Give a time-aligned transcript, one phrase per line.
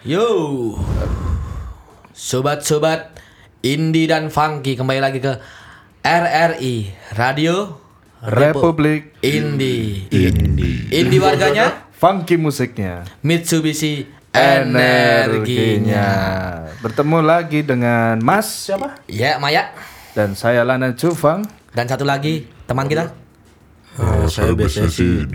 [0.00, 0.80] Yo,
[2.16, 3.20] sobat-sobat
[3.60, 5.36] indie dan funky kembali lagi ke
[6.00, 6.88] RRI
[7.20, 7.76] Radio
[8.24, 10.08] Republik Indie.
[10.08, 10.88] Indie.
[10.88, 13.04] Indie warganya Funky musiknya.
[13.20, 16.08] Mitsubishi Energinya.
[16.80, 19.04] Bertemu lagi dengan Mas siapa?
[19.04, 19.68] Ya, Maya.
[20.16, 21.44] Dan saya Lana Jufang.
[21.76, 23.12] Dan satu lagi teman kita.
[24.00, 25.28] Eh, saya biasanya sih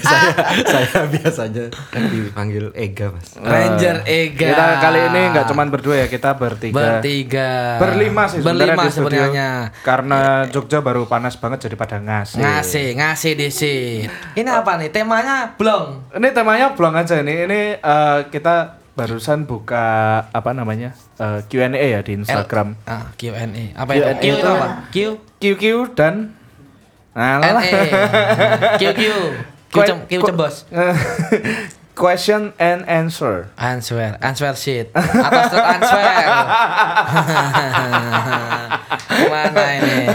[0.00, 0.30] saya
[0.72, 4.50] saya biasanya dipanggil Ega mas Ranger Ega.
[4.54, 6.74] Kita kali ini nggak cuman berdua ya, kita bertiga.
[6.74, 7.50] bertiga.
[7.80, 9.48] Berlima sih sebenarnya Berlima di sebenarnya.
[9.82, 12.40] Karena Jogja baru panas banget jadi pada ngasih.
[12.40, 14.08] Ngasih, ngasih disit.
[14.34, 14.90] Ini apa nih?
[14.90, 16.14] Temanya blong.
[16.14, 17.36] Ini temanya belum aja nih.
[17.48, 19.84] Ini eh, kita barusan buka
[20.30, 20.94] apa namanya?
[21.18, 22.78] Eh, Q&A ya di Instagram.
[22.86, 23.74] Ah, Q&A.
[23.74, 24.04] Apa itu?
[24.06, 24.68] Q&A Q itu itu- apa?
[24.90, 24.96] Q
[25.42, 25.64] QQ
[25.98, 26.14] dan
[27.14, 27.62] Nah, lah.
[27.62, 27.70] E.
[29.70, 29.74] Q
[30.22, 30.66] cembos.
[31.94, 33.54] Question and answer.
[33.54, 34.90] Answer, answer sheet.
[34.98, 36.02] Atas answer.
[39.30, 40.10] Mana ini?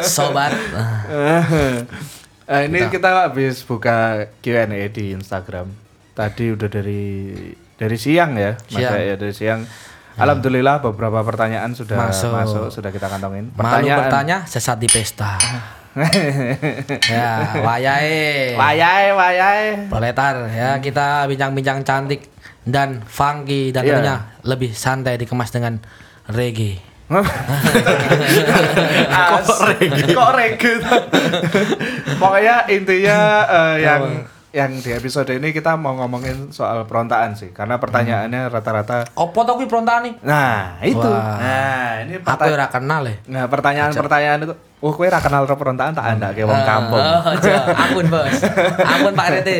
[0.00, 0.56] Sobat.
[2.48, 5.68] Eh, ini kita habis buka Q&A di Instagram.
[6.16, 7.28] Tadi udah dari
[7.76, 8.96] dari siang ya, Mas Siang.
[8.96, 9.68] ya dari siang.
[10.14, 12.32] Alhamdulillah beberapa pertanyaan sudah Masuk.
[12.32, 13.48] masuk, sudah kita kantongin.
[13.52, 15.36] Malu bertanya sesat di pesta.
[17.08, 18.56] ya, wayahe.
[18.56, 19.64] Wayai, wayai.
[19.88, 22.28] Proletar ya kita bincang-bincang cantik
[22.64, 23.90] dan funky dan Iya.
[23.94, 25.76] tentunya lebih santai dikemas dengan
[26.28, 26.80] reggae.
[29.12, 30.12] Kok reggae?
[30.12, 30.74] Kok reggae?
[32.20, 34.02] Pokoknya intinya eh, yang
[34.52, 39.08] yang di episode ini kita mau ngomongin soal perontaan sih, karena pertanyaannya rata-rata.
[39.16, 40.14] Opo to kuwi prontaan nih?
[40.20, 41.00] Nah itu.
[41.00, 41.40] Wah.
[41.40, 42.56] Nah ini Aku pertanyaan.
[42.60, 43.16] ora kenal ya.
[43.32, 47.00] Nah pertanyaan-pertanyaan itu, oh kue ra kenal ro perontaan tak anda kayak wong kampung.
[47.00, 47.32] Oh.
[47.72, 48.36] Ampun, Bos.
[48.84, 49.50] Ampun Pak RT.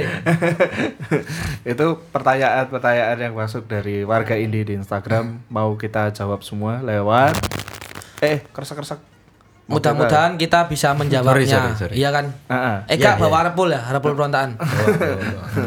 [1.73, 7.33] itu pertanyaan-pertanyaan yang masuk dari warga indie di Instagram mau kita jawab semua lewat
[8.23, 9.12] eh kresek-kresek
[9.73, 11.33] Mudah-mudahan kita bisa menjawabnya.
[11.33, 11.95] Sorry, sorry, sorry.
[11.97, 12.27] Iya kan?
[12.29, 12.77] Heeh.
[12.93, 14.61] Eh Iya, Kak, bawa Repul ya, Repul perontaan.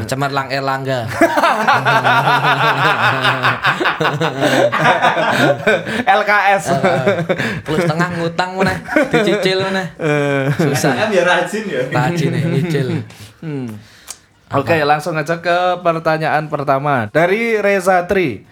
[0.10, 1.10] Cemerlang Erlangga.
[6.06, 6.64] LKS
[7.66, 8.74] Plus tengah ngutang mana?
[9.10, 9.84] Dicicil mana?
[10.56, 11.10] Susah.
[11.10, 12.88] biar rajin ya Rajin nih, nyicil.
[13.42, 13.68] Hmm.
[14.54, 18.46] Oke langsung aja ke pertanyaan pertama dari Reza Tri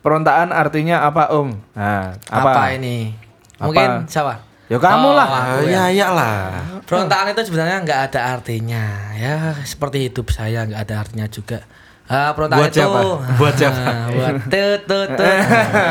[0.00, 3.12] perontaan artinya apa Om nah Apa, apa, ini?
[3.60, 3.68] Apa?
[3.68, 4.53] Mungkin siapa?
[4.74, 5.30] Ya kamu Oh, lah.
[5.62, 5.70] ya.
[5.70, 8.84] ya ya lah Perontaan itu sebenarnya nggak ada artinya.
[9.14, 11.62] Ya, seperti hidup saya nggak ada artinya juga.
[12.04, 13.00] Ah, perontaan Buat itu siapa?
[13.40, 13.78] Buat siapa?
[13.80, 15.38] Ah, buat tut tut tut.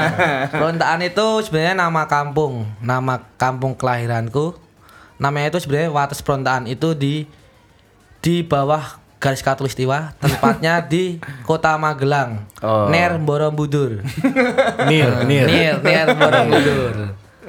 [0.59, 4.53] Perontaan itu sebenarnya nama kampung, nama kampung kelahiranku.
[5.17, 7.25] Namanya itu sebenarnya Wates Perontaan itu di
[8.19, 12.45] di bawah garis katulistiwa, tempatnya di Kota Magelang.
[12.61, 12.91] Oh.
[12.91, 14.03] Ner Borobudur.
[14.85, 16.95] nir nir Ner Ner Borobudur.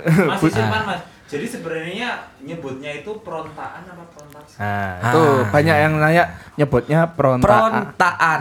[0.00, 1.00] Mas Simpan mas.
[1.24, 2.08] Jadi sebenarnya
[2.38, 4.54] nyebutnya itu perontaan apa perontasi?
[4.56, 5.48] Nah, itu Ah.
[5.48, 6.24] banyak yang nanya
[6.54, 7.48] nyebutnya perontaan.
[7.90, 8.40] Perontaan.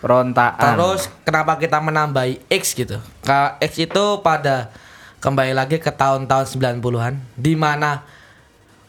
[0.00, 0.72] Perontaan.
[0.74, 2.98] Terus kenapa kita menambahi X gitu?
[3.20, 4.72] Ka- X itu pada
[5.18, 8.02] kembali lagi ke tahun-tahun 90-an di mana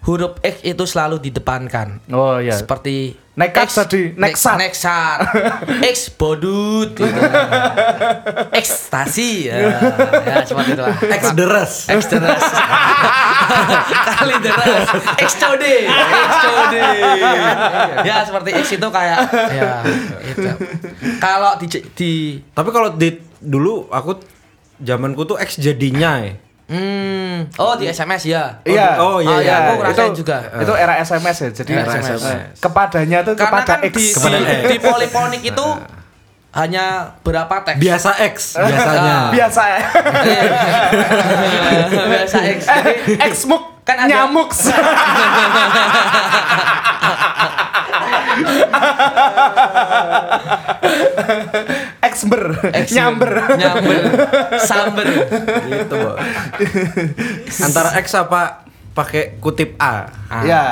[0.03, 2.03] huruf X itu selalu didepankan.
[2.12, 2.56] Oh iya.
[2.56, 4.58] Seperti Nekat X- tadi, ne- neksat.
[4.62, 5.18] Neksat.
[5.90, 7.22] X bodut gitu.
[8.53, 9.74] Ekstasi ya.
[10.22, 10.94] ya seperti itulah.
[11.02, 12.44] X deres X deras.
[14.22, 14.86] Kali deras.
[15.18, 15.74] X code.
[15.90, 16.84] X code.
[18.06, 19.81] ya seperti X itu kayak ya
[20.30, 20.50] itu.
[21.18, 21.66] Kalau di
[21.97, 22.12] di
[22.53, 24.22] tapi kalau di dulu aku
[24.78, 28.63] zamanku tuh X jadinya ya hmm, oh di SMS ya.
[28.63, 28.96] Iya.
[28.97, 29.56] Oh, iya, iya.
[29.68, 30.38] Aku ngerasain juga.
[30.56, 31.50] Itu era SMS ya.
[31.53, 32.22] Jadi Era SMS.
[32.22, 32.56] SMS.
[32.57, 33.94] Kepadanya tuh Karena kepada kan X.
[33.94, 34.63] di, Kepada di, X.
[34.66, 35.68] di poliponik itu
[36.53, 36.85] hanya
[37.19, 37.81] berapa teks?
[37.81, 38.35] biasa X
[38.69, 39.79] biasanya Biasa ya.
[41.90, 42.59] Biasa X.
[42.63, 44.47] Jadi X muk Kan ada- nyamuk.
[52.13, 52.43] Xber,
[52.75, 53.31] X nyamber.
[53.53, 54.01] Nyamber.
[54.69, 55.07] Samber.
[55.65, 56.11] gitu Bo.
[57.59, 60.63] antara X apa pakai kutip A Ah, Ya.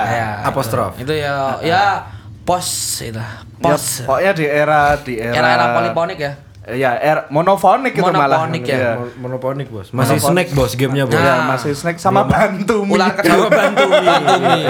[0.43, 2.05] apostrof Itu ya ya
[2.41, 2.65] pos
[2.99, 3.17] itu.
[3.17, 3.29] Ya,
[3.59, 4.01] Pos.
[4.03, 6.33] pokoknya di era di era Era-era poliponik ya.
[6.63, 8.37] Ya, era monofonik itu malah.
[8.39, 8.77] Monofonik ya.
[8.77, 8.91] Iya.
[8.95, 11.45] Mo- monoponik bos masih snack bos gamenya bos Ya, Nah.
[11.51, 12.93] masih snack sama bantu mie.
[12.93, 13.97] Ular kedua Bantumi.
[13.99, 14.61] Bantumi.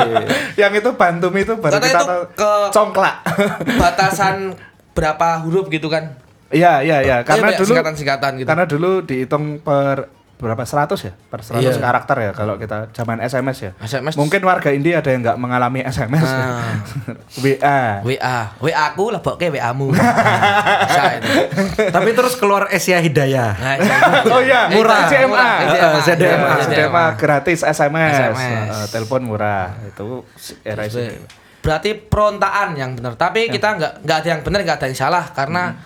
[0.56, 3.16] Yang itu bantu mie itu baru Karena kita itu tahu ke- congklak.
[3.76, 4.36] Batasan
[4.92, 6.16] berapa huruf gitu kan?
[6.52, 7.18] Iya, iya, iya.
[7.24, 8.48] Karena Iya, dulu singkatan-singkatan gitu.
[8.48, 11.14] Karena dulu dihitung per berapa 100 ya?
[11.30, 11.78] Per 100 Iya.
[11.78, 13.72] karakter ya kalau kita zaman SMS ya.
[13.78, 14.18] SMS.
[14.18, 16.26] Mungkin warga India ada yang nggak mengalami SMS.
[16.26, 16.82] Ah.
[17.46, 18.02] WA.
[18.02, 19.94] WA, WA aku lebokke WA-mu.
[20.90, 21.30] Bisa itu.
[21.88, 23.54] Tapi terus keluar Asia Hidayah.
[23.54, 23.76] Nah.
[24.34, 25.06] Oh iya, murah.
[25.06, 25.50] CMA.
[25.70, 26.50] CMA, ZDMA.
[26.66, 28.70] CDMA gratis SMS, SMS.
[28.74, 29.78] Eh, telepon murah.
[29.86, 30.26] Itu
[30.66, 31.06] era itu.
[31.62, 33.14] Berarti perontaan yang benar.
[33.14, 33.54] Tapi Ya.
[33.54, 35.78] kita nggak nggak ada yang benar, nggak ada yang salah karena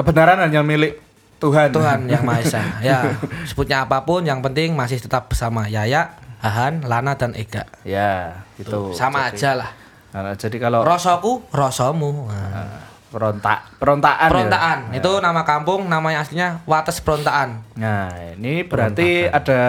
[0.00, 0.96] Kebenaran hanya milik
[1.36, 1.68] Tuhan.
[1.72, 2.62] Tuhan yang Maha Esa.
[2.80, 7.68] Ya, sebutnya apa pun yang penting masih tetap bersama Yaya, Ahan, Lana dan Ega.
[7.84, 8.96] Ya, itu.
[8.96, 9.70] Sama Jadi- aja lah.
[10.10, 12.26] Nah, jadi kalau Rosoku, rosomu.
[12.26, 12.88] Nah.
[13.10, 14.18] perontak, perontaan.
[14.22, 14.30] ya?
[14.30, 14.78] Perontaan.
[14.90, 17.58] Itu nama kampung, namanya aslinya Wates Perontaan.
[17.74, 19.62] Nah, ini berarti ada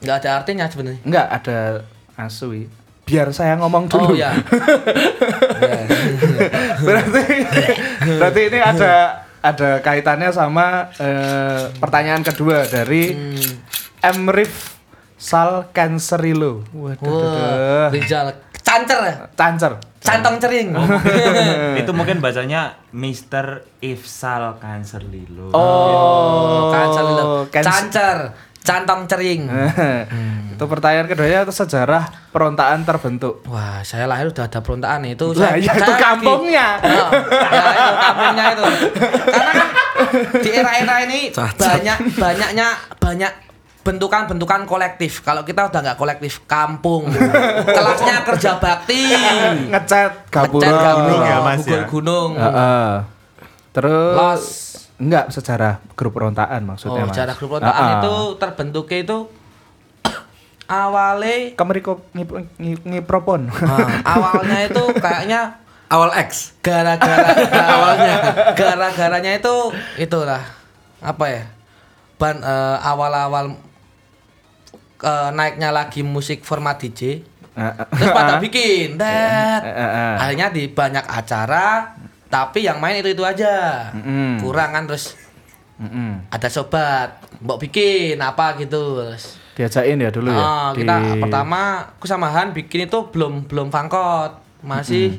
[0.00, 1.00] Nggak ada artinya sebenarnya.
[1.04, 1.58] enggak ada
[2.16, 2.68] asui.
[3.04, 4.12] Biar saya ngomong dulu.
[4.12, 4.32] Oh ya.
[6.86, 7.22] berarti
[8.16, 8.92] berarti ini ada
[9.42, 13.14] ada kaitannya sama eh, pertanyaan kedua dari
[14.02, 14.78] Emrif
[15.18, 16.62] Sal Cancerilo.
[16.70, 17.90] Waduh.
[17.90, 19.14] Rizal cancer ya.
[19.34, 19.72] Cancer.
[19.98, 20.70] Cantong cering.
[21.82, 23.66] itu mungkin bacanya Mr.
[23.82, 25.50] Ifsal Cancer Lilo.
[25.50, 27.26] Oh, Cancer lilo.
[27.50, 28.16] cancer.
[28.68, 29.48] Cantong cering.
[30.52, 33.46] Itu pertanyaan keduanya itu sejarah perontaan terbentuk.
[33.46, 35.30] Wah, saya lahir udah ada perontaan itu.
[35.32, 36.66] Lah, Saya, ya itu saya lagi- kampungnya.
[36.76, 37.08] Oh,
[37.46, 38.64] ya itu kampungnya itu.
[39.24, 39.68] Karena kan
[40.34, 41.62] di era-era ini Cacat.
[41.62, 43.32] banyak banyaknya banyak
[43.80, 45.22] bentukan-bentukan kolektif.
[45.22, 47.06] Kalau kita udah nggak kolektif, kampung.
[47.64, 49.14] Kelasnya kerja bakti.
[49.70, 50.58] Ngecat gapura.
[50.60, 51.80] Ngecat gapura, Gunung ya, Mas, ya?
[51.86, 52.30] gunung.
[52.34, 52.90] Heeh.
[53.70, 54.44] Terus Los.
[54.98, 57.14] Enggak sejarah grup perontaan maksudnya Oh, Mas.
[57.14, 57.98] cara grup perontaan Heeh.
[57.98, 59.18] itu terbentuknya itu
[60.68, 63.48] awalnya Kemeriko ngip- ngip- ngipropon.
[63.48, 65.42] ah, awalnya itu kayaknya
[65.88, 66.52] Awal X.
[66.60, 67.32] gara-gara
[67.72, 68.14] awalnya
[68.52, 69.56] gara-garanya itu
[69.96, 70.44] itulah
[71.00, 71.44] apa ya
[72.20, 73.56] ban eh, awal-awal
[75.00, 77.24] eh, naiknya lagi musik format DJ
[77.88, 80.14] terus pada bikin eh, eh.
[80.20, 81.96] akhirnya di banyak acara
[82.28, 84.36] tapi yang main itu itu aja Mm-mm.
[84.38, 85.16] kurang kan terus
[85.74, 86.28] Mm-mm.
[86.28, 87.08] ada sobat
[87.38, 90.38] mau bikin apa gitu terus Diajakin ya dulu ya.
[90.38, 91.60] Ah, di- kita pertama
[91.90, 95.18] aku sama Han bikin itu belum belum fangkot masih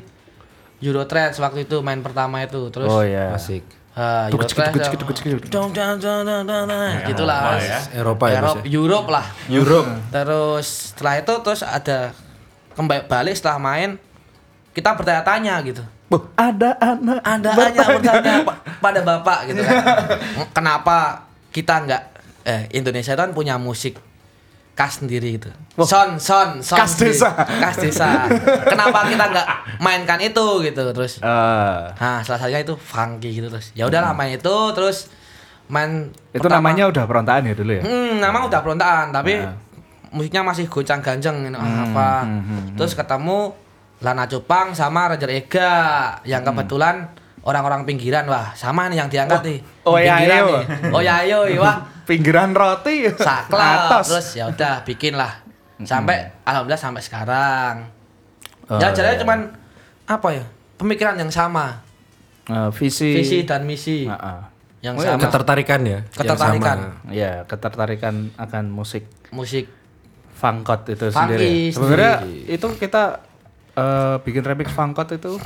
[0.78, 3.36] Eurotrance waktu itu main pertama itu terus Oh ya.
[3.36, 3.60] Asik.
[3.92, 4.40] ah, dong
[5.74, 5.76] dong dong
[7.04, 7.58] gitulah
[7.92, 8.70] Eropa ya, Mas, Eropa ya?
[8.70, 9.88] Europe lah Europe.
[10.08, 12.14] terus setelah itu terus ada
[12.72, 13.98] kembali balik setelah main
[14.70, 17.22] kita bertanya-tanya gitu Buh, ada anak.
[17.22, 18.42] ada bertanya.
[18.42, 19.76] pa- pada bapak gitu kan.
[20.50, 22.02] Kenapa kita nggak
[22.42, 23.94] eh Indonesia itu kan punya musik
[24.72, 25.50] khas sendiri gitu.
[25.78, 27.30] Son son son Khas desa.
[27.36, 28.26] khas desa.
[28.64, 29.46] Kenapa kita nggak
[29.78, 31.18] mainkan itu gitu terus.
[31.18, 33.70] Eh, nah salah satunya itu funky gitu terus.
[33.72, 35.12] Ya udahlah main itu terus
[35.66, 37.82] main itu pertama- namanya udah perontaan ya dulu ya.
[37.82, 39.54] Hmm, nama udah perontaan, tapi Nah.
[40.10, 42.26] musiknya masih goncang ganjeng ini Hmm, apa.
[42.74, 43.54] Terus ketemu
[44.00, 45.72] Lana Cupang sama Ranger Ega
[46.24, 49.58] yang kebetulan orang-orang pinggiran wah sama nih yang diangkat nih.
[49.60, 49.86] Hmm.
[49.86, 50.46] oh, ya, pinggiran ayo.
[50.48, 50.64] nih.
[50.90, 51.76] Oh ya ayo wah
[52.08, 53.06] Pinggiran roti.
[53.06, 54.04] saklek Atas.
[54.08, 55.44] terus ya udah bikin lah.
[55.80, 57.74] Sampai alhamdulillah sampai sekarang.
[58.66, 59.16] Oh, ya iya.
[59.16, 59.52] cuman
[60.04, 60.44] apa ya?
[60.74, 61.80] Pemikiran yang sama,
[62.44, 63.14] Eh, visi.
[63.14, 64.40] visi dan misi Heeh.
[64.80, 65.22] yang Oh, ya, sama.
[65.22, 65.90] Ketertarikan ya.
[65.92, 66.78] yang Ketertarikan.
[66.82, 67.12] sama.
[67.12, 69.68] Ya, ketertarikan akan musik Musik
[70.34, 71.52] Funkot itu Funky sendiri.
[71.70, 72.42] Sebenarnya sendiri.
[72.50, 73.02] itu kita
[73.80, 75.40] eh, bikin remix Funkot itu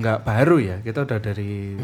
[0.00, 0.76] nggak baru ya.
[0.80, 1.76] Kita udah dari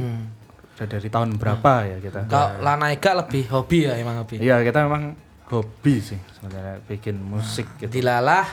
[0.78, 2.30] udah dari tahun berapa ya kita.
[2.30, 4.40] kalau Lana Ega lebih hobi ya emang hobi.
[4.40, 5.12] Iya, kita memang
[5.50, 8.00] hobi sih sebenarnya bikin musik gitu.
[8.00, 8.44] dilalah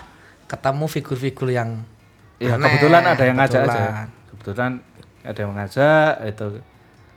[0.49, 1.83] ketemu figur-figur yang
[2.35, 4.11] Ya, aneh, kebetulan ada yang ngajak aja.
[4.27, 4.71] Kebetulan
[5.23, 6.45] ada yang ngajak itu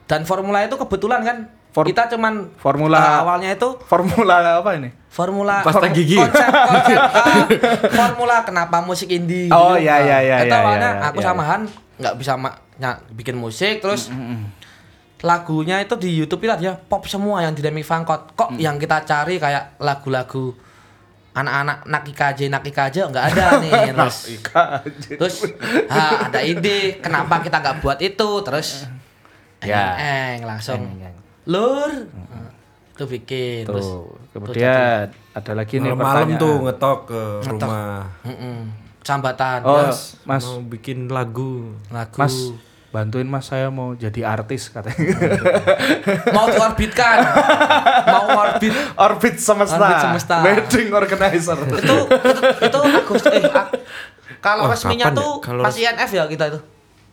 [0.08, 1.36] dan formula itu kebetulan kan
[1.68, 4.88] For- kita cuman formula- uh, awalnya itu formula apa ini?
[5.08, 6.14] formula Pasta gigi.
[6.14, 7.46] konsep konsep uh,
[7.98, 9.84] formula kenapa musik indie Oh, gitu.
[9.84, 11.62] iya, iya, iya, itu iya, awalnya iya, aku iya, sama Han
[11.96, 14.08] nggak bisa ma- nya- bikin musik terus
[15.18, 18.58] lagunya itu di YouTube itu dia pop semua yang di Demi Fangkot kok Mm.
[18.60, 20.54] yang kita cari kayak lagu-lagu
[21.32, 24.16] anak-anak nakikaje nakikaje nggak ada nih terus
[25.10, 25.36] terus
[25.88, 28.86] ah, ada ide kenapa kita nggak buat itu terus
[29.58, 29.98] Ya.
[29.98, 31.17] eng, eng langsung Eng, eng.
[31.48, 31.90] Lur
[32.92, 36.40] itu bikin terus Tuh, kemudian ada lagi nih Malam-malam pertanyaan.
[36.40, 38.02] tuh ngetok ke rumah.
[38.20, 38.58] mm-mm,
[39.00, 41.72] sambatan Oh, Mas, Mas, Mau bikin lagu.
[41.88, 42.34] lagu Mas,
[42.88, 44.98] bantuin Mas saya mau jadi artis katanya.
[46.34, 47.16] mau diorbitkan
[48.04, 49.78] mau orbit Orbit semesta.
[49.78, 50.36] Orbit semesta.
[50.42, 51.58] Wedding organizer.
[51.62, 51.96] itu itu,
[52.60, 53.44] itu Agustus eh
[54.38, 55.14] kalau Wah, resminya ya?
[55.14, 56.60] tuh Kalau pas INF ya kita itu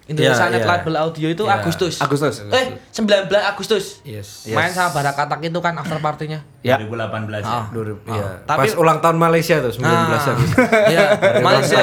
[0.06, 0.70] Indonesia Iya, Net iya.
[0.70, 1.54] Label Audio itu Iya.
[1.58, 1.98] Agustus.
[1.98, 2.36] Agustus.
[2.46, 3.84] Eh, 19 Agustus.
[4.04, 4.46] Yes.
[4.48, 6.46] Main sama Barakatak itu kan after partinya.
[6.62, 6.78] Ya.
[6.78, 7.50] 2018 ya.
[7.52, 7.66] Ah.
[7.70, 8.42] Dua ribu- iya.
[8.44, 10.30] Tapi- Pas ulang tahun Malaysia tuh 19 Ah.
[10.30, 10.50] Agustus.
[10.94, 11.06] Iya,
[11.40, 11.78] Malaysia.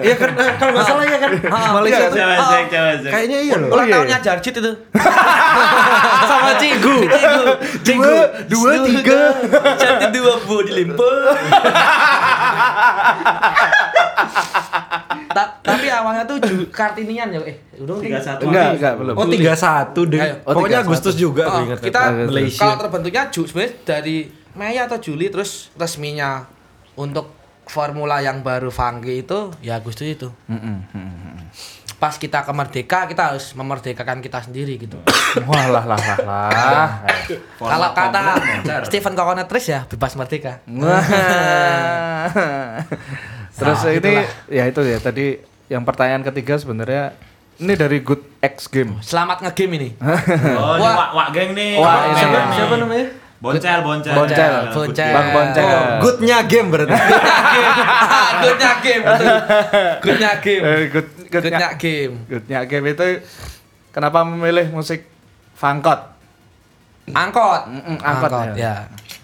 [0.00, 1.30] Iya kan kalau nggak salah ya kan
[1.76, 2.18] Malaysia Iya, tuh
[3.06, 3.68] kayaknya iya loh.
[3.70, 4.24] Ulang iya, tahunnya iya.
[4.24, 4.72] Jarjit itu.
[6.28, 6.96] sama Cigu.
[7.82, 8.14] Cigu.
[8.48, 9.20] dua, tiga.
[9.76, 11.04] Jarjit dua bu di Limpo.
[15.28, 19.14] Ta- tapi awalnya tuh ju- Kartinian ya, eh, udah 31 Enggak, enggak, belum.
[19.14, 20.20] Oh 31 deh.
[20.42, 20.84] Oh, Pokoknya 31.
[20.84, 21.78] Agustus juga Oh, aku ingat.
[21.80, 22.60] kita Malaysia.
[22.60, 24.16] kalau terbentuknya Ju sebenarnya dari
[24.52, 26.46] Mei atau Juli terus resminya
[26.94, 27.30] untuk
[27.64, 30.28] formula yang baru Funky itu ya Agustus itu.
[31.94, 34.98] Pas kita ke Merdeka kita harus memerdekakan kita sendiri gitu.
[35.48, 36.90] Wah lah lah lah lah.
[37.60, 38.20] Kalau kata
[38.82, 40.62] Stephen Kokonetris ya bebas merdeka.
[43.50, 44.26] Terus Nah, ini itulah.
[44.48, 45.26] ya itu ya tadi
[45.68, 47.12] yang pertanyaan ketiga sebenarnya
[47.58, 48.96] ini dari Good X Game.
[49.00, 49.90] Selamat ngegame ini.
[50.58, 50.94] Oh, ini Wah.
[50.96, 51.76] wak, wak geng nih.
[51.76, 52.08] Wak ini.
[52.08, 52.54] geng Siapa- nih.
[52.56, 53.06] siapa namanya?
[53.38, 54.12] Boncel, boncel.
[54.18, 54.52] Boncel.
[54.74, 55.12] Boncel.
[55.14, 55.62] Bang Boncel.
[55.62, 56.90] Oh, goodnya game berarti.
[58.42, 59.36] Goodnya game betul.
[60.02, 60.62] Goodnya game.
[60.62, 62.12] Eh, good good Goodnya game.
[62.26, 63.06] Goodnya Game itu
[63.90, 65.06] kenapa memilih musik
[65.54, 66.18] fangkot?
[67.08, 67.62] Angkot.
[67.70, 68.54] Angkot, angkot ya.
[68.58, 68.74] ya.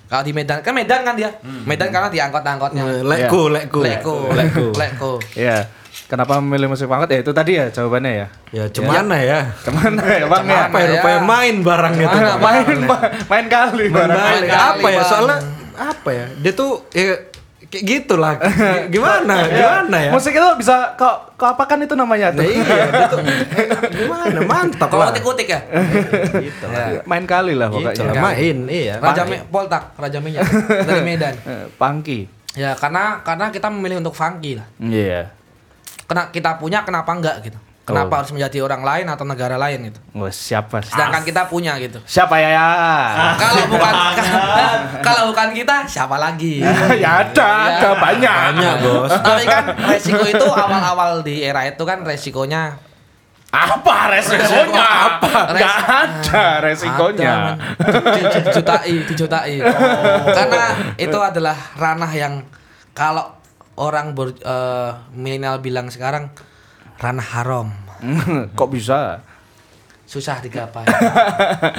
[0.07, 1.31] Kalau di Medan kan Medan kan dia.
[1.43, 2.83] Medan karena diangkot-angkotnya.
[3.03, 3.81] Lekku, lekku.
[3.83, 4.67] Leko, lekku.
[4.79, 5.13] Leko.
[5.35, 5.67] Ya.
[6.05, 7.09] Kenapa memilih musik fangkot?
[7.09, 8.27] Ya itu tadi ya jawabannya ya.
[8.53, 9.41] Ya cemana ya?
[9.61, 10.69] Cuman ya Bang ya.
[10.69, 10.91] Apa ya ya?
[10.93, 12.19] rupanya main barangnya tuh.
[12.19, 12.79] Mana, main
[13.25, 14.19] main kali Main barang.
[14.45, 14.99] kali, Apa ya?
[14.99, 15.09] Bang.
[15.09, 15.39] Soalnya
[15.75, 16.27] apa ya?
[16.39, 17.17] Dia tuh ya
[17.65, 18.37] kayak gitu lah.
[18.95, 19.49] Gimana?
[19.49, 20.11] Gimana ya?
[20.13, 22.47] Musik itu bisa kok kok apa kan itu namanya Nah, tuh?
[22.47, 23.19] iya, dia tuh
[23.99, 24.41] gimana?
[24.45, 25.09] Mantap Kalau lah.
[25.11, 25.61] kutik-kutik ya.
[26.45, 27.01] Gitu Ya.
[27.03, 28.13] Main kali lah Gitu pokoknya.
[28.13, 28.95] lah, main, iya.
[28.99, 30.45] Raja Me Poltak, Raja Minyak
[30.85, 31.35] dari Medan.
[31.75, 32.29] Punky.
[32.55, 34.69] Ya karena karena kita memilih untuk funky lah.
[34.79, 35.33] Iya.
[36.05, 37.57] Kena kita punya kenapa enggak gitu?
[37.85, 38.19] Kenapa Oh.
[38.19, 40.01] harus menjadi orang lain atau negara lain gitu?
[40.17, 40.81] Wah, siapa?
[40.81, 42.01] Sedangkan kita punya gitu.
[42.03, 42.69] Siapa ya ya?
[43.37, 43.93] Kalau bukan
[45.07, 46.65] kalau bukan kita siapa lagi?
[47.05, 48.33] ya ada, ada banyak.
[48.57, 49.13] Banyak, Bos.
[49.21, 52.73] Tapi kan resiko itu awal-awal di era itu kan resikonya
[53.53, 54.83] Apa resikonya?
[55.15, 55.33] Apa?
[55.47, 57.35] Res- Gak ada resikonya.
[57.55, 57.57] Men.
[58.17, 59.55] Di- dijutai, dijutai.
[60.27, 60.65] Karena
[60.97, 62.43] itu adalah ranah yang
[62.91, 63.29] kalau
[63.77, 66.31] orang ber, eh, milenial bilang sekarang
[66.99, 67.69] ranah haram,
[68.59, 69.21] Kok bisa?
[70.05, 70.85] susah digapai.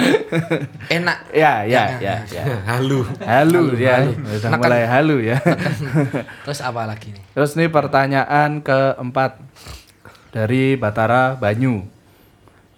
[0.98, 1.30] Enak.
[1.30, 2.42] Ya, ya, ya, ya.
[2.74, 3.06] Halu.
[3.22, 4.02] Halu ya.
[4.02, 4.12] halu.
[4.18, 4.60] Udah Neken.
[4.60, 5.38] mulai halu ya.
[6.42, 7.22] Terus apa lagi nih?
[7.32, 9.38] Terus nih pertanyaan keempat
[10.34, 11.86] dari Batara Banyu.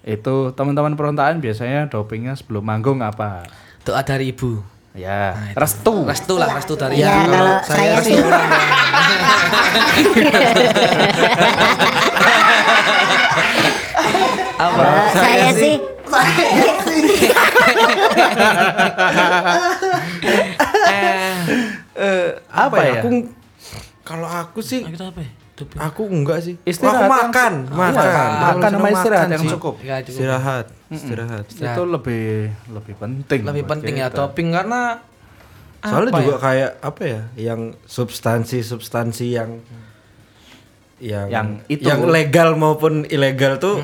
[0.05, 3.49] Itu teman-teman perontaan biasanya dopingnya sebelum manggung apa?
[3.83, 4.61] Doa dari ibu.
[4.95, 5.59] Ya, Nah, itu.
[5.59, 5.95] restu.
[6.05, 7.31] Restu lah, restu dari Ya, ibu.
[7.31, 8.17] kalau saya sih
[14.59, 14.83] Apa?
[14.83, 15.75] kalau saya sih
[21.99, 22.95] Eh, apa, Apa ya?
[22.95, 23.03] ya?
[23.03, 23.11] Aku
[24.07, 25.31] kalau aku sih Nah, kita apa ya?
[25.59, 25.77] Doping.
[25.77, 26.55] aku enggak sih.
[26.63, 28.31] Istirahat aku yang- makan, Iya, makan.
[28.39, 29.51] makan sama istirahat makan yang sih.
[29.53, 29.75] cukup.
[29.81, 30.15] Ya, cukup.
[30.15, 31.45] Istirahat, istirahat.
[31.51, 32.27] Itu lebih
[32.69, 33.41] lebih penting.
[33.43, 34.17] Lebih penting ya kita.
[34.21, 35.03] doping karena
[35.81, 36.39] Soalnya apa juga ya?
[36.41, 39.51] kayak apa ya, yang substansi-substansi yang
[40.99, 41.85] yang Yang itu.
[41.85, 43.79] yang legal maupun ilegal tuh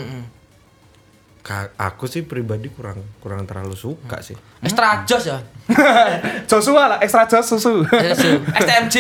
[1.41, 4.35] ka- aku sih pribadi kurang kurang terlalu suka sih.
[4.59, 5.39] extra jos ya.
[6.51, 7.87] Joshua lah, ekstra jos susu.
[7.87, 8.97] STMJ.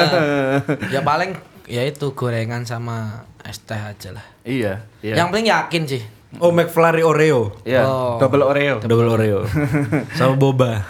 [0.94, 1.34] ya paling
[1.66, 4.26] ya itu gorengan sama es teh aja lah.
[4.42, 5.14] iya, iya.
[5.18, 6.02] Yang penting yakin sih.
[6.36, 7.54] Oh, McFlurry Oreo.
[7.62, 8.18] Iya, Oh.
[8.18, 8.82] double Oreo.
[8.82, 9.46] Double Oreo.
[10.18, 10.84] Sama boba.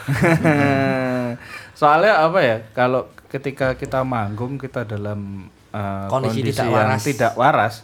[1.79, 2.57] Soalnya apa ya?
[2.73, 7.03] Kalau ketika kita manggung kita dalam uh, Kondisi kondisi, tidak yang waras.
[7.05, 7.75] tidak waras,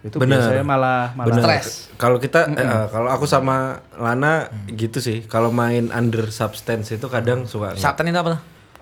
[0.00, 0.38] itu Bener.
[0.38, 1.42] biasanya malah malah Bener.
[1.44, 1.68] Stres.
[1.98, 5.26] Kalau kita eh, eh, kalau aku sama Lana gitu sih.
[5.26, 8.38] Kalau main under substance itu kadang suka Sabten itu apa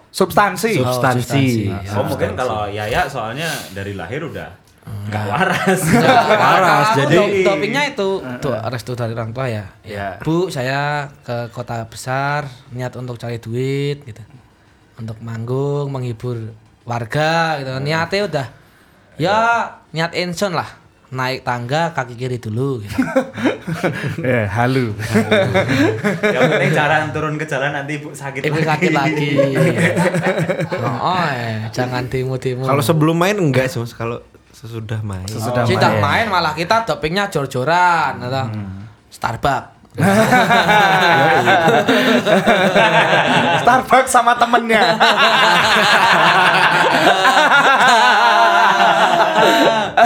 [0.08, 0.24] tuh?
[0.24, 0.80] substansi.
[0.80, 1.68] Oh, substansi.
[1.68, 1.94] substansi.
[1.94, 4.48] Oh mungkin kalau Yaya soalnya dari lahir udah
[4.88, 5.80] nggak waras.
[5.84, 9.64] Waras, Aku jadi- dopingnya itu tuh restu dari orang tua ya.
[9.84, 10.16] Iya.
[10.24, 14.24] Bu, saya ke kota besar niat untuk cari duit gitu.
[14.96, 16.56] Untuk manggung, menghibur
[16.88, 17.70] warga gitu.
[17.84, 18.46] Niatnya udah
[19.20, 19.38] ya
[19.92, 20.87] niat insun lah.
[21.08, 23.00] Naik tangga kaki kiri dulu gitu.
[24.20, 24.92] ya, halu.
[26.36, 28.68] Yang penting jarang turun ke jalan nanti ibu sakit Ibu lagi.
[28.68, 29.30] sakit lagi.
[30.78, 32.62] Oh, oh, eh, jangan demo-demo.
[32.62, 33.92] Kalau sebelum main enggak sih Mas.
[33.92, 35.24] Kalau sesudah main.
[35.24, 36.24] Sesudah Sudah main.
[36.24, 38.52] main malah kita dopingnya jor-joran atau
[39.08, 39.80] Starbucks.
[43.58, 44.84] Starbucks sama temennya.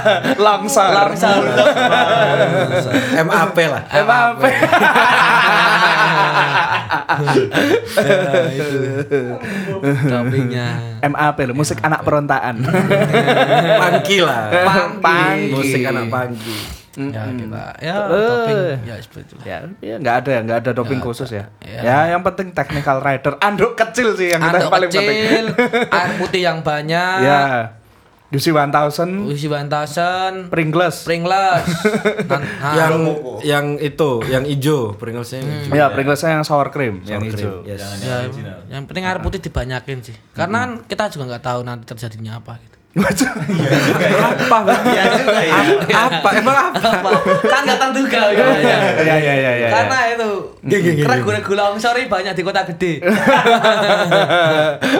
[0.44, 0.90] Longsor.
[0.90, 1.42] Longsor.
[3.20, 3.82] MAP lah.
[4.02, 4.42] MAP.
[7.92, 9.20] Nah, itu.
[10.04, 10.66] Topiknya.
[11.02, 12.62] MAP loh, musik anak perontaan.
[13.80, 14.49] Pangki lah.
[14.99, 15.52] Pangki.
[15.52, 16.56] Musik anak pangki.
[16.92, 18.28] Ya kita ya Eh.
[18.28, 19.34] topik ya seperti itu.
[19.49, 21.49] ya, ya nggak ada ya, nggak ada doping khusus ya.
[21.58, 21.80] Ya.
[21.80, 25.16] Ya, yang penting technical rider, anduk kecil sih yang kita Andok paling penting.
[25.16, 25.46] kecil,
[25.88, 27.72] air putih yang banyak, Ya,
[28.33, 31.05] UC 1000, usi bantasan, Pringles.
[31.05, 31.69] Pringles,
[32.33, 32.93] Nan- nah, yang
[33.45, 35.73] yang itu, yang hijau, Pringlesnya yang hijau.
[35.77, 37.53] Ya, Pringlesnya yang sour cream, yang Sour hijau.
[37.61, 37.85] cream, Yes.
[38.01, 38.25] ya,
[38.73, 42.57] yang penting air putih dibanyakin sih, karena kan kita juga nggak tahu nanti terjadinya apa
[42.59, 42.77] gitu.
[42.92, 44.84] Apa Bang?
[45.88, 47.08] apa emang apa
[47.40, 48.44] kan nggak tahu juga ya.
[49.00, 49.68] Ya, ya, ya, ya.
[49.72, 50.28] Karena itu
[51.00, 53.00] regu-regu longsor ini banyak di kota gede.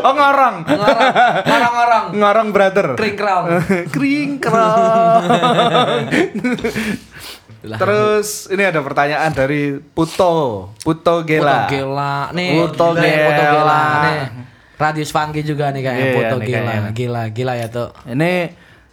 [0.09, 0.65] oh ngorong.
[0.65, 1.13] Ngorong,
[1.45, 2.97] ngorong-ngorong, Ngorong brother.
[2.97, 3.45] kring krong.
[3.95, 5.23] Kring krong.
[7.63, 11.69] Terus ini ada pertanyaan dari Puto, Puto Gela.
[11.69, 12.51] Foto gela nih.
[12.51, 13.37] Nih, Foto gela.
[13.37, 14.52] gela nih.
[14.75, 16.59] Radius funky juga nih kayaknya Iya, foto nih gila.
[16.61, 16.91] kayaknya.
[16.91, 17.89] Gila, gila ya tuh.
[18.05, 18.33] Ini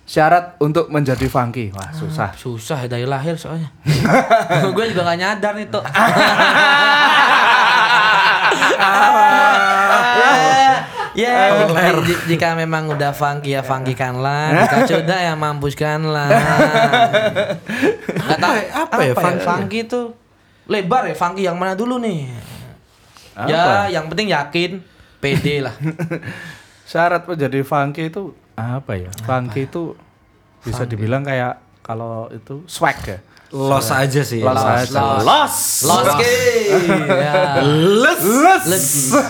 [0.03, 1.69] syarat untuk menjadi funky.
[1.69, 2.33] Wah, susah.
[2.33, 3.69] Susah ya dari lahir soalnya.
[4.75, 5.81] gue juga gak nyadar nih tuh.
[11.15, 11.33] ya,
[11.73, 16.29] ya j- jika memang udah funky ya funkykanlah, jika sudah ya mampuskanlah.
[18.07, 19.41] Gak tahu apa ya funky?
[19.41, 20.01] funky itu
[20.65, 22.29] lebar ya funky yang mana dulu nih?
[23.39, 24.83] Ya, yang penting yakin,
[25.19, 25.75] pede lah.
[26.89, 29.11] Syarat menjadi funky itu apa ya?
[29.23, 29.93] Funky itu
[30.59, 33.19] bisa dibilang kayak kalau itu swag ya.
[33.49, 34.93] los aja sih Los Los, aja.
[34.93, 35.25] los.
[35.25, 35.55] Los.
[35.89, 36.33] Los ke.
[37.09, 37.57] Ya.
[37.65, 38.21] Los.
[38.21, 38.65] Los.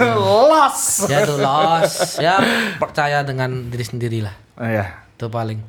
[0.04, 0.80] Los.
[1.08, 1.92] Ya tuh los.
[2.20, 2.36] Ya
[2.76, 4.36] percaya dengan diri sendiri lah.
[4.60, 5.08] Oh, ya.
[5.16, 5.64] Itu paling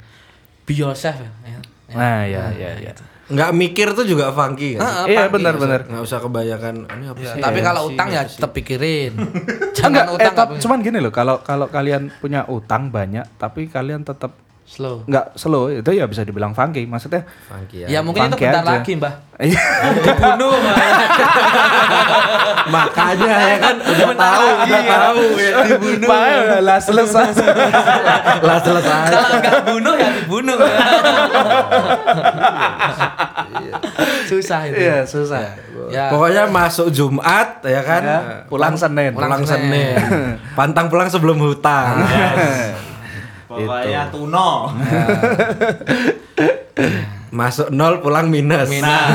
[0.67, 1.31] be yourself ya.
[1.47, 1.59] ya.
[1.95, 2.93] Nah, ya, ya, ya.
[3.31, 4.83] Nggak mikir tuh juga funky kan?
[4.83, 5.35] Ah, Iya, funky.
[5.35, 5.81] benar benar.
[5.85, 9.13] nggak usah kebanyakan ini apa Ya, sih tapi kalau utang ya tetap pikirin.
[9.17, 13.25] Enggak, Jangan eh, utang tapi nggak cuman gini loh, kalau kalau kalian punya utang banyak
[13.37, 15.03] tapi kalian tetap slow.
[15.03, 16.85] nggak slow itu ya bisa dibilang funky.
[16.85, 18.71] Maksudnya funky Ya ya, mungkin itu funky bentar aja.
[18.73, 19.15] lagi, Mbah.
[19.41, 19.63] iya.
[19.97, 20.53] Dibunuh.
[20.53, 20.77] Mbah.
[22.71, 27.28] makanya ya kan udah tahu udah tahu ya dibunuh Makanya lah selesai.
[28.41, 30.57] lah selesai Kalau nggak bunuh ya dibunuh.
[34.41, 34.81] Susah itu.
[34.81, 35.45] Iya, susah.
[35.89, 36.09] Ya.
[36.09, 39.11] pokoknya masuk Jumat ya kan Ya, pulang Senin.
[39.11, 39.95] pulang Pulang Senin
[40.59, 42.00] pantang pulang sebelum hutang
[43.47, 44.71] Pokoknya tuno.
[47.31, 49.07] masuk nol pulang minus Minus.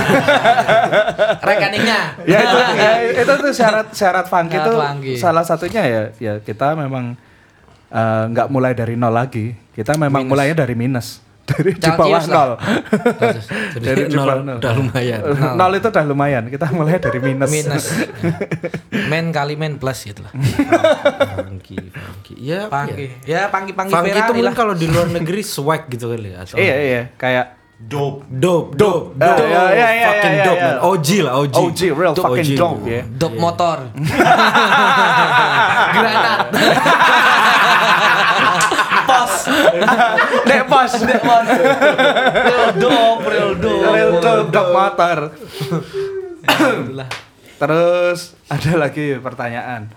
[1.42, 2.16] Rekeningnya.
[2.24, 5.14] ya itu ya, itu tuh syarat syarat funky tuh funky.
[5.16, 7.20] salah satunya ya ya kita memang
[7.88, 12.20] eh, nggak mulai dari nol lagi kita memang mulainya dari minus dari di Celsius bawah
[12.20, 12.28] lah.
[12.28, 12.50] nol
[13.72, 14.58] jadi Dari di nol bawah nol.
[14.58, 15.20] udah lumayan
[15.54, 17.84] nol itu udah lumayan kita mulai dari minus Minus.
[19.12, 20.32] Men kali men plus gitu lah.
[21.38, 23.06] funky funky ya Pangki.
[23.22, 26.56] ya Ya pangki-pangki funky itu mungkin kalau di luar negeri swag gitu kali ya atau
[26.56, 27.46] iya iya kayak
[27.78, 28.24] Dope.
[28.26, 30.66] dope dope Ah, dope ya, ya, ya, fucking ya, ya, dope ya.
[30.66, 32.56] man OG lah OG OG real fucking OG.
[32.56, 33.78] dope ya Dop motor.
[35.94, 36.40] Granat.
[39.46, 40.92] Pos.
[41.02, 41.48] nek pos
[42.46, 43.82] Real dop, real dop.
[43.92, 44.12] real
[44.50, 45.18] dop motor
[46.46, 47.10] Alhamdulillah.
[47.56, 49.88] terus ada lagi pertanyaan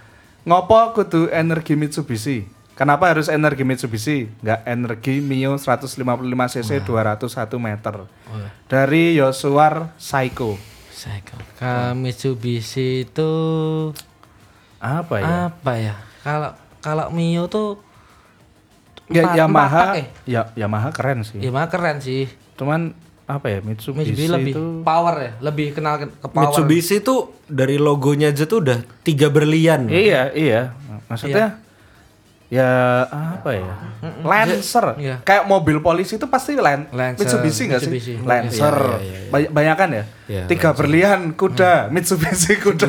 [0.43, 4.31] ngopo kudu energi Mitsubishi Kenapa harus energi Mitsubishi?
[4.39, 5.99] Nggak energi Mio 155
[6.47, 7.27] cc 201
[7.59, 8.07] meter.
[8.71, 10.55] Dari Yosuar Saiko.
[11.59, 13.33] Ke Mitsubishi itu
[14.79, 15.27] Apa ya?
[15.51, 15.95] apa ya?
[16.23, 17.83] Kalau kalau Mio tuh
[19.09, 19.81] ya empat- Yamaha.
[19.83, 20.07] empat eh?
[20.25, 21.38] Ya Yamaha keren sih.
[21.38, 22.25] Yamaha keren sih.
[22.55, 22.92] Cuman
[23.25, 26.49] apa ya Mitsubishi, Mitsubishi lebih itu power ya, lebih kenal ke ke power.
[26.49, 30.73] Mitsubishi tuh dari logonya aja tuh udah tiga berlian Iya, iya.
[31.07, 31.61] Maksudnya
[32.49, 33.73] ya apa ya?
[34.25, 34.97] Lancer.
[34.97, 35.17] Iya.
[35.21, 37.93] Kayak mobil polisi itu pasti Lan Lancer, Mitsubishi nggak sih?
[37.93, 38.13] Mitsubishi.
[38.25, 38.77] Lancer.
[38.77, 39.29] Iya, iya, iya.
[39.29, 40.05] Banyak banyakan ya?
[40.29, 42.89] Iya, Tiga berlian kuda, Mitsubishi kuda.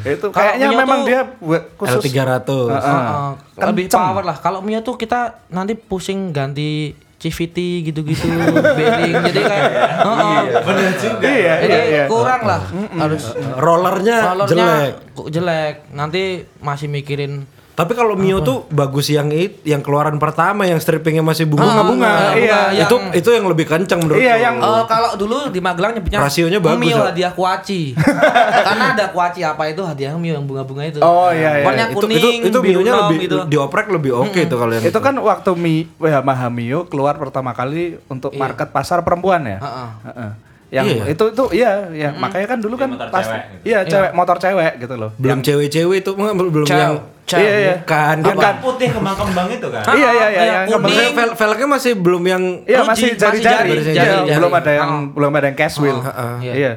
[0.00, 2.80] itu Kalau kayaknya Mio memang dia buat khusus L300 Heeh.
[2.80, 4.36] Heeh, lebih power lah.
[4.40, 7.56] Kalau Mio tuh kita nanti pusing ganti CVT
[7.92, 8.28] gitu-gitu,
[8.76, 9.12] bearing.
[9.28, 9.70] Jadi kayak
[10.04, 10.40] heeh.
[10.64, 11.24] Bener juga.
[11.28, 12.04] Iya, Jadi iya, iya.
[12.08, 12.60] kurang lah
[12.96, 13.24] harus
[13.60, 14.92] rollernya rollernya jelek
[15.32, 15.74] jelek.
[15.92, 17.44] Nanti masih mikirin
[17.76, 21.84] Tapi kalau Mio tuh bagus yang it, yang keluaran pertama yang strippingnya masih bunga-bunga.
[21.84, 22.60] bunga, iya.
[22.72, 24.42] yang- Itu itu yang lebih kenceng menurut Iya, gua.
[24.42, 27.04] yang- Eh, kalau dulu di Magelang nyebutnya Rasionya bagus, Mio ya?
[27.06, 27.92] hadiah kuaci.
[28.66, 30.98] Karena ada kuaci apa itu hadiah Mio yang bunga-bunga itu.
[30.98, 31.64] Oh, iya, iya.
[31.64, 33.36] Warnanya itu kuning, itu itu biru Mio-nya lebih gitu.
[33.46, 38.00] dioprek lebih oke tuh kalau yang itu kan waktu Mi Yamaha Mio keluar pertama kali
[38.06, 38.40] untuk Iya.
[38.40, 39.60] market pasar perempuan ya.
[39.60, 39.88] Heeh.
[40.06, 40.30] Heeh.
[40.66, 41.04] Yang Iya.
[41.06, 43.62] itu itu iya, ya makanya kan dulu kan motor pas cewek gitu.
[43.64, 45.10] iya cewek motor cewek gitu loh.
[45.14, 46.82] belum cewek-cewek itu belum belum Cewek.
[46.82, 47.42] yang Cewek.
[47.42, 47.74] Iya, iya.
[47.76, 48.34] bukan Bukan.
[48.34, 48.54] bukan.
[48.62, 49.82] putih kembang-kembang itu kan.
[49.88, 51.12] Iya iya iya Iya, yang kuning.
[51.12, 53.70] vel velgnya masih belum yang Iya Ruji, masih jari-jari.
[53.74, 55.00] Iya, jari, belum ada yang Oh.
[55.12, 55.96] belum ada yang cash wheel.
[55.96, 56.34] Oh, heeh.
[56.40, 56.52] Iya.
[56.52, 56.72] Iya.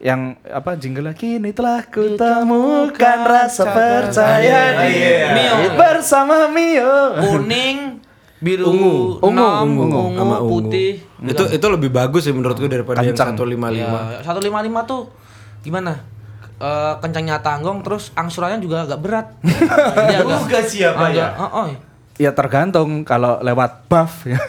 [0.00, 5.70] Yang apa jingle lagi ini telah ku temukan rasa percaya diri iya.
[5.72, 7.18] Bersama Mio.
[7.20, 7.98] kuning,
[8.38, 8.92] biru, Ungu.
[9.18, 9.82] Ungu, nom, ungu.
[9.84, 10.50] ungu, sama ungu.
[10.68, 10.90] putih.
[11.20, 13.34] Itu itu lebih bagus sih menurutku daripada yang Kencang.
[13.34, 13.74] 155.
[13.74, 14.50] Ya, 155
[14.84, 15.00] tuh
[15.60, 15.92] gimana?
[16.58, 19.26] Eh kencangnya tanggong terus angsurannya juga agak berat.
[19.42, 21.28] Jadi agak Juga siapa agak- ya?
[21.36, 21.66] Oh, oh.
[22.18, 24.42] Ya tergantung kalau lewat buff ya.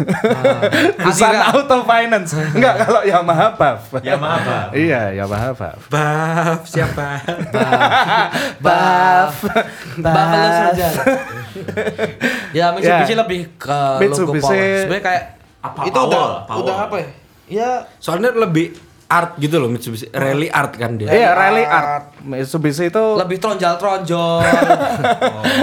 [1.06, 1.50] Ah.
[1.54, 2.34] Auto finance.
[2.34, 3.94] Enggak kalau Yamaha buff.
[4.02, 4.70] Yamaha buff.
[4.74, 5.82] Iya, Yamaha buff.
[5.86, 7.22] Baf, siapa?
[8.66, 9.36] Buff.
[9.96, 10.94] Buffalo Soldier.
[12.52, 13.20] ya Mitsubishi Ya.
[13.22, 14.78] lebih ke Mitsubishi- logo power.
[14.82, 15.24] Sebenarnya kayak
[15.60, 16.60] Apa, itu power udah power.
[16.60, 17.08] udah apa ya?
[17.50, 18.74] Ya Soalnya lebih
[19.10, 21.10] art gitu loh Mitsubishi, rally art kan dia.
[21.10, 21.40] Iya, Art.
[21.42, 22.04] rally art.
[22.22, 24.46] Mitsubishi itu lebih tronjol-tronjol.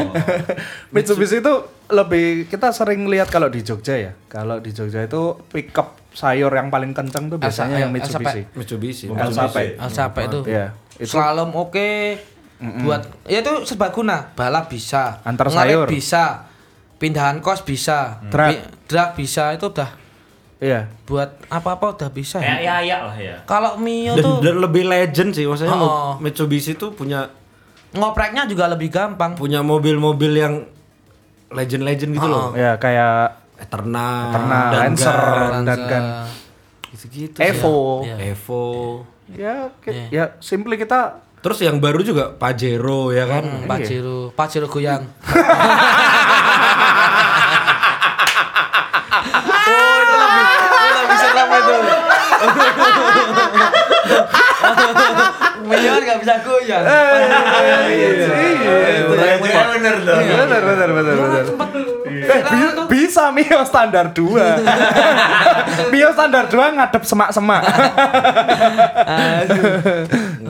[0.94, 1.54] Mitsubishi itu
[1.86, 4.12] lebih kita sering lihat kalau di Jogja ya.
[4.26, 8.50] Kalau di Jogja itu pickup sayur yang paling kencang tuh biasanya yang Mitsubishi.
[8.58, 9.06] Mitsubishi.
[9.14, 9.78] El Sape.
[9.78, 10.42] Ah, siapa itu?
[10.42, 12.18] Iya, itu Slalom oke.
[12.58, 14.34] Buat ya itu serbaguna.
[14.34, 15.22] Balap bisa.
[15.22, 15.86] Antar sayur.
[15.86, 16.50] bisa.
[16.98, 18.18] Pindahan kos bisa.
[18.26, 20.05] Drag bisa itu udah
[20.58, 20.88] iya.
[21.04, 22.74] buat apa-apa udah bisa Kayak ya.
[22.80, 23.36] Yaya lah ya.
[23.44, 26.16] Kalau Mio Dan, tuh dan lebih legend sih maksudnya Oh.
[26.18, 27.28] Mitsubishi tuh punya
[27.92, 29.36] ngopreknya juga lebih gampang.
[29.36, 30.54] punya mobil-mobil yang
[31.48, 32.52] legend-legend gitu loh.
[32.52, 35.16] Ya kayak Eterna, Eterna, dan Lancer,
[35.64, 36.04] dan Gan.
[36.92, 37.38] gitu-gitu.
[37.40, 38.04] Evo.
[38.04, 38.16] Iya.
[38.34, 38.64] Evo.
[39.26, 43.46] Ya, ki- ya simply kita Terus yang baru juga Pajero ya kan.
[43.46, 45.06] Hmm, Pajero, Pajero goyang.
[49.70, 51.14] oh, itu lebih, itu
[56.16, 56.82] bisa goyang.
[59.46, 60.16] Iya bener loh.
[60.18, 61.44] benar benar benar benar.
[62.06, 64.18] Eh, bi- bisa Mio standar 2.
[65.92, 67.62] Mio standar 2 ngadep semak-semak.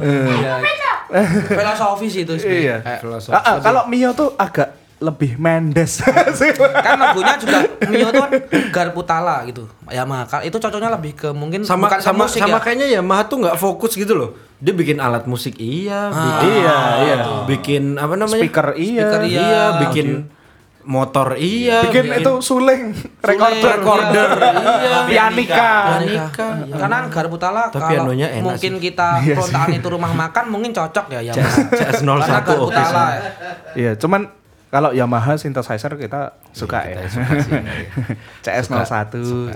[0.01, 0.53] Iya.
[1.49, 2.77] Filosofi sih itu iya.
[3.31, 6.01] Ah, ah, kalau Mio tuh agak lebih mendes
[6.41, 6.51] sih.
[6.57, 8.33] kan lagunya juga Mio tuh kan
[8.73, 12.63] Garputala gitu Yamaha kan itu cocoknya lebih ke mungkin Sama bukan sama musik sama ya.
[12.65, 14.31] kayaknya Yamaha tuh nggak fokus gitu loh.
[14.57, 17.17] Dia bikin alat musik iya, bikin Iya, iya.
[17.45, 18.41] bikin apa namanya?
[18.41, 19.05] Speaker iya.
[19.05, 19.41] Speaker iya.
[19.45, 20.09] iya, bikin
[20.87, 25.71] motor iya, Bikin itu suling, recorder, recorder, iya, pianika.
[25.99, 26.47] Pianika.
[26.73, 28.83] Karena kan Garputala Tapi kalau enak mungkin sih.
[28.89, 31.59] kita perontaan itu rumah makan mungkin cocok ya Yamaha.
[31.75, 33.21] CS 01 Karena Garputala ya.
[33.77, 34.46] Iya, cuman
[34.77, 37.01] kalau Yamaha synthesizer kita suka ya.
[38.45, 39.09] CS 01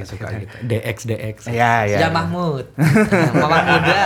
[0.08, 0.54] suka gitu.
[0.64, 1.36] DX DX.
[1.52, 1.98] Iya, iya.
[2.00, 2.64] Ya Mahmud.
[3.36, 4.04] Mama muda.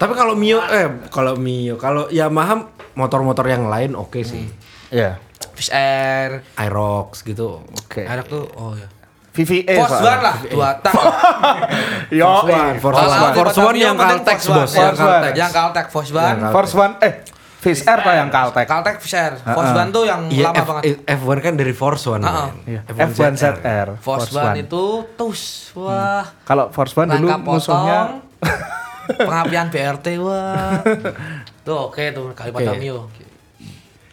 [0.00, 2.64] Tapi kalau Mio eh kalau Mio, kalau Yamaha
[2.96, 4.48] motor-motor yang lain oke sih.
[4.88, 5.20] Iya.
[5.52, 6.40] Fish Air.
[6.56, 7.60] Aerox gitu.
[7.60, 8.08] Oke.
[8.08, 8.88] Air tuh oh ya.
[9.36, 10.92] VVA Force One lah, dua tak.
[12.20, 13.32] Yo, One, Force One.
[13.36, 14.48] Force One yang Caltex.
[14.48, 14.72] Bos.
[14.72, 14.96] Yang.
[14.96, 15.32] Caltex.
[15.36, 16.40] Yang Caltex Force One.
[16.56, 18.66] Force One eh Fish Air tuh yang Caltech.
[18.66, 19.38] Caltex Fish Air.
[19.38, 20.82] Force One tuh yang Iya, lama F, banget.
[21.06, 22.20] F1 kan dari Force One.
[22.20, 22.50] Kan.
[22.66, 22.80] Iya.
[22.84, 23.88] F1 F1 ZR.
[23.96, 24.82] Force One itu
[25.14, 25.70] tus.
[25.72, 26.26] Wah.
[26.42, 29.22] Kalau Force One dulu Rangka musuhnya potong.
[29.30, 30.74] Pengapian BRT wah.
[31.62, 32.78] Tuh oke tuh kali pada Oke.
[32.78, 33.06] Mio.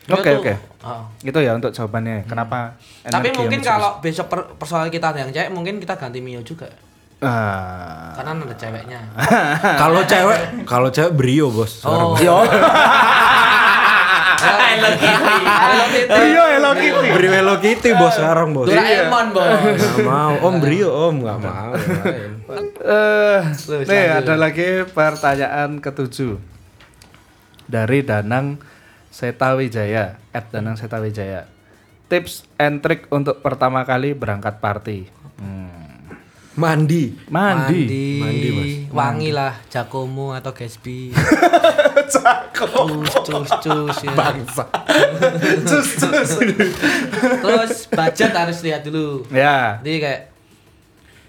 [0.07, 0.53] Oke, tuh- oke.
[0.79, 1.03] Ah.
[1.19, 2.23] itu ya untuk jawabannya.
[2.23, 2.77] Kenapa?
[3.03, 6.69] Tapi mungkin kalau besok per- persoalan kita yang cewek, mungkin kita ganti Mio juga.
[7.19, 8.15] Ah.
[8.15, 8.99] Karena ada ceweknya.
[9.81, 11.83] Kalau cewek, kalau cewek Brio, Bos.
[11.83, 12.15] Oh.
[12.15, 12.43] Yo.
[14.39, 15.43] Hello Kitty.
[15.43, 16.15] Hello Kitty.
[16.15, 17.09] Iya, Hello Kitty.
[17.11, 18.67] Brio Hello Kitty, Bos sekarang, Bos.
[18.71, 19.59] Doraemon, Bos.
[19.75, 20.33] Nggak mau.
[20.47, 21.71] Om Brio, Om nggak mau.
[22.79, 23.39] Eh,
[23.85, 26.39] nih ada lagi pertanyaan ketujuh
[27.69, 28.57] dari Danang
[29.11, 31.45] Setawijaya, at Danang Setawijaya.
[32.09, 35.05] Tips and trick untuk pertama kali berangkat party.
[35.37, 35.78] Hmm.
[36.59, 37.03] Mandi.
[37.31, 37.87] Mandi.
[38.19, 38.71] Mandi, Mas.
[38.91, 41.15] Wangi lah Jakomo atau Gatsby.
[42.09, 44.11] Cus cus cus ya.
[44.11, 44.65] Bangsa.
[45.69, 46.31] Cus, cus.
[47.39, 49.23] Terus budget harus lihat dulu.
[49.31, 49.79] ya.
[49.79, 50.21] Jadi kayak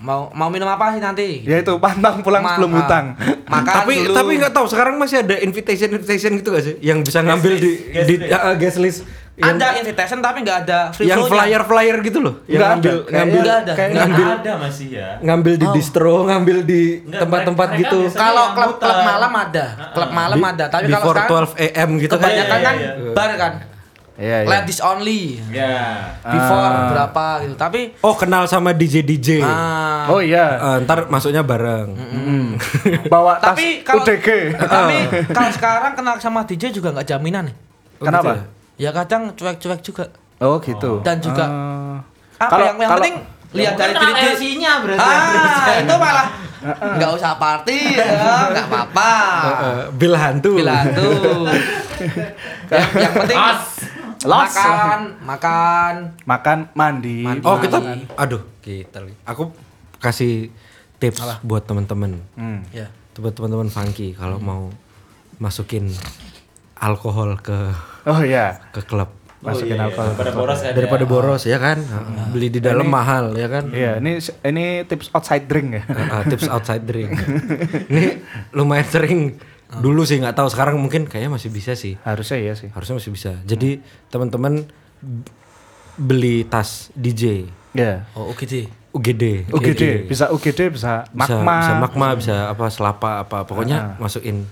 [0.00, 1.44] mau mau minum apa sih nanti?
[1.44, 3.06] Ya itu pantang pulang Ma- sebelum ah, hutang.
[3.44, 4.16] Makan tapi dulu.
[4.16, 7.60] tapi nggak tahu sekarang masih ada invitation invitation gitu gak sih yang bisa ngambil list,
[7.60, 8.32] di guest di list.
[8.32, 8.98] uh, guest list
[9.40, 12.92] yang, ada invitation tapi nggak ada free yang flyer flyer gitu loh yang Nggak ngambil
[12.92, 13.10] ada.
[13.10, 13.72] Ngambil Nggak ada.
[13.72, 15.08] kayak ngambil ada masih ya.
[15.20, 15.72] ngambil di Oh.
[15.72, 20.64] distro ngambil di tempat-tempat gitu Kalau klub klub malam ada, klub malam Di- ada.
[20.66, 23.12] Tapi kalau before sekarang 12 am gitu kan kebanyakan Iya, kan iya, iya.
[23.12, 23.54] bar kan.
[24.20, 24.48] Iya, iya.
[24.52, 25.40] Ladies only.
[25.48, 25.80] Ya.
[26.20, 26.88] Before Ah.
[26.88, 27.54] berapa gitu.
[27.56, 30.60] Tapi oh kenal sama DJ DJ ah, Oh iya.
[30.60, 31.96] Eh, ntar masuknya bareng
[33.08, 34.28] Bawa tas tapi kalau UDG.
[34.58, 34.96] tapi
[35.30, 37.56] kalau sekarang kenal sama DJ juga nggak jaminan nih.
[37.96, 38.44] Oh, Kenapa?
[38.80, 40.04] Gitu Ya kadang cuek-cuek juga.
[40.40, 41.04] Oh gitu.
[41.04, 41.96] Dan juga Ah.
[42.38, 43.16] apa Kalau- yang yang kalau- penting
[43.52, 43.92] lihat dari
[44.32, 45.04] LC-nya berarti.
[45.04, 46.28] Ah, itu malah
[46.96, 48.08] nggak usah party ya,
[48.52, 49.12] nggak apa-apa.
[49.60, 51.44] Eh, bil hantu Bila tuh.
[52.72, 53.62] yang, yang penting Los.
[54.52, 55.94] makan, makan.
[56.24, 57.20] makan mandi.
[57.20, 57.40] Mandi.
[57.42, 57.76] oh kita
[58.16, 59.16] aduh kita lagi.
[59.24, 59.48] aku
[59.96, 60.48] kasih
[60.96, 62.60] tips buat teman-teman Hmm.
[62.70, 62.88] Ya.
[63.14, 64.72] buat teman-teman funky kalau mau
[65.36, 65.88] masukin
[66.80, 67.56] alkohol ke
[68.02, 68.56] Oh iya.
[68.70, 69.84] ke klub Masukin iya, iya.
[69.86, 70.08] alkohol.
[70.10, 70.72] Daripada boros kan.
[70.74, 71.08] daripada ya.
[71.08, 71.78] boros ya kan
[72.28, 75.82] beli di dalam mahal ya kan Iya, ini ini tips outside drink ya.
[75.88, 77.16] Ah, tips outside drink
[77.86, 79.20] ini lumayan sering
[79.72, 82.68] dulu sih nggak tahu sekarang mungkin kayaknya masih bisa sih Harusnya iya sih.
[82.68, 84.66] harusnya masih bisa jadi teman-teman
[84.98, 85.28] b-
[85.96, 88.02] beli tas DJ Iya.
[88.12, 88.66] Oh, UGD.
[88.90, 91.56] UGD UGD, bisa UGD, bisa bisa magma.
[91.56, 94.42] bisa magma bisa apa selapa apa pokoknya masukin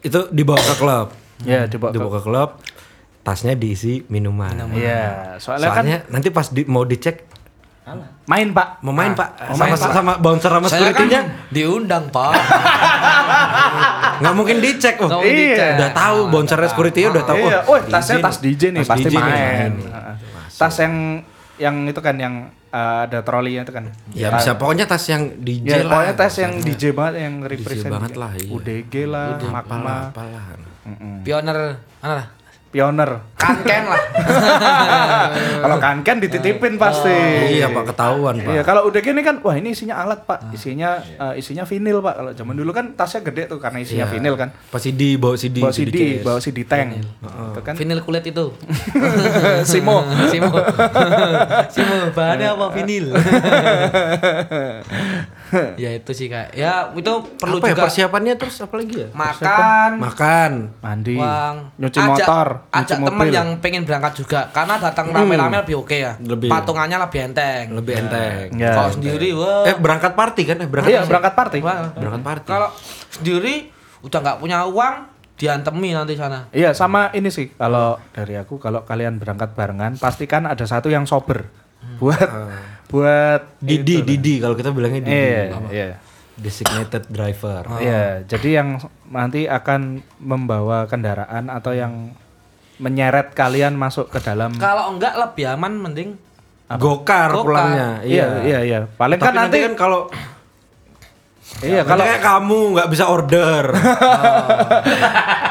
[0.00, 1.08] itu dibawa ke klub
[1.40, 2.50] Iya, dibawa ke- dibawa ke klub
[3.20, 7.28] tasnya diisi minuman, Iya, soalnya, kan soalnya nanti pas di, mau dicek
[8.24, 8.80] main, Pak.
[8.80, 9.90] mau main Ah, pak mau sama, main, Pak.
[9.90, 12.32] sama bouncer sama security-nya kan diundang, Pak.
[14.20, 15.20] nggak mungkin dicek oh.
[15.20, 15.26] Iya.
[15.26, 15.70] dicek.
[15.74, 19.04] udah tahu bouncer security udah tahu Iya, oh, oh, tasnya tas DJ nih, Tas pasti
[19.04, 19.70] DJ nih, main.
[19.74, 19.88] nih.
[19.88, 20.14] Heeh.
[20.54, 20.94] Tas yang
[21.56, 22.34] yang itu kan yang
[22.70, 23.84] uh, ada trolinya itu kan.
[24.14, 27.92] ya bisa pokoknya tas yang DJ Ya, lah pokoknya tas yang DJ banget yang represent
[27.92, 28.50] banget lah, iya.
[28.50, 30.44] UDG lah, apalah Magma, apalah
[31.22, 31.58] Pioner
[32.00, 32.26] mana lah?
[32.70, 33.10] Pioner.
[33.34, 33.98] Kanken lah.
[35.62, 37.10] Kalau kan kan dititipin pasti.
[37.50, 40.54] iya pak ketahuan pak Iya, kalau UDG ini kan wah ini isinya alat, Pak.
[40.54, 42.14] Isinya uh, isinya vinil, Pak.
[42.14, 44.12] Kalau zaman dulu kan tasnya gede tuh karena isinya Iya.
[44.12, 44.54] vinil kan.
[44.70, 46.22] pas CD bawa CD Bawa CD, case.
[46.22, 46.88] bawa CD tank.
[47.20, 48.54] Itu kan Vinil kulit itu.
[49.70, 50.06] Simo.
[50.28, 50.50] Simo.
[51.74, 53.06] Simo, bahannya apa vinil?
[55.82, 56.52] ya itu sih kak.
[56.52, 61.54] Ya itu perlu apa ya juga persiapannya terus apa lagi ya makan, makan mandi, uang,
[61.76, 63.32] nyuci ajak- motor, nyuci ajak temen mobil.
[63.32, 66.12] yang pengen berangkat juga karena datang rame-rame lebih oke ya.
[66.16, 66.48] Lebih.
[66.48, 67.64] Patungannya lebih enteng.
[67.72, 68.72] lebih enteng Ya.
[68.72, 69.64] Kalau sendiri, wah.
[69.64, 71.58] eh berangkat party kan eh berangkat Iya, berangkat party.
[71.60, 71.90] wah.
[71.92, 72.68] berangkat party Kalau
[73.10, 73.54] sendiri
[74.00, 74.94] udah nggak punya uang,
[75.34, 76.48] diantemi nanti sana.
[76.50, 77.50] Iya, sama ini sih.
[77.50, 81.48] Kalau dari aku kalau kalian berangkat barengan, pastikan ada satu yang sober.
[81.96, 82.28] Buat
[82.90, 84.04] buat Didi itu.
[84.04, 85.96] Didi kalau kita bilangnya Didi Iya, iya.
[86.34, 87.62] designated driver.
[87.78, 88.68] Iya, jadi yang
[89.06, 89.80] nanti akan
[90.18, 92.10] membawa kendaraan atau yang
[92.76, 96.10] menyeret kalian masuk ke dalam Kalau enggak lebih aman mending
[96.70, 97.44] gokar Gokar.
[97.44, 97.88] pulangnya.
[98.02, 98.78] Iya, iya, iya.
[98.90, 100.00] Paling Tapi kan nanti, kan kalau
[101.60, 103.64] iya, kalau kalau kayak kamu nggak bisa order.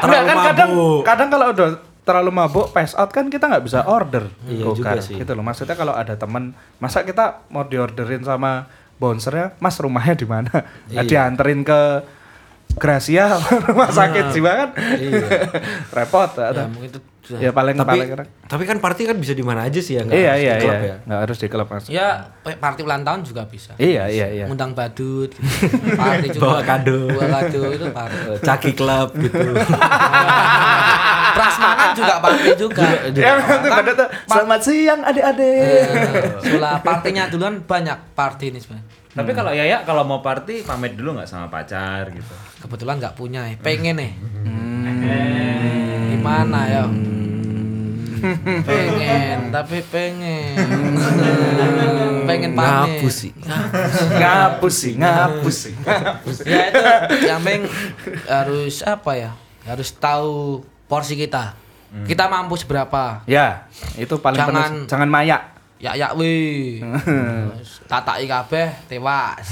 [0.00, 0.70] terlalu kan kadang
[1.04, 1.68] kadang kalau udah
[2.10, 5.14] terlalu mabuk pass out kan kita nggak bisa order Iya juga sih.
[5.14, 10.26] gitu loh maksudnya kalau ada teman masa kita mau diorderin sama bouncernya mas rumahnya di
[10.26, 10.50] mana
[10.88, 11.06] Iya.
[11.06, 11.80] dianterin ke
[12.72, 13.34] Gracia
[13.66, 15.26] rumah sakit jiwa kan Iya.
[15.96, 17.00] repot ya atau- mungkin itu.
[17.30, 18.26] Ya paling tapi paling keren.
[18.48, 20.56] tapi kan party kan bisa di mana aja sih ya nggak iya harus di iya
[20.56, 22.08] klub iya ya nggak harus di klub mas Ya
[22.40, 23.72] party ulang tahun juga bisa.
[23.76, 25.40] iya iya iya Undang badut, gitu.
[26.00, 26.42] party juga.
[26.42, 26.98] Bawa kado.
[27.12, 28.16] Bawa kado itu party.
[28.48, 29.38] Caki club gitu
[31.30, 32.82] Prasmanan juga party juga.
[33.14, 33.32] Ya,
[33.94, 35.86] tuh, selamat siang adik-adik
[36.42, 38.86] Setelah partinya duluan banyak party ini sebenarnya.
[39.10, 42.34] Tapi kalau Yaya kalau mau party pamit dulu nggak sama pacar gitu.
[42.62, 43.54] Kebetulan nggak punya ya.
[43.58, 44.12] Pengen nih.
[46.10, 46.82] Gimana ya?
[48.62, 50.54] Pengen, tapi pengen.
[52.28, 53.02] pengen pamit.
[53.02, 53.32] ngapus sih
[54.12, 55.74] ngapus sih ngapus sih
[56.46, 56.80] Ya itu
[57.26, 57.62] yang penting
[58.24, 59.30] harus apa ya?
[59.64, 61.54] Harus tahu porsi kita.
[62.06, 63.26] Kita mampu seberapa.
[63.26, 63.66] ya
[63.98, 65.42] itu paling Jangan- penting jangan mayak
[65.80, 66.76] Ya ya wi.
[67.90, 69.48] Tataki kabeh tewas.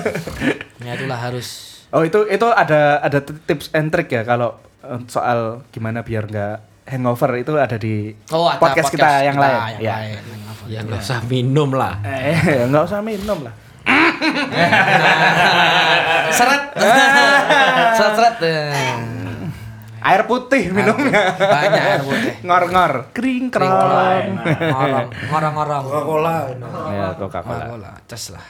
[0.86, 5.66] ya itulah harus Oh itu itu ada ada tips and trick ya kalau eh, soal
[5.68, 9.58] gimana biar nggak hangover itu ada di Oh, ada podcast, kita yang kita lain.
[9.76, 9.94] yang ya.
[9.98, 10.14] lain.
[10.16, 10.64] Yang apa?
[10.66, 13.54] ya nggak usah minum lah Eh nggak usah minum lah.
[16.28, 16.62] Seret.
[17.96, 18.36] Seret seret.
[20.06, 21.34] Air putih minumnya.
[21.34, 22.32] Banyak air putih.
[22.46, 24.26] Ngor-ngor, kering Kering kerong.
[24.70, 25.82] Ngorong, ngorong-ngorong.
[25.82, 26.36] Coca-Cola.
[26.94, 27.90] Ya, Coca-Cola.
[28.06, 28.44] Ces lah.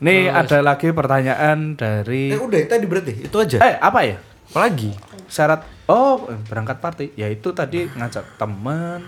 [0.00, 3.58] Nih ada lagi pertanyaan dari Eh udah tadi berarti itu aja.
[3.60, 4.16] Eh, apa ya?
[4.50, 4.90] Apalagi?
[5.30, 7.06] Syarat oh, berangkat party.
[7.14, 9.06] Ya itu tadi ngajak temen.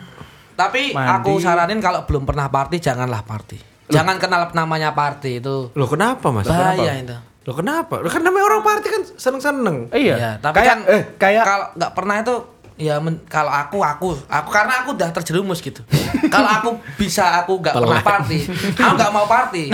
[0.54, 1.10] Tapi Mandi.
[1.18, 3.58] aku saranin kalau belum pernah party janganlah party.
[3.90, 5.74] Jangan kenal namanya party itu.
[5.74, 6.46] Loh kenapa mas?
[6.46, 7.16] Bahaya itu.
[7.42, 7.98] Loh kenapa?
[7.98, 9.90] Loh kan namanya orang party kan seneng-seneng.
[9.90, 10.14] Eh, iya.
[10.14, 12.34] Iya, tapi kayak kan eh kayak kalau nggak pernah itu
[12.76, 15.84] ya men- kalau aku aku aku karena aku udah terjerumus gitu.
[16.32, 18.38] kalau aku bisa aku nggak pernah party,
[18.74, 19.68] aku nggak mau party.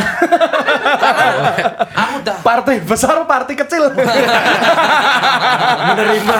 [0.98, 1.26] karena
[2.02, 3.94] aku udah party besar, party kecil.
[5.88, 6.36] Menerima.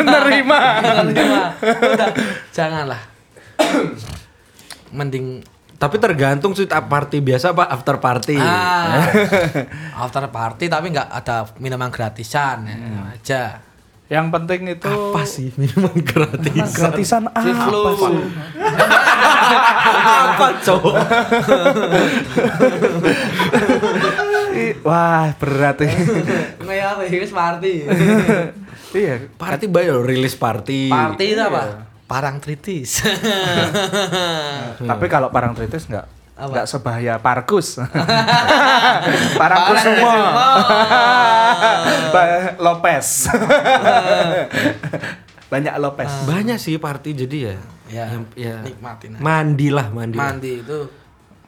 [0.00, 0.58] Menerima.
[0.82, 1.40] menerima.
[1.94, 2.08] udah
[2.50, 3.00] janganlah.
[4.94, 5.42] Mending
[5.74, 8.40] Tapi tergantung sih party biasa apa after party.
[8.40, 9.04] ah,
[10.06, 12.76] after party tapi nggak ada minuman gratisan ya,
[13.12, 13.42] aja.
[14.04, 16.76] Yang penting itu Apa sih minuman gratis?
[16.76, 17.84] gratisan apa Flu.
[17.96, 18.20] sih?
[20.04, 20.94] apa cowok?
[24.86, 25.88] Wah, berat ya.
[26.60, 27.74] Kayak apa ya, party.
[29.00, 29.14] iya.
[29.40, 30.92] Party bayo rilis party.
[30.92, 31.88] Party itu apa?
[32.04, 33.00] Parangtritis.
[34.78, 36.50] Tapi kalau parangtritis enggak Apa?
[36.50, 37.78] enggak sebahaya parkus.
[39.38, 40.14] parangkus semua.
[42.14, 43.30] Ba- Lopez.
[45.52, 46.10] Banyak Lopez.
[46.26, 47.54] Banyak sih party jadi ya.
[47.86, 48.54] Ya, Yang- ya.
[48.60, 49.22] nikmatin aja.
[49.22, 50.16] Mandi lah mandi.
[50.16, 50.80] Mandi itu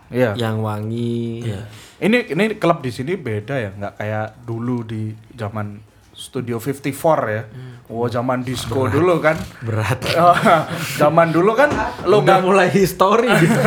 [0.07, 0.39] Iya.
[0.39, 1.43] Yang wangi.
[1.99, 5.83] Ini ini klub di sini beda ya, nggak kayak dulu di zaman
[6.17, 7.43] Studio 54 ya.
[7.87, 9.37] Oh, zaman disco dulu kan.
[9.63, 10.01] Berat.
[11.01, 11.71] Zaman dulu kan
[12.09, 13.61] lo nggak mulai history gitu.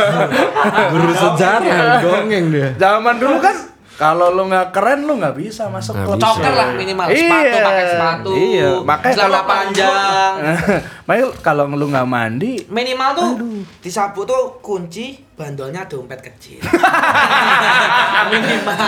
[0.92, 2.68] Guru sejarah dongeng dia.
[2.78, 6.18] zaman dulu kan kalau lo nggak keren lo nggak bisa masuk Nggak klub.
[6.18, 6.26] bisa.
[6.28, 7.18] coker lah minimal Iya.
[7.20, 10.34] sepatu pakai sepatu Iya, makanya celana kalau- panjang
[11.06, 13.30] Makanya kalau lo nggak mandi, minimal tuh
[13.76, 16.62] di sabu tuh kunci bandolnya dompet kecil
[18.30, 18.74] minimal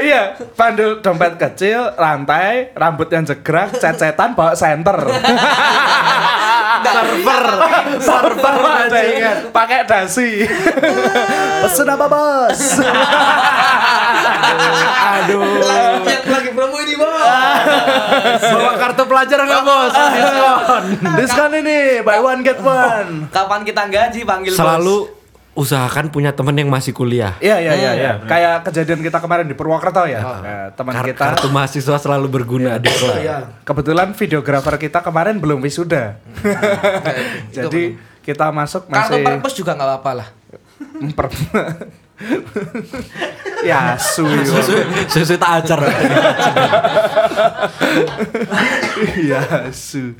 [0.00, 4.96] Iya pandul dompet kecil, rantai, rambut yang jegrak, cet-cetan bawa senter.
[7.26, 7.44] Server.
[8.00, 10.44] Server aja ingat, pakai dasi.
[11.64, 12.60] Pesen apa bos?
[15.14, 15.42] Aduh.
[16.04, 17.12] yang lagi promo ini bang
[18.40, 19.92] Bawa kartu pelajar nggak bos?
[19.94, 20.84] Diskon.
[21.16, 23.28] Diskon ini, buy one get one.
[23.32, 25.23] kapan kita gaji panggil bos.
[25.54, 27.38] Usahakan punya temen yang masih kuliah.
[27.38, 28.12] Iya iya iya iya.
[28.26, 30.18] Kayak kejadian kita kemarin di Purwokerto ya.
[30.18, 33.62] Nah, teman Kar- kita Kartu mahasiswa selalu berguna di kelas.
[33.62, 36.18] kebetulan videografer kita kemarin belum wisuda.
[37.56, 40.28] Jadi kita masuk kartu masih perpus juga nggak apa-apa lah
[41.00, 41.26] emper.
[43.70, 44.22] ya su.
[44.22, 44.74] Susu,
[45.10, 45.80] susu tak acar.
[49.18, 50.14] Iya su.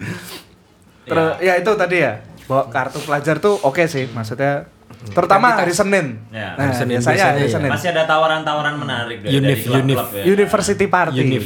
[1.07, 2.19] Terus ya itu tadi ya.
[2.45, 4.69] Bawa kartu pelajar tuh oke sih maksudnya
[5.13, 6.25] terutama hari Senin.
[6.31, 6.55] Ya.
[6.55, 7.53] Nah, Hari Senin biasanya biasanya hari ya.
[7.53, 7.71] Senin.
[7.71, 9.99] Masih ada tawaran-tawaran menarik dari, Unif, dari unif.
[10.11, 10.23] ya.
[10.25, 11.21] University Party.
[11.21, 11.45] Unif.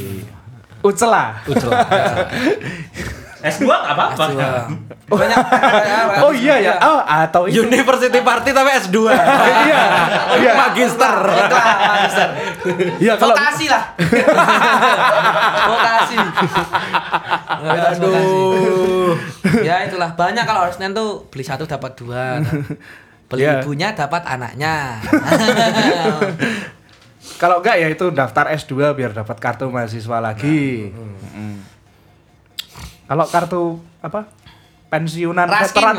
[0.79, 1.43] Ucela.
[3.39, 4.23] S2 nggak apa-apa.
[5.07, 5.37] banyak
[6.27, 6.73] Oh iya ya.
[6.83, 7.63] Oh atau itu.
[7.63, 8.97] University Party tapi S2.
[9.63, 9.81] Iya.
[10.43, 10.51] Iya.
[10.59, 11.15] Magister.
[11.23, 12.27] Magister.
[12.99, 13.83] Iya kalau Vokasi lah.
[15.71, 16.15] Vokasi.
[17.95, 19.15] Aduh.
[19.63, 22.43] Ya itulah banyak kalau hari Senin tuh beli satu dapat dua.
[23.29, 23.61] Beli Iya.
[23.61, 24.97] ibunya dapat anaknya.
[27.41, 30.89] Kalau enggak ya itu daftar S2 biar dapat kartu mahasiswa lagi.
[30.91, 31.57] Mm.
[33.05, 33.61] Kalau kartu
[34.01, 34.25] apa?
[34.89, 35.95] Pensiunan Raskin, veteran.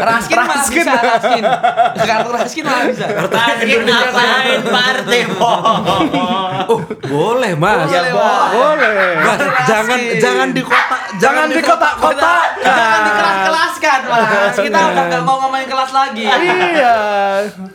[0.00, 0.80] Raskin malah Raskin.
[0.80, 1.44] bisa Raskin.
[2.00, 3.04] Kartu Raskin malah bisa.
[3.20, 5.20] Raskin ngapain party
[6.66, 7.84] Oh, boleh Mas.
[7.84, 8.48] Boleh, Mas.
[8.50, 9.12] Boleh.
[9.20, 12.32] Mas, jangan jangan di kota Jangan di kota-kota.
[12.56, 14.56] Jangan dikelas-kelaskan mas.
[14.56, 16.24] Kita udah nggak mau ngomongin kelas lagi.
[16.24, 16.96] Iya.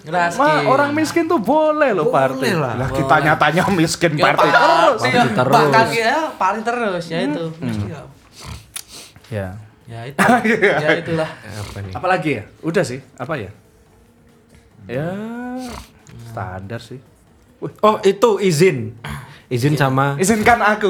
[0.01, 0.39] Raskin.
[0.39, 2.57] Ma, orang miskin tuh boleh loh party.
[2.57, 2.73] lah.
[2.75, 4.99] Lah kita nyatanya miskin Ya, party terus.
[5.45, 7.53] Bahkan ya paling terus ya itu.
[7.53, 8.09] Nggak-
[9.27, 9.49] Ya.
[9.85, 10.17] Ya itu.
[10.83, 11.29] ya itulah.
[11.29, 11.93] Apa nih?
[11.93, 12.43] Apalagi ya?
[12.59, 12.99] Udah sih.
[13.15, 13.51] Apa ya?
[14.85, 15.09] Ya
[16.27, 16.97] standar sih.
[17.79, 18.93] Oh, itu izin.
[19.45, 20.89] Izin sama Izinkan aku.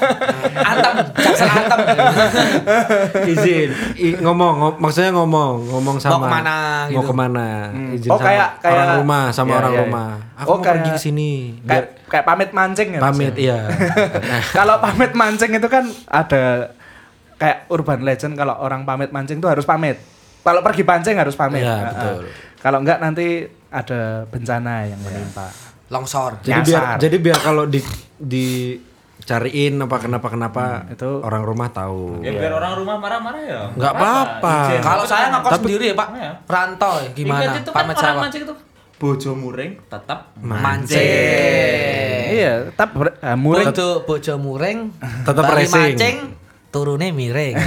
[0.70, 1.80] Antem, jaksa antem.
[3.32, 7.08] izin I- ngomong, ngom- maksudnya ngomong ngomong sama ke mana mau gitu.
[7.08, 7.46] ke mana
[7.90, 10.36] izin Oh, sama kayak- kayak- orang rumah sama Iya, orang iya, rumah iya.
[10.36, 11.30] aku Oh, mau kayak- pergi ke sini
[11.64, 13.00] kayak kayak pamit mancing ya.
[13.00, 13.58] pamit iya
[14.52, 16.44] Kalau pamit mancing itu kan ada
[17.38, 19.96] kayak urban legend kalau orang pamit mancing tuh harus pamit.
[20.42, 21.62] Kalau pergi pancing harus pamit.
[21.62, 21.86] Iya, Heeh.
[21.88, 22.18] betul.
[22.58, 25.46] Kalau enggak nanti ada bencana yang menimpa.
[25.88, 26.44] Longsor.
[26.44, 26.96] jadi biar Nyasar.
[27.00, 27.80] jadi biar kalau di
[28.14, 28.76] di
[29.18, 32.20] cariin apa kenapa kenapa itu- orang rumah tahu.
[32.20, 33.60] Ya biar orang rumah marah-marah ya.
[33.72, 34.56] Nggak apa-apa.
[34.80, 36.30] Kalau saya ngekos Tapi- sendiri ya Pak, Iya.
[36.44, 37.40] rantau ya, gimana?
[37.40, 38.54] Ingat itu kan Pamit orang mancing itu.
[38.98, 40.98] Bojo muring tetap Mancing.
[42.28, 42.88] Iya, tetap
[43.22, 43.66] ah, muring.
[43.70, 44.78] Bojo bojo muring,
[45.24, 45.94] bari racing.
[45.94, 46.16] mancing,
[46.78, 47.58] turune miring.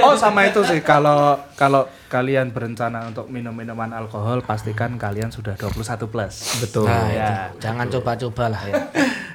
[0.00, 5.54] Oh sama itu sih kalau kalau kalian berencana untuk minum minuman alkohol pastikan kalian sudah
[5.54, 6.60] 21 plus.
[6.60, 6.86] Betul.
[6.86, 7.28] Nah, Ya.
[7.48, 7.60] itu.
[7.60, 8.62] jangan coba-coba lah.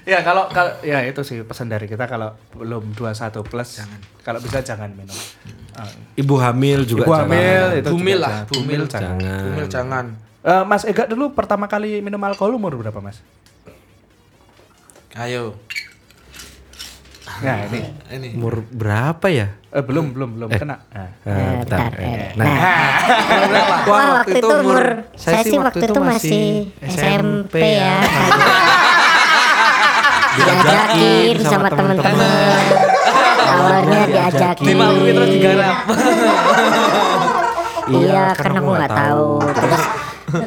[0.03, 3.81] ya kalau kalau ya itu sih pesan dari kita kalau belum 21 plus
[4.21, 5.15] kalau bisa jangan minum.
[5.73, 5.87] Ah.
[6.15, 7.25] Ibu hamil juga Ibu jangan.
[7.25, 8.49] hamil itu Bumil juga lah, jangan.
[8.51, 9.17] bumil jangan.
[9.17, 9.43] Jangan.
[9.45, 10.05] Bumil jangan.
[10.39, 13.19] Eh, Mas Ega dulu pertama kali minum alkohol umur berapa Mas?
[15.17, 15.57] Ayo.
[17.39, 17.79] Nah ini
[18.09, 18.27] Ini.
[18.35, 19.47] Umur berapa ya?
[19.69, 20.81] eh, belum belum belum kena.
[20.89, 21.09] Nah.
[21.23, 21.91] Eh, bentar.
[21.95, 22.33] eh.
[22.33, 22.45] Nah,
[23.85, 24.83] Wah, waktu itu umur
[25.13, 26.47] saya sih waktu itu masih
[26.83, 28.01] SMP ya.
[30.39, 32.63] Diajakin sama teman-teman.
[33.39, 34.65] Awalnya diajakin.
[34.65, 35.77] Lima menit terus digarap.
[37.89, 39.27] Iya, karena aku nggak tahu.
[39.51, 39.83] Terus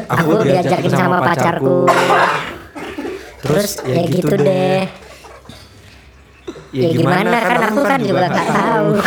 [0.08, 1.78] aku diajakin sama pacarku.
[3.42, 4.86] Terus ya gitu deh.
[6.72, 8.88] Ya gimana kan aku kan juga nggak tahu.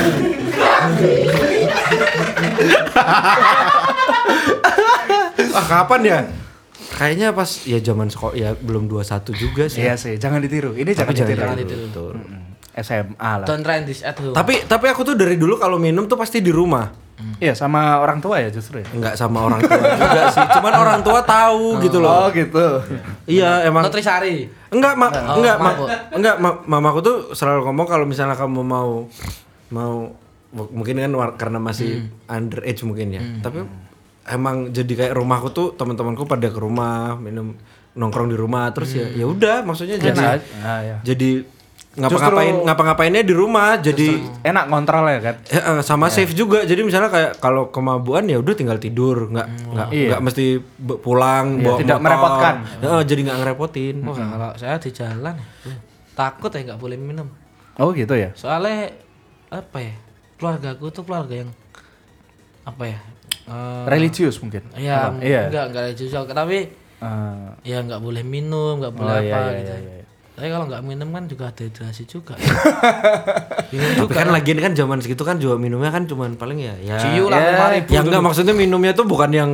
[5.55, 6.19] Ah, kapan ya?
[6.95, 9.83] Kayaknya pas ya zaman sekolah ya belum 21 juga sih.
[9.83, 10.75] Iya sih, jangan ditiru.
[10.75, 11.41] Ini jangan Tapi jangan, ditiru.
[11.43, 11.79] jangan ditiru.
[11.87, 12.11] ditiru.
[12.11, 12.13] Betul.
[12.75, 13.47] SMA lah.
[13.47, 14.35] Don't try this at home.
[14.35, 16.91] Tapi tapi aku tuh dari dulu kalau minum tuh pasti di rumah.
[17.39, 18.87] Iya, sama orang tua ya justru ya.
[18.91, 20.45] Enggak sama orang tua juga sih.
[20.59, 22.27] Cuman orang tua tahu gitu loh.
[22.27, 22.65] Oh, gitu.
[23.23, 24.51] Iya, emang Nutrisari.
[24.71, 25.71] enggak ma Oh, enggak ma
[26.11, 29.07] enggak ma mamaku tuh selalu ngomong kalau misalnya kamu mau
[29.71, 30.11] mau
[30.51, 33.23] mungkin kan karena masih underage mungkin ya.
[33.39, 33.63] Tapi
[34.27, 37.55] emang jadi kayak rumahku tuh teman-temanku pada ke rumah minum
[37.95, 40.39] nongkrong di rumah terus ya ya udah maksudnya jadi Enak.
[40.59, 40.95] Ah, ya.
[40.99, 41.47] jadi
[41.95, 45.35] ngapa-ngapain ngapa-ngapainnya di rumah jadi Enak kontrol ya kan?
[45.45, 49.47] Eh, eh, sama safe juga jadi misalnya kayak kalau kemabuan ya udah tinggal tidur nggak
[49.65, 50.07] nggak Iya.
[50.11, 50.45] nggak mesti
[50.99, 52.05] pulang Iya, bawa tidak motor.
[52.05, 52.55] merepotkan.
[52.77, 55.75] Eh, jadi nggak ngerepotin Wah, kalau saya di jalan ya,
[56.13, 57.27] takut ya nggak boleh minum.
[57.75, 58.31] Oh, gitu ya.
[58.33, 58.91] Soalnya
[59.47, 59.95] apa ya?
[60.35, 61.51] Keluarga aku tuh keluarga yang
[62.63, 62.99] apa ya?
[63.45, 64.67] Eh, Religius mungkin.
[64.73, 65.15] ya?
[65.15, 65.41] Iya.
[65.47, 66.59] enggak enggak religius tapi
[66.95, 69.73] Eh, ya nggak boleh minum, nggak boleh Oh, apa iya, iya, gitu.
[69.75, 70.04] iya, iya.
[70.35, 72.35] Tapi kalau nggak minum kan juga dehidrasi juga.
[73.71, 74.15] Bingung tapi juga.
[74.17, 77.39] kan lagian kan zaman segitu kan juga minumnya kan cuman paling ya ya Ciu lah
[77.39, 77.89] Ya, ribu.
[77.89, 79.51] yang enggak maksudnya minumnya tuh bukan yang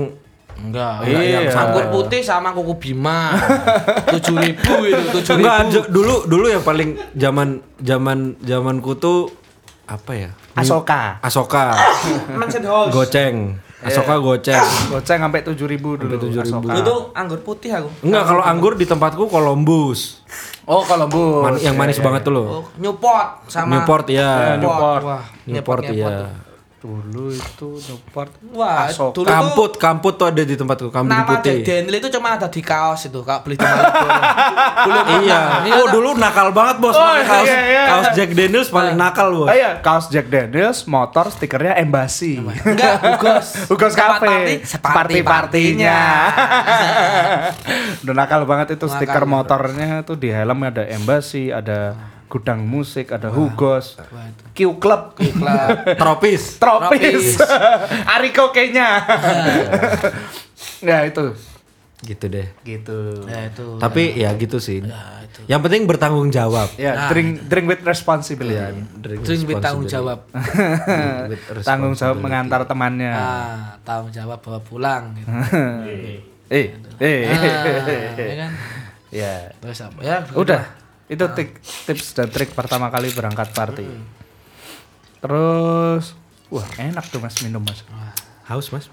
[0.53, 1.09] Enggak, Iya.
[1.09, 3.33] enggak yang anggur putih sama kuku bima.
[4.13, 5.41] Tujuh ribu itu, tujuh ribu.
[5.41, 5.57] enggak
[5.87, 9.29] dulu dulu yang paling zaman zaman zamanku tuh
[9.85, 11.17] apa ya Asoka.
[11.19, 11.73] Asoka
[12.93, 15.57] goceng Asoka goceng Goceng sampai 7000
[15.97, 16.13] dulu.
[16.37, 16.71] Asoka.
[16.73, 17.89] Itu anggur putih aku.
[18.01, 20.21] enggak kalau anggur di tempatku Columbus
[20.63, 21.41] Oh, Columbus.
[21.41, 25.01] Man- yang manis banget tuh loh Oh, Newport sama Newport ya Newport.
[25.01, 26.29] Wah, Newport Newport ya
[26.81, 28.33] Dulu itu Newport.
[28.57, 29.13] Wah, Asoka.
[29.13, 32.33] dulu tuh kamput kamput tuh ada di tempatku kambing nama putih Jack Daniel itu cuma
[32.33, 33.69] ada di kaos itu, Kak beli di.
[34.89, 37.83] Belum iya oh dulu nakal banget bos Oh, pakai kaos iya, iya.
[37.85, 42.41] kaos Jack Daniels paling nakal bos Oh iya, kaos Jack Daniels, motor, stikernya Embassy.
[42.41, 43.47] Enggak, Ugos.
[43.77, 44.25] Ugos Cafe.
[44.25, 45.99] party, Party-partinya.
[48.01, 51.93] Udah nakal banget itu Nakal stiker motornya tuh di helm ada Embassy, ada
[52.31, 54.43] gudang musik, ada Hugos, Wah, itu.
[54.55, 55.67] Q Club, Iklan.
[56.01, 57.35] tropis Tropis,
[58.15, 59.03] Ariko kayaknya.
[60.87, 61.35] ya itu,
[62.01, 63.27] gitu deh gitu.
[63.27, 63.77] Ya itu.
[63.77, 65.39] tapi ya gitu sih Ya, itu.
[65.45, 68.81] yang penting bertanggung jawab Ya, Nah, drink drink with responsibility.
[69.03, 70.25] Terus bertanggung jawab.
[71.61, 73.11] Tanggung jawab mengantar temannya.
[73.13, 75.29] Ah, tanggung jawab bawa pulang gitu.
[76.49, 77.19] Eh, eh.
[77.29, 78.51] Ah, ya kan?
[79.11, 79.33] Ya.
[79.59, 79.99] Terus apa?
[80.01, 80.80] Ya, Udah.
[81.11, 83.83] Itu tik- tips dan trik pertama kali berangkat party.
[85.19, 86.15] Terus
[86.47, 87.83] wah, enak tuh Mas minum Mas.
[88.47, 88.91] haus mas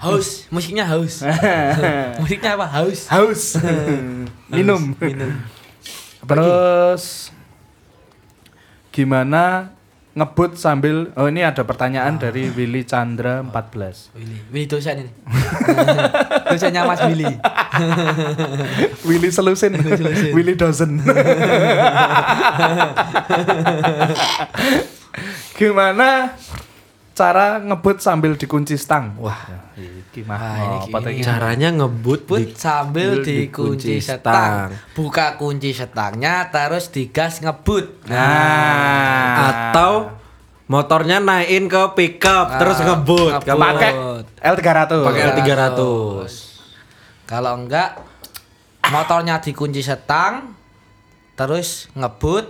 [0.00, 1.20] Haus, musiknya haus.
[2.22, 2.64] musiknya apa?
[2.68, 3.08] Haus.
[3.08, 3.56] Haus.
[4.52, 4.96] minum.
[6.24, 7.32] Terus
[8.92, 9.72] gimana
[10.18, 14.10] ngebut sambil oh ini ada pertanyaan dari Willy Chandra 14.
[14.18, 15.12] Willy, Willy dosen ini.
[16.50, 17.30] Dosennya Mas Willy.
[19.08, 19.78] Willy selusin.
[20.34, 20.98] Willy dozen.
[25.58, 26.34] Gimana
[27.18, 29.18] cara ngebut sambil dikunci stang?
[29.18, 29.42] Wah,
[29.74, 31.18] iki mah ini apa tuh gini.
[31.18, 31.26] iki?
[31.26, 34.70] caranya ngebut But di sambil dikunci dikunci setang.
[34.94, 38.06] Buka kunci setangnya terus digas ngebut.
[38.06, 40.14] Nah, atau
[40.70, 43.58] motornya naikin ke pickup terus ngebut ngebut.
[43.66, 43.90] Pakai
[44.38, 44.92] L300.
[45.02, 45.80] pakai L300
[47.26, 47.98] Kalau enggak
[48.88, 50.54] motornya dikunci setang,
[51.36, 52.46] terus ngebut,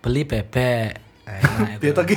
[0.00, 1.11] beli bebek.
[1.32, 1.88] Eh, nah, itu.
[1.92, 2.14] Tadi.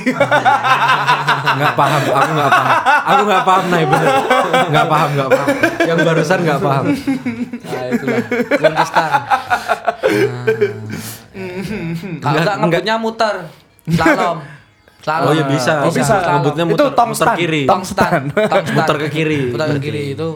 [1.56, 2.68] nggak paham aku nggak paham
[3.00, 4.08] aku nggak paham nah bener
[4.68, 5.48] nggak paham nggak paham
[5.82, 6.84] yang barusan nggak paham
[7.66, 8.18] Nah, itulah.
[8.56, 8.84] Nah.
[12.16, 13.34] Kalau Enggak, enggak ngebutnya muter,
[13.86, 14.36] slalom.
[15.02, 15.28] Slalom.
[15.28, 16.14] oh ya bisa Oh, bisa.
[16.18, 18.24] Ngebutnya Itu muter, tong muter kiri Tong tong stand.
[18.72, 19.40] Muter ke kiri.
[19.52, 20.28] Muter ke kiri itu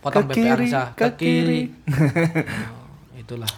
[0.00, 1.60] potong Ke BPR kiri, bisa ke kiri.
[3.10, 3.50] Oh, itulah.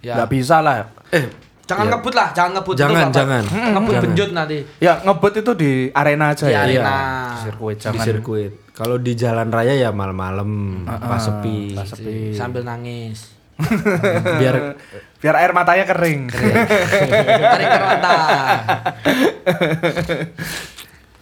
[0.00, 0.14] Ya.
[0.16, 0.88] Nggak bisa lah.
[1.10, 1.28] eh
[1.72, 1.90] Jangan ya.
[1.90, 2.74] ngebut lah, jangan ngebut.
[2.74, 3.42] Jangan, Itu, jangan.
[3.48, 4.04] Ngebut Jangan.
[4.04, 4.58] benjut nanti.
[4.78, 6.60] Ya ngebut itu di arena aja Di ya.
[6.62, 6.94] arena.
[7.32, 8.04] Di Sirkuit di jangan.
[8.04, 10.50] sirkuit kalau di jalan raya ya malam-malam
[10.84, 12.32] pas sepi pas sepi.
[12.32, 13.32] Sambil nangis.
[14.40, 14.74] biar
[15.16, 16.26] Biar air matanya kering.
[16.28, 18.14] Tarik ke mata.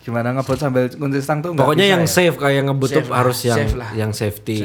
[0.00, 2.10] Gimana ngebut sambil kunci stang tuh pokoknya bisa yang ya?
[2.10, 3.90] safe kayak ngebut tuh Safe lah, harus yang safe lah.
[3.92, 4.58] yang safety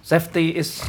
[0.00, 0.80] safety is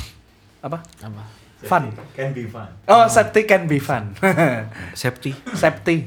[0.60, 0.80] apa?
[1.00, 1.22] Apa?
[1.60, 1.90] Fun.
[2.14, 2.70] Can be fun.
[2.86, 4.14] Oh, safety can be fun.
[4.94, 6.06] safety safety.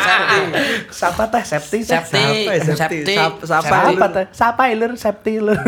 [0.00, 0.40] Safety.
[0.88, 1.78] Siapa teh safety?
[1.82, 2.22] Safety.
[2.70, 3.14] Safety.
[3.14, 3.90] Sap- sapa.
[3.90, 4.24] Siapa teh?
[4.30, 5.58] Siapa ilir safety ilir?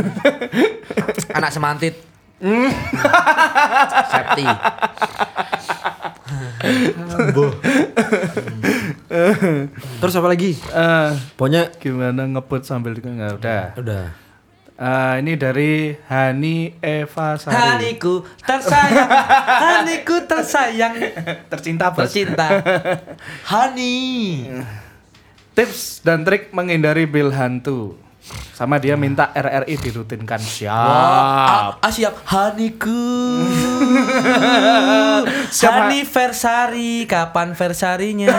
[1.37, 1.99] Anak semantit.
[4.07, 4.47] Safety.
[9.99, 13.63] terus apa lagi Eh, pokoknya gimana ngebut sambil di nggak udah.
[13.77, 14.05] udah
[14.77, 17.57] Eh, ini dari Hani Eva Sari.
[17.57, 19.09] Haniku tersayang,
[19.65, 20.95] haniku tersayang,
[21.49, 22.05] Tercinta bos.
[22.05, 22.61] tercinta.
[23.57, 23.97] Hani.
[25.57, 27.97] Tips dan trik menghindari bil hantu.
[28.57, 30.41] Sama dia minta RRI dirutinkan.
[30.41, 30.73] Siap.
[30.73, 32.25] Wah, ah, ah, siap.
[32.25, 32.89] Haniku.
[35.77, 38.33] Anniversary, kapan versarinya?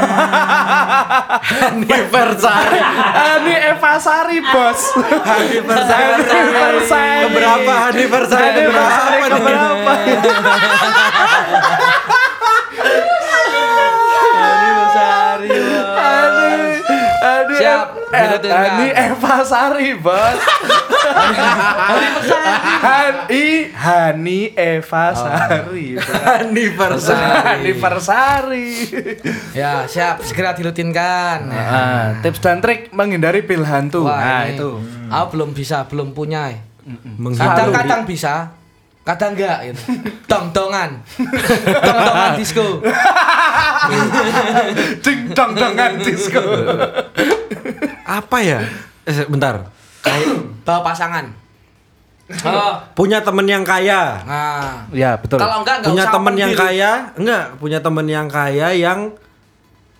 [1.47, 4.97] anniversary Hani Eva Sari bos.
[4.97, 7.29] anniversary Anniversary.
[7.29, 9.93] keberapa anniversary Anniversary keberapa
[17.57, 18.61] Siap, eh, dirutinkan.
[18.69, 20.37] Hani Eva Sari bos.
[22.77, 25.87] Hani, Hani Eva Sari.
[26.39, 27.27] anniversary
[27.57, 28.67] Anniversary.
[29.51, 30.21] Ya, siap.
[30.21, 31.49] Segera dirutinkan.
[31.49, 34.05] Ah, tips dan trik menghindari bil hantu.
[34.05, 34.69] Wah, nah, ini itu.
[35.07, 36.51] Aku belum bisa, belum punya.
[36.51, 36.59] eh.
[37.35, 38.55] Kadang-kadang bisa,
[39.07, 39.81] kadang enggak gitu.
[40.27, 40.89] Tong-tongan.
[41.79, 42.83] Tong-tongan disco.
[44.99, 46.41] Ding dong dongan disco.
[48.03, 48.59] apa ya
[49.03, 49.67] eh, bentar
[50.63, 51.27] Bawa pasangan.
[52.43, 54.83] Oh, punya temen yang kaya nah.
[54.91, 55.39] Ya, betul.
[55.39, 56.59] Kalau enggak enggak punya usah temen yang bill.
[56.59, 58.99] kaya enggak punya temen yang kaya yang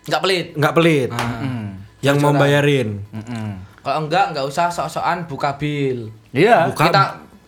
[0.04, 0.46] Enggak pelit.
[0.54, 1.68] nggak pelit Mm.
[2.00, 3.64] yang mau bayarin Mm-mm.
[3.80, 6.12] Kalau enggak enggak usah sok-sokan buka bill.
[6.32, 6.68] Iya.
[6.68, 6.92] Bukan.
[6.92, 7.04] Kita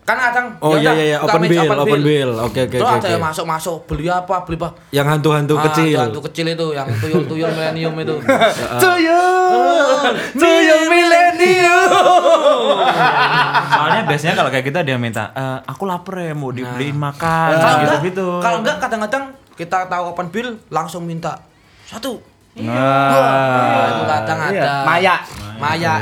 [0.10, 2.82] kan kadang oh ya iya iya iya open match, bill open bill oke oke Terus
[2.84, 3.14] oke ada oke.
[3.14, 4.70] yang masuk-masuk beli apa, beli apa.
[4.90, 8.16] yang hantu-hantu Ah, kecil Hantu kecil itu yang tuyul-tuyul milenium itu.
[8.84, 10.02] Tuyul,
[10.42, 11.90] tuyul milenium.
[13.72, 17.60] Soalnya biasanya kalau kayak gitu dia minta, "Eh, aku lapar ya mau dibeliin makan Kalau
[17.60, 18.28] gitu enggak, gitu.
[18.40, 21.38] kalau enggak kadang-kadang kita tahu open bill langsung minta
[21.86, 22.18] satu.
[22.60, 24.50] Nah, Wah, itu kadang iya.
[24.52, 24.74] ada.
[24.84, 25.16] Maya.
[25.60, 25.94] Maya.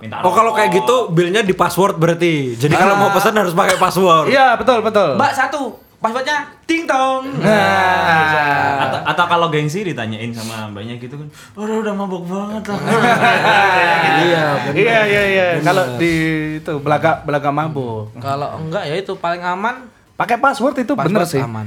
[0.00, 3.76] Minta oh kalau kayak gitu billnya di password berarti jadi kalau mau pesan harus pakai
[3.76, 5.16] password Iya, betul, betul.
[5.16, 5.60] Mbak satu,
[5.96, 7.28] passwordnya ting tong.
[7.36, 8.88] Nah.
[8.88, 12.78] atau, atau kalau gengsi ditanyain sama mbaknya gitu kan, udah udah mabuk banget lah.
[14.24, 15.46] iya Iya, iya, iya.
[15.60, 16.12] Kalau di
[16.56, 18.12] itu belaga belaga mabuk.
[18.16, 19.88] Kalau enggak ya itu paling aman.
[20.16, 21.42] Pakai password itu bener Password sih.
[21.42, 21.66] aman.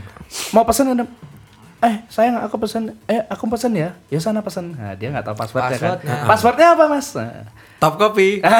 [0.50, 1.06] Mau pesen ada
[1.80, 2.92] Eh, sayang aku pesen.
[3.08, 3.96] Eh, aku pesen ya.
[4.12, 4.76] Ya sana pesen.
[4.76, 5.96] Nah, dia nggak tahu passwordnya kan.
[5.96, 6.16] Passwordnya.
[6.28, 7.08] Passwordnya apa, Mas?
[7.16, 7.48] Nah.
[7.80, 8.60] top kopi Ah,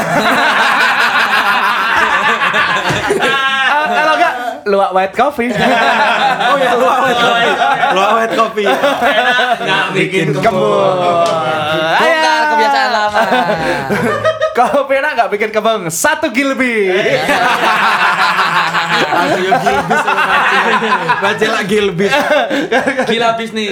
[4.00, 5.52] kalau enggak luak white coffee.
[6.48, 7.50] oh ya luar white kopi
[7.92, 10.96] luar white kopi Nggak bikin Kembung.
[12.00, 13.22] Bongkar kebiasaan lama.
[14.60, 15.88] Kopi enak nggak bikin kembung.
[15.88, 16.92] Satu gilbi.
[19.02, 20.02] Langsung yang gilbis
[21.18, 22.14] baca lagi gilbis
[23.06, 23.72] Gila bisnis.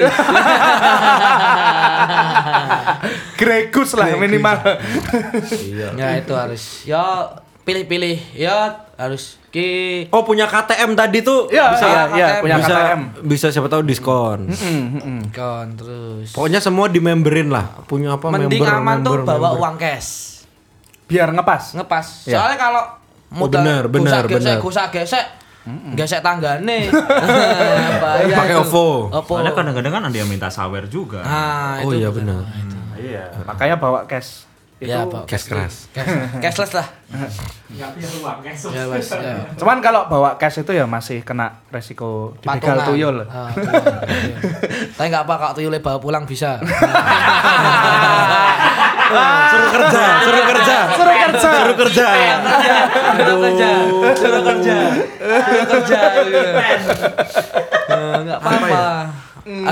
[3.36, 4.57] Gregus lah minimal.
[5.93, 11.86] ya itu harus ya pilih-pilih ya harus ki oh punya KTM tadi tuh Iya, bisa
[11.86, 12.41] iya, iya, KTM.
[12.41, 13.01] punya bisa KTM.
[13.23, 14.39] bisa siapa tahu diskon
[15.30, 16.32] kon terus.
[16.32, 19.61] pokoknya semua di memberin lah punya apa Mending member aman tuh member, bawa member.
[19.61, 20.09] uang cash.
[21.05, 21.71] Biar ngepas.
[21.73, 22.07] Ngepas.
[22.25, 22.36] Ya.
[22.38, 22.84] Soalnya kalau
[23.32, 24.57] modal benar, benar, gesek, benar.
[24.63, 25.25] gesek, gesek,
[25.95, 26.88] gesek tanggane.
[28.03, 28.55] Bahaya Pakai.
[28.63, 29.11] OVO.
[29.11, 29.34] OVO.
[29.36, 31.23] Soalnya kadang-kadang kan ada yang minta sawer juga.
[31.23, 32.43] Nah, oh iya benar.
[32.43, 33.23] benar Iya.
[33.45, 34.47] Makanya bawa cash.
[34.78, 35.25] Itu Ya, Pak.
[35.25, 35.89] Cash keras.
[35.89, 36.88] Cash, cashless lah.
[37.09, 38.61] Guys.
[38.69, 39.09] Ya, Mas.
[39.09, 39.49] Ya.
[39.57, 43.25] Cuman kalau bawa cash itu ya masih kena resiko dibegal tuyul.
[43.25, 43.49] Ah.
[44.93, 46.61] Tapi nggak apa kalau tuyulnya bawa pulang bisa.
[49.49, 50.78] Suruh kerja, suruh kerja.
[50.93, 51.49] Suruh kerja.
[51.49, 52.07] Suruh kerja.
[53.17, 53.69] Suruh kerja,
[54.13, 54.78] suruh kerja,
[55.34, 55.99] suruh kerja.
[58.21, 59.09] Nggak apa-apa.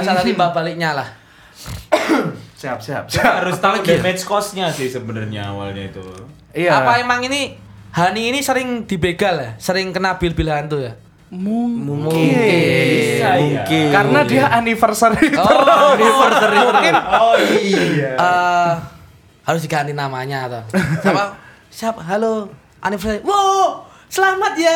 [0.01, 1.07] Asal nanti baliknya lah.
[2.55, 3.43] Siap, siap, siap.
[3.43, 5.99] harus tahu damage cost-nya sih sebenarnya awalnya itu.
[6.55, 6.81] Iya.
[6.81, 7.59] Apa emang ini
[7.95, 9.51] Hani ini sering dibegal ya?
[9.55, 10.95] Sering kena bil-bil hantu ya?
[11.31, 12.31] Mungkin.
[12.31, 13.39] Bisa ya.
[13.39, 13.87] Mungkin.
[13.91, 15.95] Karena dia anniversary Oh, terus.
[15.95, 18.11] anniversary Mungkin Oh iya.
[18.19, 18.71] Eh,
[19.45, 20.61] harus diganti namanya atau
[21.05, 21.37] siapa
[21.69, 22.49] siapa halo
[22.81, 24.75] anniversary wow selamat ya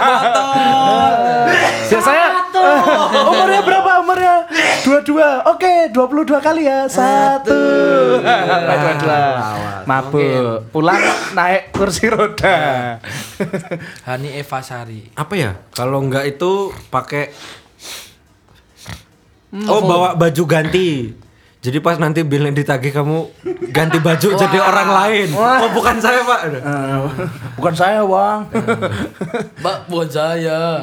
[0.00, 1.42] botol
[1.92, 4.36] biasanya eh, umurnya berapa umurnya?
[4.82, 5.28] Dua dua.
[5.50, 6.86] Oke, 22 kali ya.
[6.88, 7.54] Satu.
[8.22, 9.20] Dua dua.
[9.84, 10.70] Mabuk.
[10.70, 11.02] Pulang
[11.34, 12.56] naik kursi roda.
[14.08, 15.50] Hani Eva Sari Apa ya?
[15.74, 17.30] Kalau enggak itu pakai
[19.68, 21.12] Oh, bawa baju ganti.
[21.62, 23.22] Jadi pas nanti bilnya ditagih kamu
[23.70, 25.28] ganti baju jadi orang lain.
[25.30, 26.40] Oh, bukan saya, Pak.
[26.50, 26.98] Eh,
[27.54, 28.50] Bukan saya, Bang.
[29.62, 30.82] Mbak buat saya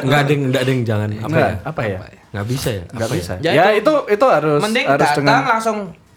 [0.00, 1.08] Enggak ding, enggak ding, jangan.
[1.10, 1.56] Apa Enggak, ya?
[1.62, 1.98] apa ya?
[2.32, 2.84] Enggak bisa ya?
[2.88, 3.32] Enggak Apa bisa.
[3.38, 5.76] Ya, Ya, itu- itu itu harus mending harus datang dengan langsung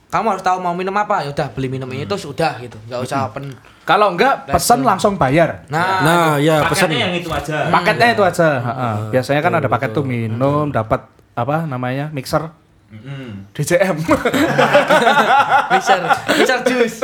[0.10, 2.98] kamu harus tahu mau minum apa ya udah beli minum ini terus udah gitu nggak
[3.00, 3.54] usah open
[3.86, 5.66] Kalau enggak pesan langsung bayar.
[5.68, 6.90] nah, Nah, ya pesan.
[6.90, 7.58] Paketnya yang itu aja.
[7.68, 8.48] Paketnya itu aja.
[8.58, 8.96] heeh.
[9.12, 12.10] Biasanya kan ada paket tuh minum, dapat apa namanya?
[12.10, 12.50] mixer
[12.90, 13.54] Mm-mm.
[13.54, 14.02] DJM.
[15.72, 16.02] mixer
[16.34, 16.96] mixer jus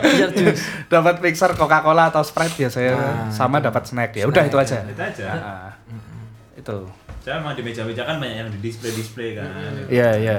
[0.00, 4.24] mixer jus dapat mixer Coca-Cola atau Sprite biasanya sama dapat snack ya.
[4.24, 4.80] Udah itu aja.
[4.80, 5.26] Itu aja.
[5.28, 5.70] Heeh.
[6.64, 6.88] Itu.
[7.20, 9.48] Saya emang di meja-meja kan banyak yang di display-display kan.
[9.88, 10.38] Iya, iya.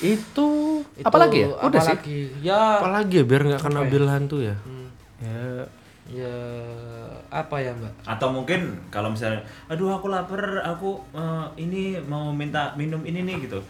[0.00, 1.48] Itu apa lagi ya?
[1.60, 1.92] Udah sih.
[1.92, 2.20] apalagi?
[2.40, 4.56] ya Apalagi ya biar nggak kena bil hantu ya.
[5.20, 5.68] Ya,
[6.08, 6.36] ya
[7.30, 9.38] apa ya mbak Atau mungkin kalau misalnya,
[9.70, 13.62] aduh aku lapar, aku eh, ini mau minta minum ini nih gitu.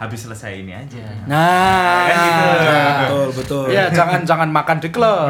[0.00, 1.04] Habis selesai ini aja.
[1.28, 2.48] Nah, Kan gitu.
[3.04, 3.64] Betul, betul.
[3.68, 5.28] Ya jangan jangan makan di klub.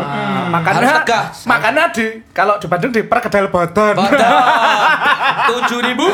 [0.50, 1.36] Makannya Harus tegas.
[1.42, 3.98] Makannya di kalau di Bandung di perkedel bodon.
[5.50, 6.06] tujuh ribu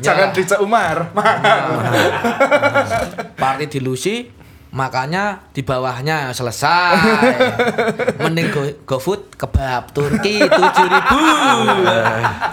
[0.00, 1.10] jangan di Cek Umar.
[3.36, 4.39] party di Lucy
[4.70, 6.94] makanya di bawahnya selesai.
[8.22, 11.18] Mending go, GoFood kebab Turki tujuh ribu.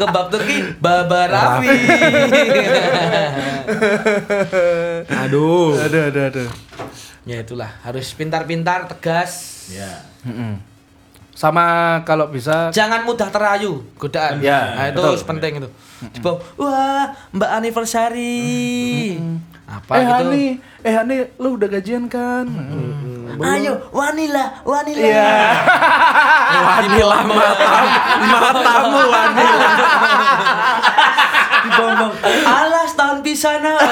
[0.01, 1.69] Kebab Turki baba Raffi
[5.27, 5.75] Aduh.
[5.77, 6.49] aduh, aduh, aduh.
[7.27, 9.67] ya itulah harus pintar-pintar tegas.
[9.69, 10.01] Ya.
[11.37, 14.41] Sama kalau bisa jangan mudah terayu godaan.
[14.41, 15.09] Ya, nah, itu betul.
[15.13, 15.69] harus penting itu.
[16.21, 19.17] Bawah, wah mbak anniversary
[19.67, 20.13] apa eh gitu?
[20.15, 20.43] Hani,
[20.87, 22.47] eh Hani lu udah gajian kan?
[23.37, 24.97] ayo wanila wanila.
[24.97, 25.29] Iya.
[26.57, 27.87] Wanila matamu,
[28.31, 29.69] matamu wanila.
[31.67, 32.13] dibombong
[32.47, 33.75] alas tahun pisana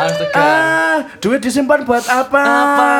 [0.00, 2.42] harus tegas Ah, duit disimpan buat apa?
[2.46, 2.92] apa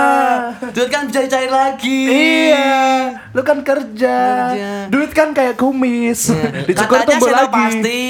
[0.70, 2.02] duit kan bisa dicair lagi
[2.50, 2.82] Iya,
[3.30, 4.18] lu kan kerja.
[4.50, 4.70] Kerja.
[4.86, 6.34] Duit kan kayak kumis.
[6.68, 7.46] Dicukur katanya tumbuh lagi.
[7.46, 8.02] senopati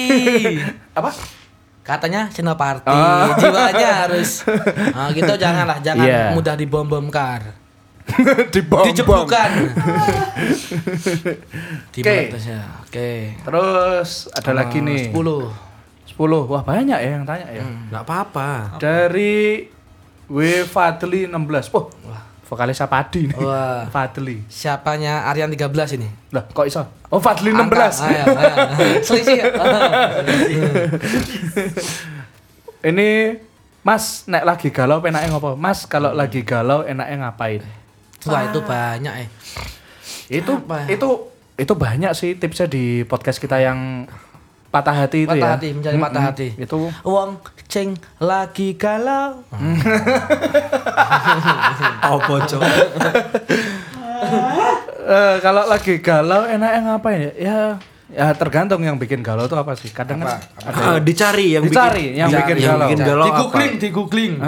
[0.98, 1.10] Apa?
[1.80, 3.34] katanya senopati Oh.
[3.36, 4.46] jiwanya harus
[4.90, 6.32] nah, gitu janganlah jangan Iya.
[6.32, 7.60] mudah dibom-bomkar
[8.48, 8.82] Dibom.
[8.86, 9.50] dijebukan
[11.90, 12.16] di Oke.
[12.80, 13.10] oke
[13.40, 15.10] Terus ada lagi nih.
[15.10, 15.70] 10
[16.10, 16.50] 10.
[16.50, 17.62] Wah, banyak ya yang tanya ya.
[17.62, 18.76] Enggak apa-apa.
[18.76, 19.62] Dari
[20.30, 21.74] W Fadli 16.
[21.74, 21.90] Oh,
[22.46, 23.36] vokalis Sapadi nih.
[23.36, 23.90] Wah.
[23.90, 24.46] Fadli.
[24.46, 26.86] siapanya Aryan 13 ini Lah, kok iso?
[27.10, 27.58] Oh, Fadli 16.
[27.58, 27.90] Angka.
[28.06, 28.54] Ayo, ayo.
[29.06, 29.46] selisih ya?
[32.80, 33.36] Ini
[33.80, 35.56] Mas nek lagi galau penake ngopo?
[35.56, 37.62] Mas kalau lagi galau enaknya ngapain?
[38.28, 39.28] wah itu banyak eh
[40.28, 40.92] Itu Apa ya?
[40.92, 41.08] itu
[41.56, 44.04] itu banyak sih tipsnya di podcast kita yang
[44.70, 45.54] patah hati itu patah ya.
[45.58, 46.30] hati mencari patah Mm-mm.
[46.30, 49.42] hati Itu Wong ceng lagi galau
[52.10, 52.58] Oh, bocor.
[55.10, 57.32] eh, kalau lagi galau enaknya ngapain ya?
[57.38, 57.60] Ya
[58.10, 59.88] ya tergantung yang bikin galau itu apa sih.
[59.88, 62.86] Kadang kan Ah, ada dicari yang Dicari, bikin, yang bikin yang galau.
[62.86, 63.40] bikin galau di apa?
[63.40, 64.32] googling di googling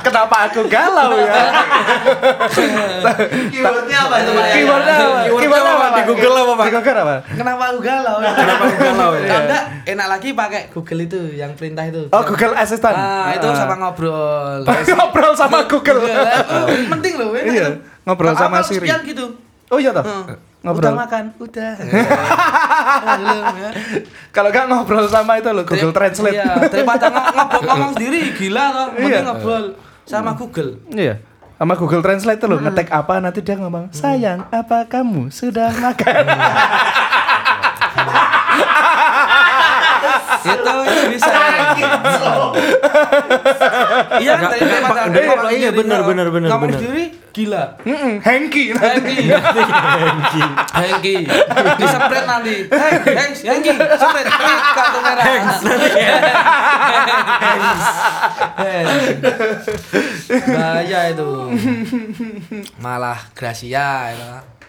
[0.00, 1.28] Kenapa aku galau ya?
[3.52, 4.46] Keywordnya apa itu Pak?
[4.50, 5.20] Keywordnya apa?
[5.28, 5.98] Keywordnya apa apa?
[5.98, 6.64] di Google apa, Pak?
[6.64, 7.20] Di Google apa?
[7.30, 8.16] Kenapa aku galau?
[8.40, 9.26] Kenapa aku galau ya?
[9.26, 12.08] Kalau enggak enak lagi pakai Google itu yang perintah itu.
[12.08, 12.96] Oh, Google Assistant.
[12.96, 13.56] Ah, itu Ah.
[13.56, 14.62] sama ngobrol.
[14.64, 16.00] ngobrol sama Google.
[16.06, 16.32] Iya,
[16.88, 17.69] penting loh, Iya.
[18.02, 18.84] Ngobrol Kalau sama apa, Siri.
[18.84, 19.26] sekian gitu.
[19.68, 20.02] Oh iya toh.
[20.02, 20.36] Heeh.
[20.60, 20.92] Ngobrol.
[20.92, 21.72] Udah makan, udah.
[23.00, 23.70] Belum ya.
[24.28, 26.36] Kalau nggak ngobrol sama itu lo Google Translate.
[26.36, 28.86] Iya, daripada ng- ngobrol ngomong sendiri gila toh.
[28.94, 29.20] Mending Iya.
[29.24, 29.64] ngobrol
[30.04, 30.70] sama Google.
[30.90, 31.14] Iya.
[31.54, 36.24] Sama Google Translate tuh lo ngetek apa nanti dia ngomong, "Sayang, apa kamu sudah makan?"
[40.44, 41.32] itu itu bisa.
[44.20, 46.78] Iya, ngobrol Iya, benar, benar, benar, benar.
[46.80, 47.78] sendiri gila.
[48.20, 48.74] Hengki.
[48.74, 49.16] Hengki.
[50.74, 51.16] Hengki.
[51.78, 52.56] Disempret nanti.
[52.66, 54.26] Heng, Hengs, Hengki, sempret.
[54.26, 55.24] Ini kartu merah.
[55.24, 55.56] Hengs
[60.30, 61.30] Bahaya itu.
[62.82, 64.59] Malah Gracia itu.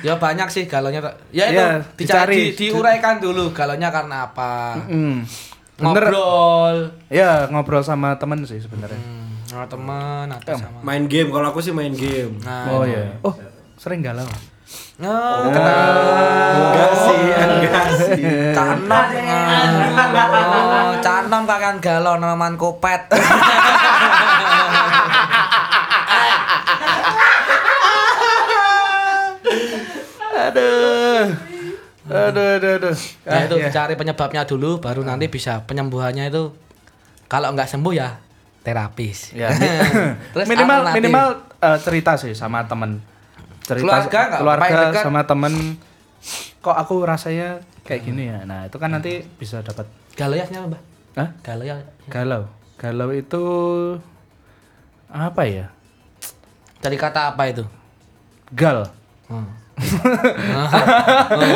[0.00, 1.04] Ya banyak sih galonya.
[1.28, 2.42] Ya itu Iya, dicari, dicari.
[2.56, 4.80] di, diuraikan dulu galonya karena apa.
[4.88, 5.22] Mm.
[5.78, 6.10] Bener.
[6.10, 6.76] Ngobrol.
[7.06, 8.98] Ya, ngobrol sama temen sih sebenarnya.
[8.98, 10.82] Hmm, sama teman atau sama.
[10.82, 12.34] Main game, kalau aku sih main game.
[12.42, 13.14] Nah, Oh iya.
[13.22, 13.30] Oh,
[13.78, 14.26] sering galau.
[14.98, 18.22] Oh, Enggak sih, enggak sih.
[18.50, 23.06] Canom, oh, canom kakak galau naman kopet.
[30.58, 31.26] Aduh.
[32.08, 32.96] Aduh, aduh, aduh.
[33.28, 33.68] Ya itu iya.
[33.68, 36.56] cari penyebabnya dulu, baru nanti bisa penyembuhannya itu
[37.28, 38.16] kalau nggak sembuh ya
[38.64, 39.36] terapis.
[39.36, 39.52] Ya.
[40.32, 40.96] Terus minimal alternatif.
[40.96, 41.26] minimal
[41.60, 43.04] eh, cerita sih sama temen.
[43.68, 45.02] Cerita Keluarga keluarga dekat?
[45.04, 45.76] sama temen.
[46.64, 48.48] Kok aku rasanya kayak gini ya.
[48.48, 49.84] Nah, itu kan nanti bisa dapat
[50.16, 50.82] galau ya siapa, Mbak?
[51.20, 51.28] Hah?
[51.44, 51.76] Galau ya.
[52.08, 52.42] galau.
[52.80, 53.44] Galau itu
[55.12, 55.68] apa ya?
[56.80, 57.64] Dari kata apa itu?
[58.56, 58.88] Gal.
[59.28, 59.48] Hmm.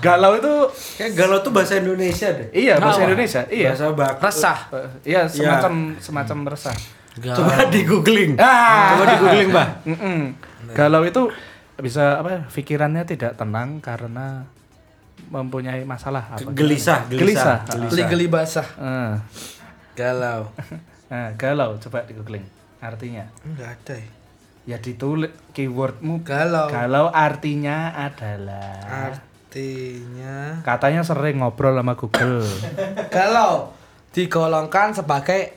[0.00, 0.52] Galau itu
[0.96, 2.48] Kayak galau tuh bahasa Indonesia deh.
[2.52, 3.00] iya bahasa?
[3.04, 3.40] Indonesia.
[3.46, 3.68] Iya.
[3.72, 4.12] Bahasa bak.
[4.18, 4.58] Resah.
[4.70, 6.76] Eh, Iya, semacam semacam resah.
[7.16, 7.36] Galau.
[7.42, 8.32] Coba di googling.
[8.36, 8.92] Ah.
[8.92, 9.68] Coba di googling, Mbak.
[9.86, 10.18] Mm-mm.
[10.72, 11.22] Galau itu
[11.76, 12.44] bisa apa?
[12.46, 14.44] Pikirannya tidak tenang karena
[15.26, 16.44] mempunyai masalah apa?
[16.52, 17.64] Gelisah, Gelisah.
[17.64, 17.88] gelisah.
[17.88, 18.66] Geli-geli basah.
[18.76, 19.12] Eh.
[19.94, 20.52] Galau.
[21.06, 22.44] Nah, galau coba di googling
[22.78, 23.24] artinya.
[23.42, 24.08] Enggak ada ya.
[24.66, 26.66] Ya ditulis keywordmu Galau.
[26.66, 32.44] Galau artinya adalah Artinya katanya sering ngobrol sama Google.
[33.14, 33.72] galau
[34.10, 35.56] digolongkan sebagai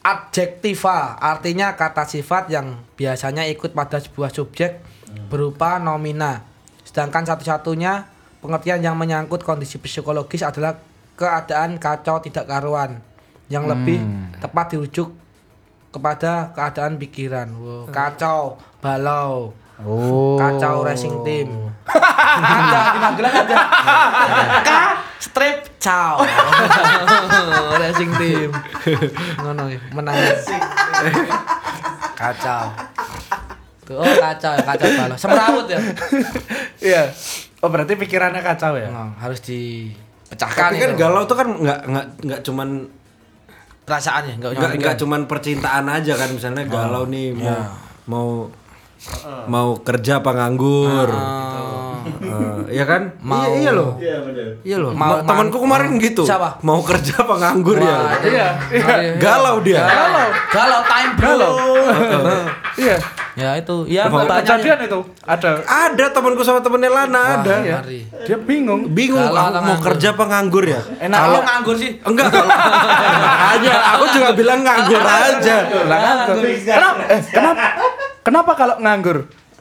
[0.00, 4.80] adjektiva, artinya kata sifat yang biasanya ikut pada sebuah subjek
[5.28, 6.44] berupa nomina.
[6.84, 8.08] Sedangkan satu-satunya
[8.40, 10.80] pengertian yang menyangkut kondisi psikologis adalah
[11.14, 13.04] keadaan kacau tidak karuan
[13.52, 14.00] yang lebih
[14.40, 15.12] tepat dirujuk
[15.90, 17.48] kepada keadaan pikiran.
[17.52, 20.36] Wow, kacau, balau, Oh.
[20.36, 21.72] kacau racing team.
[21.88, 23.56] ada di Magelang ada.
[24.66, 24.70] K
[25.16, 26.20] strip cow.
[27.80, 28.52] racing team.
[29.38, 30.14] Ngono ya, menang.
[32.12, 32.64] kacau.
[33.82, 35.16] Tuh, oh kacau ya, kacau balau.
[35.16, 35.80] Semrawut ya.
[36.78, 37.02] Iya.
[37.60, 38.88] Oh, berarti pikirannya kacau ya?
[38.88, 41.00] Nah, harus dipecahkan Tapi kan itu.
[41.00, 42.68] galau tuh kan nggak nggak nggak cuman
[43.90, 47.58] perasaannya enggak nggak nggak cuman percintaan aja kan misalnya galau nih mau
[48.06, 48.28] mau
[49.48, 51.08] mau kerja apa nganggur.
[52.00, 53.02] Eh, iya kan?
[53.20, 53.90] Mau- iya, iya loh.
[53.96, 54.46] Iya benar.
[54.60, 54.92] Iya loh.
[54.92, 56.22] Mau Ma- temanku man- kemarin gitu.
[56.24, 56.60] Siapa?
[56.60, 57.96] Mau kerja apa nganggur ya?
[58.22, 58.48] Iya.
[59.24, 59.82] Galau dia.
[59.82, 60.28] Galau.
[60.50, 61.34] Galau time bro.
[62.76, 62.96] Iya.
[63.38, 63.76] ya itu.
[63.88, 65.50] Ya kejadian itu ada.
[65.64, 67.56] Ada temanku sama temennya Lana ada.
[67.62, 67.78] Iya.
[68.24, 68.90] Dia bingung.
[68.90, 70.80] Bingung Galau aku mau kerja apa nganggur ya?
[70.98, 71.90] Enak Kalau nganggur sih.
[72.04, 72.28] Enggak.
[73.50, 75.56] Aja, aku juga bilang nganggur aja.
[75.66, 76.44] nganggur.
[77.08, 77.64] Eh, kenapa?
[78.20, 79.18] Kenapa kalau nganggur?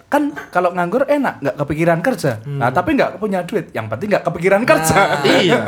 [0.10, 2.42] Kan kalau nganggur enak, nggak kepikiran kerja.
[2.44, 3.70] Nah, tapi nggak punya duit.
[3.70, 4.96] Yang penting nggak kepikiran kerja.
[5.40, 5.62] Iya.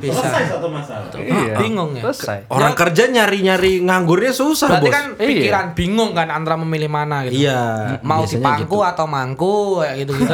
[0.00, 0.24] Bisa.
[0.24, 1.12] Selesai satu masalah.
[1.14, 1.54] Iya.
[1.54, 2.08] Bingung ya.
[2.08, 2.48] Selesai.
[2.48, 4.94] Orang kerja nyari-nyari nganggurnya susah, Berarti Bos.
[4.94, 7.44] kan pikiran bingung kan antara memilih mana gitu.
[7.44, 7.60] Iya,
[8.00, 10.32] Mau di pangku atau mangku kayak gitu gitu.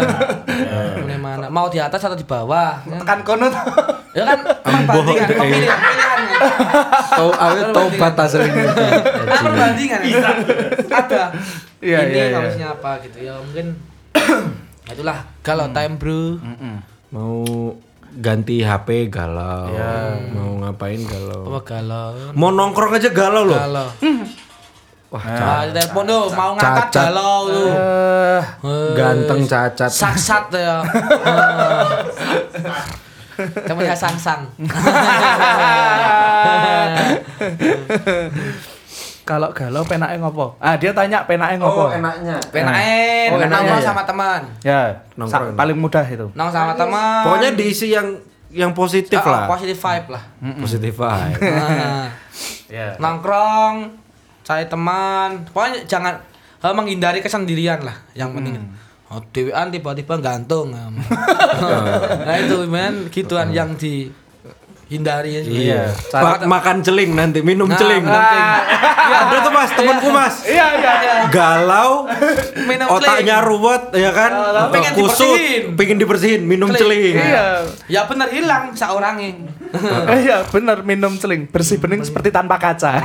[1.03, 1.47] Milih mana?
[1.51, 2.78] Mau di atas atau di bawah?
[2.87, 3.51] Ya, Tekan kono
[4.14, 6.20] ya kan perbandingan pemilihan pilihan.
[6.30, 6.47] kan.
[7.11, 8.64] Tahu aku tobat aslinya.
[9.26, 10.01] Kan perbandingan.
[10.07, 10.22] ya.
[10.87, 11.22] Ada.
[11.85, 12.32] Iya, Ini iya.
[12.32, 13.76] harusnya apa gitu ya mungkin
[14.89, 16.41] itulah kalau time bro.
[17.12, 17.45] Mau
[18.16, 19.70] ganti HP galau.
[20.32, 21.47] Mau ngapain galau.
[21.47, 22.11] Apa galau?
[22.32, 23.55] Mau nongkrong aja galau loh.
[23.55, 23.89] Galau.
[25.12, 27.70] Wah, telepon tuh mau ngangkat galau tuh.
[27.70, 29.87] Eh, Eh, Ganteng cacat.
[29.87, 30.82] Saksat ya.
[33.66, 34.43] Temennya sang-sang.
[39.25, 40.55] kalau galau penake ngopo?
[40.59, 41.89] Ah, dia tanya penake ngopo?
[41.91, 42.37] enaknya.
[42.49, 43.87] Penain, Oh, enaknya nongkrong ya?
[43.87, 44.41] sama teman.
[44.61, 44.81] Ya,
[45.14, 45.51] Nongkrong.
[45.51, 46.27] sa- paling mudah itu.
[46.31, 47.25] Nong sama teman.
[47.25, 48.09] Pokoknya diisi yang
[48.49, 49.45] yang positif Ah, lah.
[49.49, 50.22] Positive vibe lah.
[50.57, 51.41] Positif vibe.
[51.43, 52.07] Nah,
[52.70, 52.95] Ya.
[52.97, 53.97] nongkrong,
[54.43, 55.43] cari teman.
[55.47, 56.14] Pokoknya jangan
[56.59, 57.97] eh, menghindari kesendirian lah.
[58.12, 58.55] Yang penting.
[59.07, 60.72] Oh, dewean tiba-tiba gantung.
[62.27, 63.77] nah itu men gituan yang
[64.85, 65.41] dihindari.
[65.41, 65.91] Iya.
[66.07, 68.01] Cara- Ma- makan celing nanti, minum Nah, celing.
[68.01, 68.45] celing.
[69.05, 70.35] Ya, ada tuh mas, temanku mas.
[70.45, 71.14] Iya, iya, iya.
[71.28, 72.05] Galau,
[72.64, 74.30] Minum otaknya ruwet, ya kan?
[74.70, 75.62] Pengen Kusut, dibersihin.
[75.74, 77.12] pengen dibersihin, minum Celing.
[77.12, 77.14] celing.
[77.18, 77.45] Iya.
[77.87, 79.30] Ya bener hilang seorangnya.
[80.14, 82.95] Iya, bener minum celing, bersih bening seperti tanpa kaca.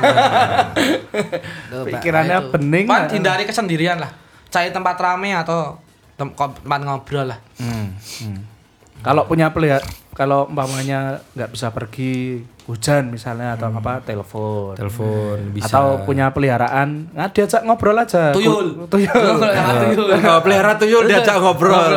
[1.89, 2.49] Pikirannya Nah, itu.
[2.53, 2.85] bening.
[2.85, 3.09] Pan nah.
[3.09, 4.11] hindari kesendirian lah.
[4.47, 5.75] Cari tempat rame atau
[6.15, 7.39] tempat ngobrol lah.
[7.57, 8.39] Hmm, hmm.
[8.99, 9.81] Kalau punya pelihara,
[10.19, 14.75] kalau umpamanya nggak bisa pergi hujan misalnya atau apa telepon.
[14.75, 15.71] Telepon bisa.
[15.71, 18.35] Atau punya peliharaan, nah diajak ngobrol aja.
[18.35, 18.83] Tuyul.
[18.91, 19.07] Tuyul.
[19.87, 20.07] tuyul.
[20.19, 21.95] Kalau pelihara tuyul diajak ngobrol.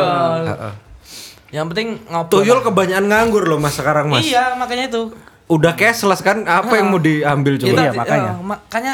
[1.51, 2.31] Yang penting ngobrol.
[2.39, 4.23] Tuyul kebanyakan nganggur loh mas sekarang mas.
[4.23, 5.11] Iya, makanya itu.
[5.51, 7.75] Udah cashless kan, apa yang mau diambil Ya, coba?
[7.75, 8.31] Iya, makanya.
[8.31, 8.93] eh, makanya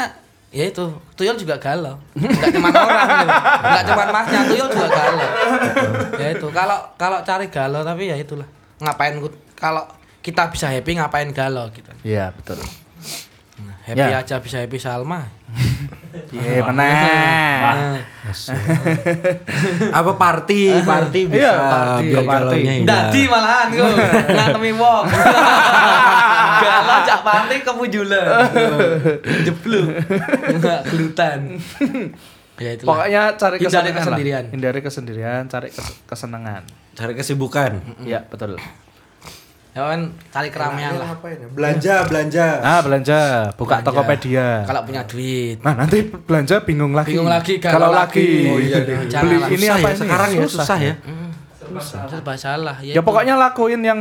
[0.50, 0.82] ya itu
[1.14, 3.30] tuyul juga galau nggak cuma orang gitu.
[3.70, 5.28] nggak cuma masnya tuyul juga galau
[6.18, 8.50] ya itu kalau kalau cari galau tapi ya itulah
[8.80, 9.14] ngapain
[9.52, 9.84] kalau
[10.18, 12.60] kita bisa happy ngapain galau gitu Iya, betul.
[13.60, 14.18] Nah, happy Ya.
[14.18, 15.20] aja bisa happy Salma
[16.32, 18.00] Iya, meneh.
[19.92, 22.56] apa party, party bisa Iya, party, biar party.
[22.58, 22.86] hilang.
[22.86, 23.84] Dadi malahan ku
[24.36, 25.04] ngatemi wong.
[26.60, 28.26] Galau cak pantai kemujulan.
[29.42, 29.86] Jeblok.
[30.48, 31.38] Enggak gelutan.
[32.56, 32.76] Ya.
[32.78, 33.98] Pokoknya cari Hindari kesenangan lah.
[33.98, 34.44] kesendirian.
[34.50, 36.62] Hindari kesendirian, cari kes- kesenangan.
[37.00, 37.80] Cari kesibukan.
[38.04, 38.60] Iya, betul.
[39.70, 41.16] Ya kan cari keramaian lah.
[41.56, 42.46] Belanja, belanja.
[42.60, 43.20] Nah, belanja,
[43.56, 43.86] buka Belanja.
[43.88, 44.48] Tokopedia.
[44.68, 45.56] Kalau punya duit.
[45.64, 47.16] Nah, nanti belanja bingung lagi.
[47.16, 48.20] Bingung lagi, kalau lagi.
[48.20, 48.50] lagi.
[48.52, 48.96] Oh, iya deh.
[49.00, 49.48] Beli Janganlah.
[49.48, 50.00] ini Susah apa ya, ini?
[50.02, 50.94] sekarang ya susah ya.
[51.56, 52.00] Susah.
[52.10, 52.76] Serba salah.
[52.84, 53.00] Ya itu.
[53.00, 54.00] pokoknya lakuin yang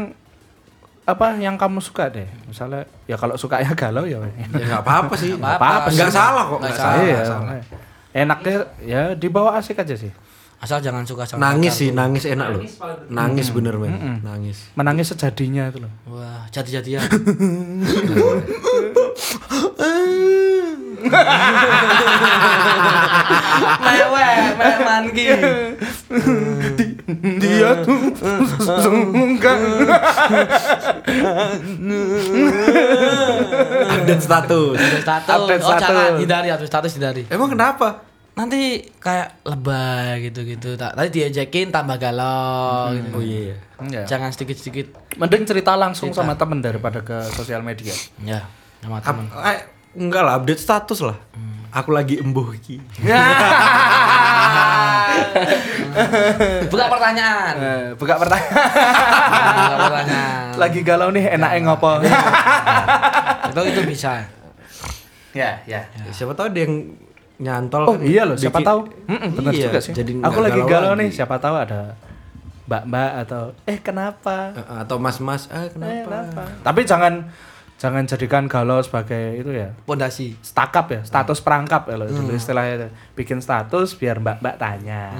[1.07, 2.27] apa yang kamu suka deh.
[2.49, 4.19] Misalnya ya kalau suka ya galau ya.
[4.27, 5.37] Ya nggak apa-apa sih.
[5.39, 5.87] Nggak apa-apa.
[5.87, 6.59] Nggak salah kok.
[6.65, 7.23] Nggak salah.
[7.23, 7.53] salah.
[7.55, 7.77] Iya.
[8.09, 10.11] Enaknya ya dibawa asik aja sih.
[10.60, 12.60] Asal jangan suka sama Nangis pacar sih, nangis enak loh.
[13.07, 14.68] Nangis bener men, nangis.
[14.76, 15.91] Menangis sejadinya itu loh.
[16.12, 16.99] Wah, jadi-jadian.
[23.80, 25.26] Mewek, mewek manki.
[27.39, 27.99] Dia tuh
[29.16, 29.57] enggak.
[33.95, 34.76] Update status.
[35.07, 35.32] Status.
[35.39, 35.88] Update oh, status.
[35.88, 37.24] jangan hindari update status hindari.
[37.32, 38.09] Emang kenapa?
[38.39, 38.61] Nanti
[38.95, 40.73] kayak lebay gitu-gitu.
[40.73, 43.11] Tak- Tadi diajakin tambah galau gitu.
[43.11, 43.59] Oh iya.
[43.75, 44.07] Enggak.
[44.07, 47.91] Jangan sedikit-sedikit Mending cerita langsung sama temen daripada ke sosial media.
[48.21, 48.47] ya
[48.79, 49.27] sama Ap- teman.
[49.27, 49.59] eh,
[49.93, 51.19] enggak lah, update status lah.
[51.69, 52.79] Aku lagi embuh ki.
[56.65, 57.53] Buka pertanyaan.
[57.55, 58.69] Eh, buka pertanyaan.
[59.53, 60.45] Buka pertanyaan.
[60.55, 61.91] Lagi galau nih enaknya ngopo.
[63.45, 64.23] itu itu bisa.
[65.31, 65.81] ya, ya.
[65.85, 66.93] Ya, siapa tahu dia yang
[67.39, 68.79] nyantol Oh kan iya loh, siapa tahu?
[69.07, 69.93] Mm-mm, bener Iya, juga sih.
[69.95, 71.95] Jadi Aku lagi galau nih, siapa tahu ada
[72.67, 74.53] mbak-mbak atau eh kenapa?
[74.53, 76.05] Eh, atau mas-mas, ah Eh, kenapa?
[76.05, 76.43] kenapa?
[76.61, 77.13] Tapi jangan
[77.80, 79.71] jangan jadikan galau sebagai itu ya.
[79.88, 80.36] Pondasi.
[80.43, 82.88] Stakap ya, status perangkap ya loh dulu istilahnya itu.
[83.15, 85.15] Bikin status biar mbak-mbak tanya.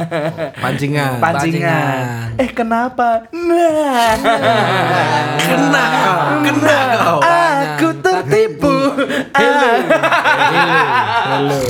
[0.62, 1.18] Pancingan.
[1.18, 2.38] Pancingan.
[2.38, 3.26] eh kenapa?
[3.34, 4.14] Nah.
[5.46, 7.18] Kena kau, kena kau.
[7.20, 8.74] Aku tertipu.
[9.36, 9.76] Ah.
[11.36, 11.60] Halo.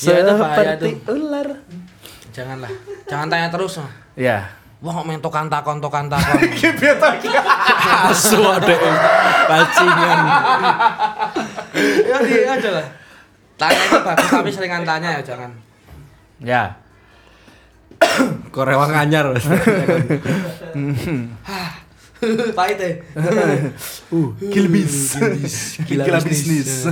[0.00, 1.48] Ya, itu bahaya Seperti ular.
[2.32, 2.72] Janganlah.
[3.08, 3.80] Jangan tanya terus.
[4.16, 4.48] Ya.
[4.86, 6.38] Wah, kok main tokan takon tokan takon.
[8.06, 8.74] Asu ada
[9.50, 10.18] pancingan.
[12.06, 12.86] ya di aja lah.
[13.58, 15.50] Tanya itu bagus tapi seringan tanya ya jangan.
[16.38, 16.62] Ya.
[18.54, 19.34] Korewang anyar.
[22.54, 22.94] Pahit deh.
[24.14, 25.18] Uh, kilbis.
[25.82, 26.86] Gila, bisnis.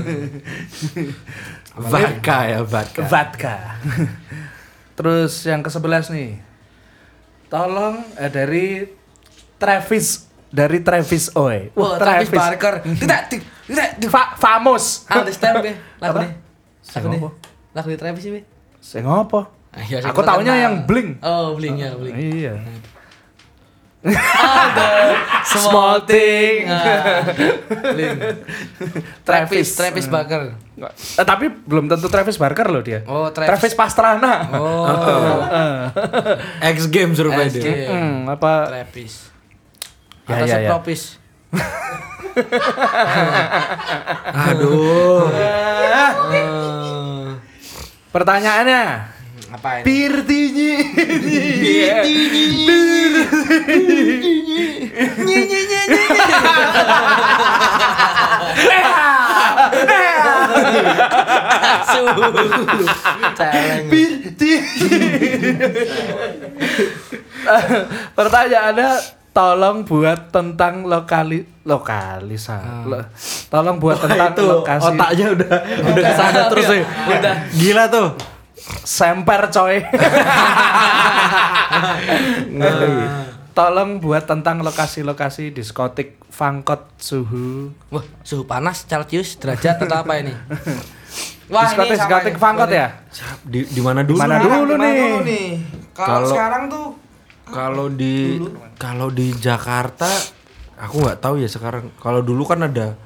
[1.78, 3.06] Vodka ya, vodka.
[3.06, 3.54] Vodka.
[4.98, 6.53] Terus yang ke-11 nih.
[7.54, 8.82] Tolong eh, dari
[9.62, 11.70] Travis dari Travis Oi.
[11.78, 12.82] Wah, Travis Barker.
[12.82, 13.46] Tidak, tidak,
[13.94, 14.10] tidak.
[14.10, 15.06] Fa famous.
[15.06, 15.70] Ada stem be.
[16.02, 16.20] Lagu Apa?
[16.26, 16.32] nih.
[16.98, 17.20] Lagu nih.
[17.70, 18.42] Lagu di Travis sih be.
[18.82, 19.54] Sing apa?
[19.70, 21.22] Ah, iya, Aku taunya yang Blink.
[21.22, 22.14] Oh, Blink ya, Blink.
[22.18, 22.58] Iya.
[24.04, 26.68] Ada Small thing.
[27.94, 28.20] Blink.
[29.26, 30.56] Travis, Travis Barker.
[30.76, 33.04] Eh, tapi belum tentu Travis Barker loh dia.
[33.08, 33.48] Oh, Travis.
[33.48, 34.48] Travis Pastrana.
[34.56, 34.88] Oh,
[36.76, 37.92] X Games rupanya dia.
[37.92, 39.28] Hmm, apa Travis.
[40.24, 40.68] Ya, Atau ya, ya.
[40.68, 41.02] Sepropis.
[44.48, 45.28] Aduh.
[48.10, 48.82] Pertanyaannya,
[49.50, 49.82] Apa ini?
[49.86, 50.72] Pirtinyi.
[61.84, 63.88] Celeng.
[68.14, 68.90] Pertanyaannya
[69.34, 72.86] tolong buat tentang lokali lokalisa.
[72.86, 73.08] Lo-
[73.50, 75.52] tolong buat tentang itu lokasi otaknya udah
[75.90, 76.84] udah ke sana terus ya.
[77.08, 77.34] Udah.
[77.50, 78.08] Gila tuh.
[78.84, 79.84] Semper coy.
[83.54, 87.70] tolong buat tentang lokasi-lokasi diskotik fangkot suhu.
[87.94, 90.34] Wah, suhu panas Celcius derajat atau apa ini?
[91.54, 93.04] Wah, diskotik diskotik fangkot ya?
[93.46, 94.18] Di di mana dulu?
[94.18, 94.94] Mana dulu nih?
[94.96, 95.48] dulu nih?
[95.94, 96.86] Kalau sekarang tuh
[97.44, 98.40] Kalau di
[98.80, 100.08] kalau di Jakarta
[100.80, 101.92] aku nggak tahu ya sekarang.
[102.00, 102.96] Kalau dulu kan ada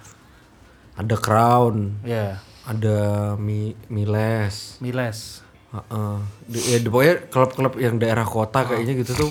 [0.98, 4.78] ada Crown, Ya, ada Mi, Miles.
[4.82, 5.46] Miles.
[5.68, 6.14] Heeh.
[6.48, 9.30] Di, ya, pokoknya klub-klub yang daerah kota kayaknya gitu tuh.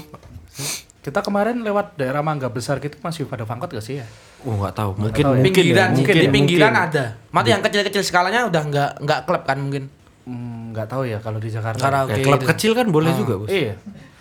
[1.01, 4.05] Kita kemarin lewat daerah Mangga Besar gitu masih pada fangkot gak sih ya?
[4.45, 4.91] Oh nggak tahu.
[4.99, 5.41] Mungkin tahu ya.
[5.41, 6.87] mungkin pinggiran, ya, mungkin, mungkin di pinggiran mungkin.
[6.93, 7.05] ada.
[7.33, 9.83] Mati yang kecil-kecil skalanya udah nggak nggak klub kan mungkin.
[10.27, 11.81] Hmm, nggak tahu ya kalau di Jakarta.
[11.81, 12.11] Karaoke.
[12.13, 12.49] Ya, klub gitu.
[12.53, 13.49] kecil kan boleh juga, Bos.
[13.49, 13.73] Iya.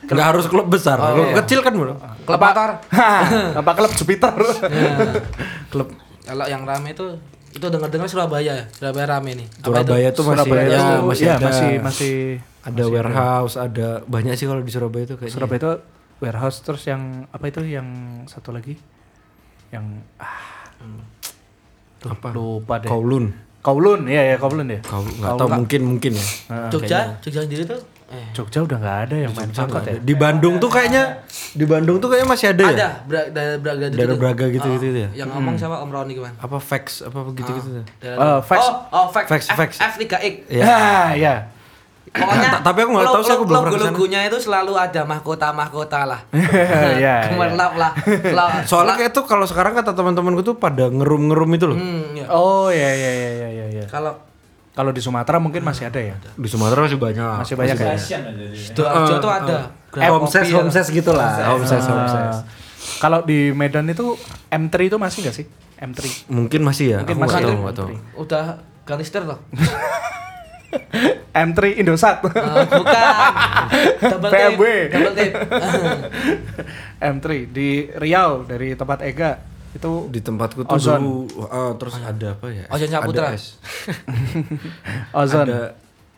[0.06, 0.96] Nggak harus klub besar.
[1.02, 1.94] klub kecil kan boleh.
[2.24, 2.70] Klub motor.
[3.60, 4.34] Apa klub Jupiter?
[5.68, 5.88] klub
[6.26, 7.18] Kalau yang rame itu
[7.52, 8.64] itu dengar-dengar Surabaya ya.
[8.72, 9.46] Surabaya rame nih.
[9.46, 9.70] Apa itu?
[9.70, 12.14] Surabaya tuh masih Surabaya ya, itu masih ya, ada masih masih
[12.66, 15.34] ada warehouse, ada banyak sih kalau di Surabaya itu kayaknya.
[15.34, 15.72] Surabaya itu
[16.18, 17.88] warehouse terus yang apa itu yang
[18.26, 18.74] satu lagi
[19.74, 19.84] yang
[20.16, 20.72] ah,
[22.00, 22.28] tuh, Apa?
[22.34, 22.88] lupa deh.
[22.88, 23.26] Kowloon.
[23.62, 24.80] Kowloon, iya ya Kowloon ya.
[24.86, 26.26] Kau nggak tahu mungkin mungkin ya.
[26.70, 29.98] Jogja, Jogja sendiri tuh eh Jogja udah nggak ada yang main fangkot ya.
[29.98, 32.70] Di Bandung tuh kayaknya di Bandung tuh kayaknya masih ada, ya.
[33.02, 33.98] ada daerah Braga gitu.
[33.98, 35.08] Daerah Braga gitu-gitu ya.
[35.12, 36.34] Yang ngomong siapa Om Roni gimana?
[36.38, 38.14] Apa fax apa begitu gitu ya.
[38.14, 38.62] Oh, fax.
[38.62, 39.24] Oh, oh, fax.
[39.26, 39.70] Fax, F, fax.
[39.82, 40.34] F3X.
[40.46, 40.64] Ya.
[40.64, 41.34] Ah, ya.
[42.16, 43.90] Pokoknya Ta- tapi aku nggak tahu sih, aku belum pernah ke sana.
[43.92, 46.20] Logo-logonya itu selalu ada mahkota-mahkota lah.
[46.96, 47.92] Iya, Gemerlap lah.
[48.38, 51.76] Lah- Soalnya kayak tuh kalau sekarang kata teman-temanku tuh pada ngerum-ngerum itu loh.
[51.76, 52.24] Hmm, ya.
[52.30, 53.84] Oh, ya ya ya ya ya ya.
[53.90, 54.16] Kalau
[54.76, 56.20] Kalau di Sumatera mungkin masih ada ya.
[56.20, 57.36] Di Sumatera masih banyak.
[57.40, 57.96] Masih banyak ya.
[58.52, 59.72] Sidoarjo tuh ada.
[59.88, 60.56] Gerai Homses, kopi ya.
[60.60, 61.56] homses gitu lah.
[61.56, 62.36] Homses, homses.
[63.00, 64.12] Kalau di Medan itu
[64.52, 65.46] M3 itu masih nggak sih?
[65.80, 66.28] M3.
[66.28, 66.98] Mungkin masih ya.
[67.00, 68.20] Mungkin Aku masih nggak tahu, ada.
[68.20, 68.44] Udah
[68.84, 69.40] ganti setir loh.
[71.32, 72.20] M3 Indosat.
[72.20, 73.12] Ah, bukan.
[74.12, 74.40] Double tip.
[74.56, 74.64] BMW.
[74.92, 75.32] Double tip.
[77.16, 79.40] M3 di Riau dari tempat Ega
[79.76, 80.98] itu Di tempatku tuh Ozon.
[80.98, 82.64] dulu ah, terus ada apa ya?
[82.66, 83.26] Ozon Saputra.
[83.28, 83.54] Ada S-
[85.12, 85.46] Ozon.
[85.46, 85.62] Ada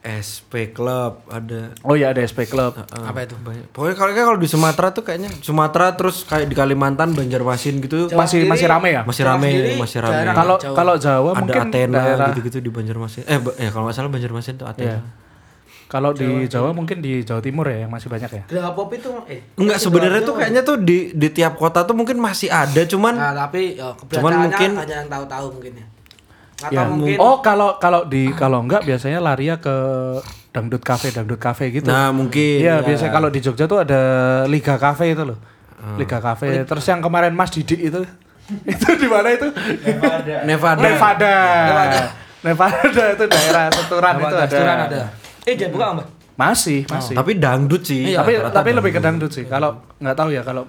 [0.00, 2.70] SP Club, ada Oh iya ada SP Club.
[2.78, 3.34] ah, Apa itu?
[3.36, 3.66] banyak.
[3.68, 8.06] Pokoknya kalau kayak kalau di Sumatera tuh kayaknya Sumatera terus kayak di Kalimantan, Banjarmasin gitu
[8.08, 9.02] Masih masih rame ya?
[9.02, 10.22] masih Jawa rame, sendiri masih rame.
[10.32, 10.74] Kalau Jawa.
[10.74, 13.22] kalau Jawa ada mungkin Athena daerah gitu-gitu di Banjarmasin.
[13.22, 14.96] Eh, ya kalau nggak salah Banjarmasin tuh Athena.
[14.96, 15.00] Iya.
[15.88, 18.42] Kalau di Jawa mungkin di Jawa Timur ya yang masih banyak ya.
[18.44, 22.16] Gerai pop itu eh Enggak sebenarnya tuh kayaknya tuh di di tiap kota tuh mungkin
[22.18, 25.86] masih ada cuman Nah, tapi ya, Cuman mungkin- hanya yang tahu-tahu mungkin ya.
[26.60, 26.84] Atau Ya.
[26.84, 29.72] mungkin Oh kalau kalau di kalau enggak biasanya lari ya ke
[30.50, 31.86] dangdut cafe dangdut cafe gitu.
[31.86, 34.00] nah mungkin Iya biasanya kalau di Jogja tuh ada
[34.44, 35.38] Liga Cafe itu loh.
[35.94, 36.64] Liga Cafe.
[36.64, 38.04] Terus yang kemarin Mas Didik itu
[38.66, 39.48] itu di mana itu?
[40.44, 40.44] Nevada.
[40.44, 41.34] Nevada.
[42.38, 44.60] Nevada itu daerah Seturan itu ada.
[44.84, 45.02] Ada.
[45.48, 46.06] Eh, dia buka Mbak.
[46.36, 47.16] Masih, masih.
[47.16, 48.12] Tapi dangdut sih.
[48.12, 49.26] Iya, tapi tapi lebih ke dangdut.
[49.26, 49.44] dangdut sih.
[49.48, 50.62] Kalau nggak tahu ya kalau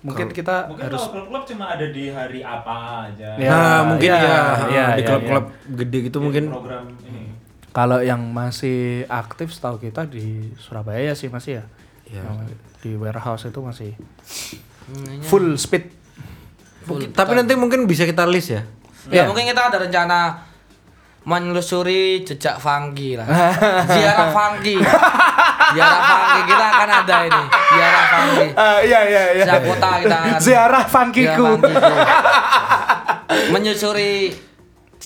[0.00, 3.28] mungkin kita Mungkin harus kalau klub-klub cuma ada di hari apa aja.
[3.36, 4.38] Ya, nah, mungkin iya, ya,
[4.70, 5.44] iya, di iya, klub-klub
[5.74, 7.34] gede gitu mungkin program ini.
[7.74, 11.64] kalau yang masih aktif setahu kita di Surabaya sih masih ya.
[12.06, 12.22] Iya.
[12.22, 12.38] Yang
[12.76, 13.98] Di warehouse itu masih
[15.26, 15.90] full speed.
[16.86, 18.62] Mungkin- tapi nanti mungkin bisa kita list ya.
[19.10, 19.22] Ya, Iya.
[19.26, 20.45] mungkin kita ada rencana
[21.26, 23.26] menelusuri jejak funky lah.
[23.90, 24.78] Ziarah funky.
[25.74, 27.42] Ziarah funky kita akan ada ini.
[27.50, 28.46] Ziarah funky.
[28.62, 29.44] Ah, iya iya iya.
[29.44, 31.48] Setiap kota kita akan Ziarah funkyku.
[33.52, 34.30] Menyusuri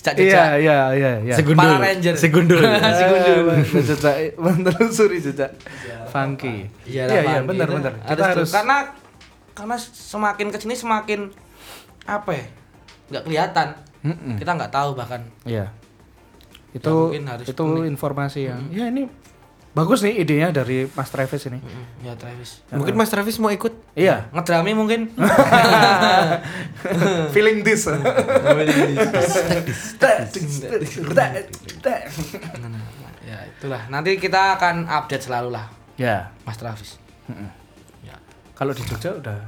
[0.01, 1.35] Iya jejak-jejak iya iya iya.
[1.37, 1.61] Segundul.
[1.61, 2.13] para ranger.
[2.17, 2.61] Segundul.
[2.73, 3.45] Segundul.
[3.85, 5.51] Jejak menelusuri jejak
[6.09, 6.69] funky.
[6.85, 7.93] Iya iya funky benar itu benar.
[8.09, 8.77] Kita harus, karena
[9.53, 11.29] karena semakin ke sini semakin
[12.05, 12.45] apa ya?
[13.13, 13.67] Nggak kelihatan.
[14.01, 14.35] Mm-mm.
[14.41, 15.21] Kita nggak tahu bahkan.
[15.45, 15.69] Iya.
[16.71, 19.07] Itu mungkin harus itu informasi yang ya ini
[19.71, 21.59] bagus nih idenya dari Mas Travis ini.
[21.63, 22.59] Mm, Ya Travis.
[22.75, 23.71] Mungkin Mas Travis mau ikut.
[23.95, 24.27] Iya.
[24.35, 25.07] Ngedrami mungkin.
[27.35, 27.87] Feeling this.
[33.21, 33.81] ya itulah.
[33.87, 36.99] Nanti kita akan update selalu lah, ya, Mas Travis.
[38.03, 38.17] Ya.
[38.59, 39.39] kalau di Jogja udah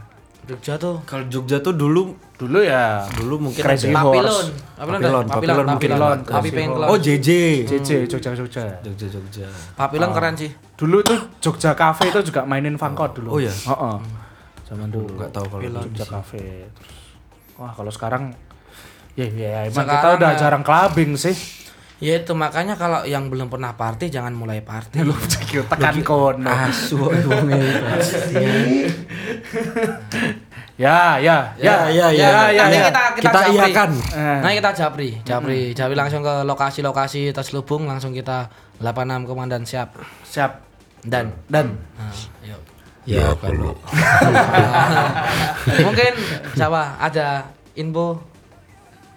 [0.48, 4.20] Jogja tuh Kalau Jogja tuh dulu Dulu ya dulu mungkin Crazy ada- Horse.
[4.20, 4.48] Papilon.
[4.76, 5.90] Papilon, Papilon, Papilon mungkin.
[5.90, 6.88] Papilon, Papilon, Papi Crazy Pengklon.
[6.92, 7.30] Oh JJ.
[7.64, 8.64] JJ Jogja Jogja.
[8.84, 9.48] Jogja Jogja.
[9.74, 10.52] Papilon keren sih.
[10.76, 13.30] Dulu tuh Jogja Cafe itu juga mainin Fangkot dulu.
[13.30, 13.48] Oh, iya?
[13.50, 13.96] Heeh.
[14.68, 15.16] Zaman dulu.
[15.16, 16.68] Enggak tahu kalau Jogja Cafe.
[16.68, 17.00] Terus
[17.56, 18.36] wah kalau sekarang
[19.14, 21.38] ya ya emang Sekarang kita udah ya- jarang clubbing sih.
[22.04, 25.08] Ya itu makanya kalau yang belum pernah party jangan mulai party.
[25.08, 25.16] Lu
[25.72, 26.52] tekan kono.
[26.52, 27.88] Asu wonge itu.
[30.74, 32.08] Ya, ya, Ya, ya, ya.
[32.10, 32.84] ya, ya, Nanti ya.
[32.90, 33.54] kita kita, Kita japri.
[33.56, 33.90] iakan.
[33.94, 34.38] Eh.
[34.42, 38.50] Nanti kita japri, japri, japri langsung ke lokasi-lokasi terselubung langsung kita
[38.82, 39.94] 86 komandan siap
[40.24, 40.50] Siap.
[41.04, 42.10] dan Dan nah,
[42.42, 42.58] yuk.
[43.04, 43.76] Ya kalau
[45.84, 46.12] mungkin
[46.54, 48.20] siapa ada info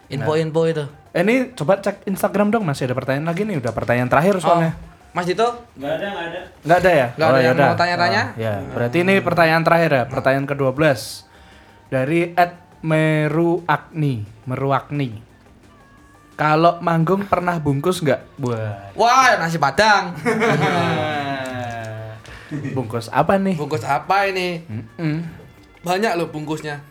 [0.09, 0.85] info-info itu.
[1.11, 4.75] eh, ini coba cek Instagram dong masih ada pertanyaan lagi nih udah pertanyaan terakhir soalnya.
[5.11, 6.41] Mas Dito, Nggak ada, nggak ada.
[6.61, 7.07] Nggak ada ya?
[7.09, 7.65] Nggak ada yang yaudah.
[7.65, 8.23] mau tanya-tanya?
[8.27, 10.77] Oh, ya, berarti ini pertanyaan terakhir ya, pertanyaan ke-12.
[11.87, 15.11] Dari Ed Meru Agni, Meru Agni.
[16.37, 18.37] Kalau manggung pernah bungkus nggak?
[18.37, 20.13] Buat wah nasi padang.
[22.77, 23.57] bungkus apa nih?
[23.57, 24.61] Bungkus apa ini?
[24.63, 25.17] Mm-mm.
[25.81, 26.85] Banyak loh bungkusnya.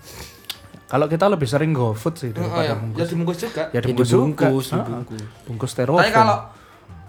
[0.85, 2.73] Kalau kita lebih sering GoFood sih Oh, daripada ya.
[2.77, 2.97] bungkus.
[2.97, 3.63] Ya dibungkus juga.
[3.69, 4.45] Ya dibungkus juga.
[4.45, 4.81] dibungkus, Heeh.
[4.81, 5.21] dibungkus.
[5.45, 6.01] Bungkus styrofoam.
[6.01, 6.37] Tapi kalau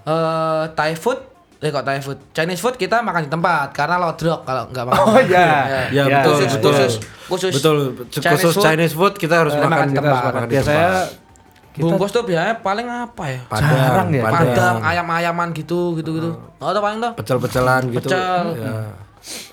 [0.04, 1.18] eh Thai food,
[1.56, 5.02] eh kok Thai food, Chinese food kita makan di tempat karena lodrok kalau nggak makan.
[5.02, 5.48] Oh iya.
[5.88, 6.70] Ya, Ya, betul, khusus, ya, betul.
[6.70, 6.92] khusus,
[7.26, 7.76] khusus, Betul,
[8.10, 8.64] Chinese khusus food.
[8.64, 10.20] Chinese food kita harus Eh, makan makan di tempat.
[10.22, 11.24] makan di Biasanya tempat.
[11.76, 13.40] Bungkus tuh biasanya paling apa ya?
[13.46, 14.22] Padang, Jarang ya?
[14.22, 16.28] Padang, ayam-ayaman gitu, gitu, gitu.
[16.56, 17.12] Oh, itu paling tuh.
[17.14, 18.08] Pecel-pecelan gitu.
[18.08, 18.44] Pecel.
[18.54, 18.72] Ya.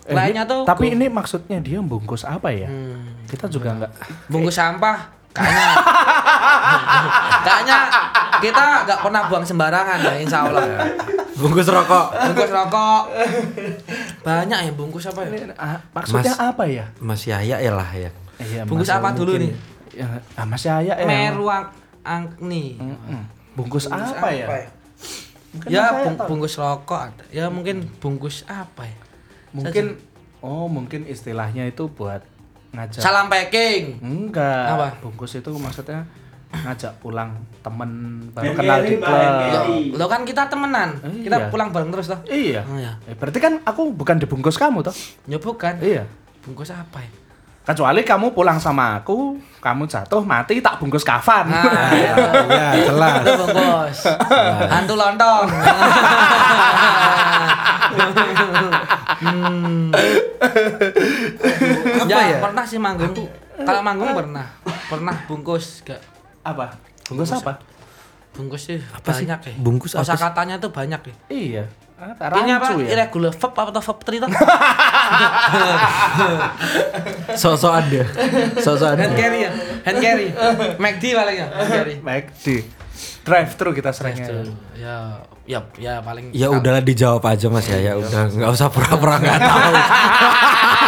[0.05, 2.67] Eh, Lainnya tuh Tapi ini maksudnya dia bungkus apa ya?
[2.67, 3.27] Hmm.
[3.27, 3.91] Kita juga nggak.
[4.27, 5.22] bungkus sampah.
[5.33, 5.67] Kayaknya,
[7.45, 7.77] kayaknya
[8.39, 10.63] kita nggak pernah buang sembarangan ya, insya Allah.
[11.33, 12.07] Bungkus rokok.
[12.13, 13.01] Bungkus rokok.
[14.21, 15.49] Banyak ya bungkus apa ya?
[15.55, 16.85] Ah, maksudnya Mas- apa ya?
[16.97, 18.09] Masih ayak ya lah ya.
[18.37, 19.53] Iya, Bungkus apa dulu mungkin- nih?
[19.93, 21.05] Ya, ah, masih Aya ya.
[21.05, 21.69] Meruang
[22.01, 22.77] angni.
[22.77, 23.21] Mm-mm.
[23.53, 24.49] Bungkus, apa, ya?
[25.53, 26.27] Mungkin ya Mas Aya bung- tahu.
[26.29, 27.23] bungkus rokok ada.
[27.29, 28.97] Ya mungkin bungkus apa ya?
[29.53, 30.01] Mungkin
[30.41, 32.25] oh mungkin istilahnya itu buat
[32.73, 32.99] ngajak.
[32.99, 34.01] Salam packing.
[34.01, 34.65] Enggak.
[34.67, 34.87] Apa?
[34.99, 36.01] Bungkus itu maksudnya
[36.53, 37.33] ngajak pulang
[37.65, 37.89] temen
[38.29, 39.97] baru Ben kenal di klub.
[39.97, 40.93] Lo kan kita temenan.
[41.01, 41.49] Eh, Kita iya.
[41.49, 42.19] pulang bareng terus toh.
[42.25, 42.61] Iya.
[42.63, 42.93] Oh, iya.
[43.05, 44.93] Eh, berarti kan aku bukan dibungkus kamu toh?
[45.25, 45.81] Ya bukan.
[45.81, 46.05] Iya.
[46.41, 47.09] Bungkus apa ya?
[47.63, 51.47] Kecuali kamu pulang sama aku, kamu jatuh mati tak bungkus kafan.
[51.47, 52.11] Nah, Ya,
[52.43, 53.23] ya, jelas.
[53.23, 53.99] itu bungkus.
[54.67, 55.47] Hantu lontong.
[57.93, 59.89] hmm.
[62.09, 62.37] ya, ya?
[62.41, 63.15] pernah sih manggung.
[63.63, 64.47] Kalau manggung pernah.
[64.89, 66.01] Pernah bungkus gak
[66.43, 66.77] apa?
[67.07, 67.59] Bungkus apa?
[68.33, 69.29] bungkus sih Apa sih?
[69.29, 69.53] banyak ya.
[69.61, 70.23] Bungkus apa Kosa sih?
[70.25, 71.15] katanya tuh banyak ya.
[71.29, 71.63] Iya.
[72.01, 72.73] Ah, Ini apa?
[72.81, 72.97] ya.
[72.97, 74.29] Irregular verb apa verb 3 tuh?
[77.45, 78.01] Sosok ada.
[78.59, 79.05] Sosok ada.
[79.05, 79.51] Hand carry ya.
[79.85, 80.27] Hand carry.
[80.83, 81.47] McD paling ya.
[81.53, 81.95] Hand carry.
[82.41, 82.55] Di
[83.23, 84.43] drive thru kita seringnya.
[84.75, 86.35] Ya, ya, ya paling.
[86.35, 87.79] Ya udahlah dijawab aja Mas ya.
[87.79, 89.73] Ya udah nggak usah pura-pura nggak tahu.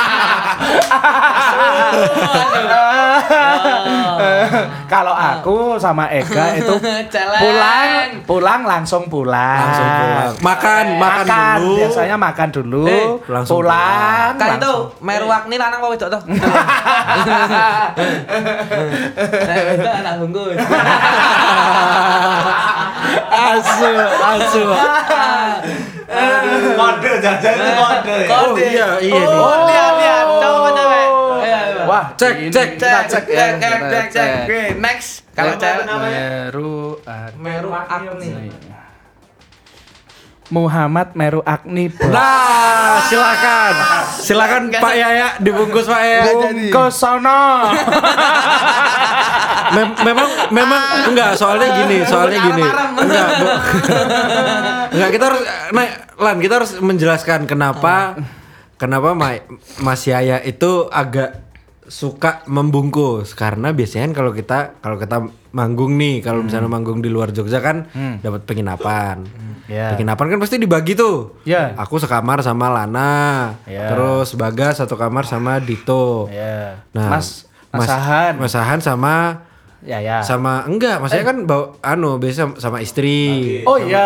[4.85, 6.71] Kalau aku sama Ega itu
[7.13, 7.39] Jalan.
[7.41, 7.89] pulang
[8.23, 9.59] pulang langsung pulang.
[9.65, 10.33] Langsung pulang.
[10.39, 11.73] Makan, makan, dulu.
[11.81, 14.31] Biasanya makan dulu, Eh, langsung pulang.
[14.37, 14.73] Kan itu
[15.45, 16.21] nih lanang apa wedok tuh?
[19.45, 20.57] Nah, wedok anak bungkus.
[23.35, 24.63] Asu, asu.
[26.05, 28.17] Kode jajan itu kode.
[28.29, 29.37] Oh iya, iya nih.
[29.41, 30.95] Oh, lihat lihat, coba coba.
[31.41, 31.81] Ayo, ayo.
[31.89, 34.29] Wah, Cek, cek, kita cek, cek, cek, ya, cek, cek, cek.
[34.45, 35.09] Oke, next.
[35.33, 36.21] Kalau cewek namanya?
[36.49, 37.01] Meru.
[37.41, 38.31] Meru Agni.
[40.49, 41.89] Muhammad Meru Agni.
[41.89, 42.05] bos.
[42.05, 43.73] Nah, silakan.
[44.15, 46.23] Silakan Pak Yaya dibungkus Pak Yaya.
[46.27, 47.69] Bungkus sono.
[49.65, 52.63] Mem- memang memang enggak soalnya gini, soalnya gini.
[53.01, 53.59] Enggak, Bu-
[54.93, 55.41] enggak kita harus
[55.71, 58.15] nah, Lan, kita harus menjelaskan kenapa
[58.75, 59.43] kenapa Ma-
[59.81, 61.43] Mas Yaya itu agak
[61.85, 65.17] suka membungkus karena biasanya kan kalau kita kalau kita
[65.49, 67.85] manggung nih, kalau misalnya manggung di luar Jogja kan
[68.19, 69.23] dapat penginapan.
[69.65, 69.93] Ya.
[69.93, 71.41] Penginapan kan pasti dibagi tuh.
[71.41, 71.73] Ya.
[71.75, 73.89] Aku sekamar sama Lana, Ya.
[73.89, 76.27] terus Bagas satu kamar sama Dito.
[76.27, 76.81] Ya.
[76.91, 78.37] Nah, Mas Masahan.
[78.37, 79.43] Mas Ahan sama
[79.81, 80.17] Ya ya.
[80.21, 83.61] sama enggak, maksudnya kan bawa anu biasa sama istri.
[83.63, 84.05] Oh iya.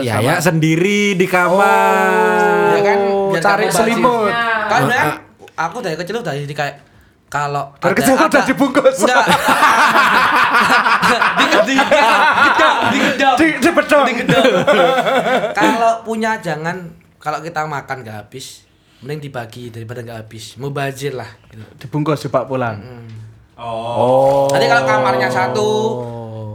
[0.00, 2.72] Eh, ya ya sendiri di kamar.
[2.72, 4.28] Ya kan, Oh, biar cari selimut.
[4.28, 4.68] baju.
[4.68, 5.14] Kan sebenarnya
[5.54, 6.74] aku dari kecil udah jadi kayak
[7.28, 8.96] kalau Dari ada- kecil udah ada- dibungkus.
[8.98, 9.26] Enggak.
[11.38, 11.76] di di di.
[12.88, 12.98] Di
[13.36, 13.48] di.
[14.24, 14.40] Di.
[15.52, 16.76] Kalau punya jangan
[17.18, 18.64] kalau kita makan gak habis
[18.98, 21.62] mending dibagi daripada nggak habis mubazir lah gitu.
[21.78, 22.76] Dibungkus dibawa pulang.
[23.54, 24.46] Oh.
[24.48, 25.68] nanti kalau kamarnya satu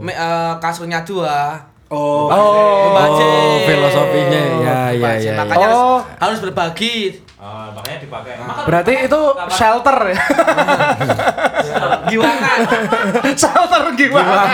[0.00, 1.60] me- eh, kasurnya dua
[1.94, 2.90] Oh, Oh.
[2.90, 5.30] mubazir oh, filosofinya ya ya Mubazir.
[5.30, 5.38] ya.
[5.38, 6.00] makanya harus- Oh.
[6.18, 6.96] harus berbagi
[7.36, 8.40] Ah, makanya dipakai.
[8.40, 9.20] Maka Berarti itu
[9.52, 10.16] shelter ya.
[12.08, 12.58] giwangan
[13.36, 14.48] shelter gimana?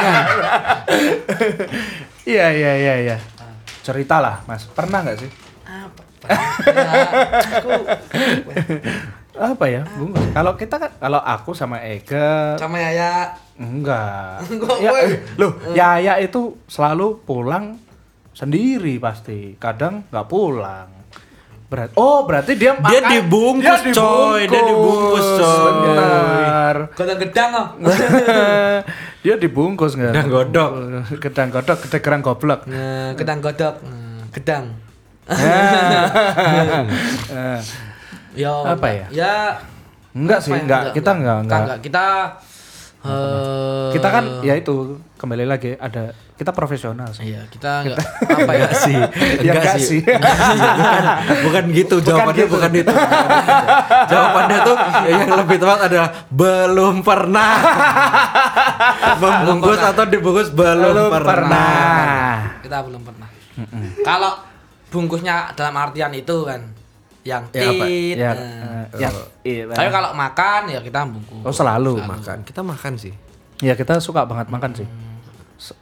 [2.22, 3.16] Iya iya iya iya.
[3.80, 4.66] Cerita lah, Mas.
[4.68, 5.30] Pernah nggak sih?
[5.62, 6.38] apa ya,
[7.56, 7.70] aku
[9.36, 9.82] Apa ya?
[9.94, 10.26] Bungkus.
[10.34, 14.42] Kalau kita kan kalau aku sama Ega sama Yaya enggak.
[14.82, 17.78] Ya, eh, loh, Yaya itu selalu pulang
[18.34, 19.54] sendiri pasti.
[19.56, 20.88] Kadang nggak pulang.
[21.70, 21.94] Berat.
[21.94, 24.42] Oh, berarti dia Dia makan- dibungkus, coy.
[24.50, 25.70] Dia dibungkus, coy.
[25.86, 26.76] Benar.
[26.98, 27.66] gedang-gedang oh.
[29.22, 30.10] dia dibungkus nggak?
[30.10, 30.70] Gedang godok.
[31.22, 32.60] Gedang godok, gedang gerang goblok.
[32.66, 34.64] Nah, gedang godok Nah, gedang
[35.30, 35.38] Eh,
[38.32, 39.06] ya Apa ya?
[39.10, 39.34] ya
[40.10, 40.60] enggak sih, ya?
[40.60, 40.82] enggak.
[40.92, 41.78] Kita enggak, enggak.
[41.80, 42.04] kita
[43.00, 44.74] eh Kita kan ya itu
[45.16, 47.28] kembali lagi ada kita profesional sih.
[47.28, 48.96] iya kita enggak apa ya sih.
[49.46, 50.00] Ya, enggak sih.
[50.04, 51.04] bukan,
[51.42, 52.52] bukan gitu jawabannya gitu.
[52.52, 52.92] bukan itu.
[54.06, 54.76] jawabannya tuh
[55.06, 57.52] yang lebih tepat adalah belum pernah.
[59.20, 61.28] Membungkus atau dibungkus belum, Belum pernah.
[61.30, 62.32] pernah.
[62.60, 63.28] kita belum pernah
[64.00, 64.32] kalau
[64.88, 66.60] bungkusnya dalam artian itu kan
[67.22, 67.84] yang Ya, apa?
[67.84, 68.34] Ya, nah.
[68.34, 69.08] eh, ya,
[69.42, 69.62] iya.
[69.68, 72.00] tapi kalau makan ya kita bungkus Oh selalu.
[72.00, 72.42] Makan.
[72.42, 73.12] Kita makan sih.
[73.58, 74.88] Ya kita suka banget makan sih.
[75.54, 75.76] Se-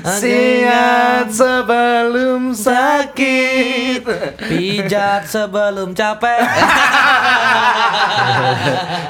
[0.07, 4.07] Siat sebelum sakit.
[4.39, 6.47] Pijat sebelum capek.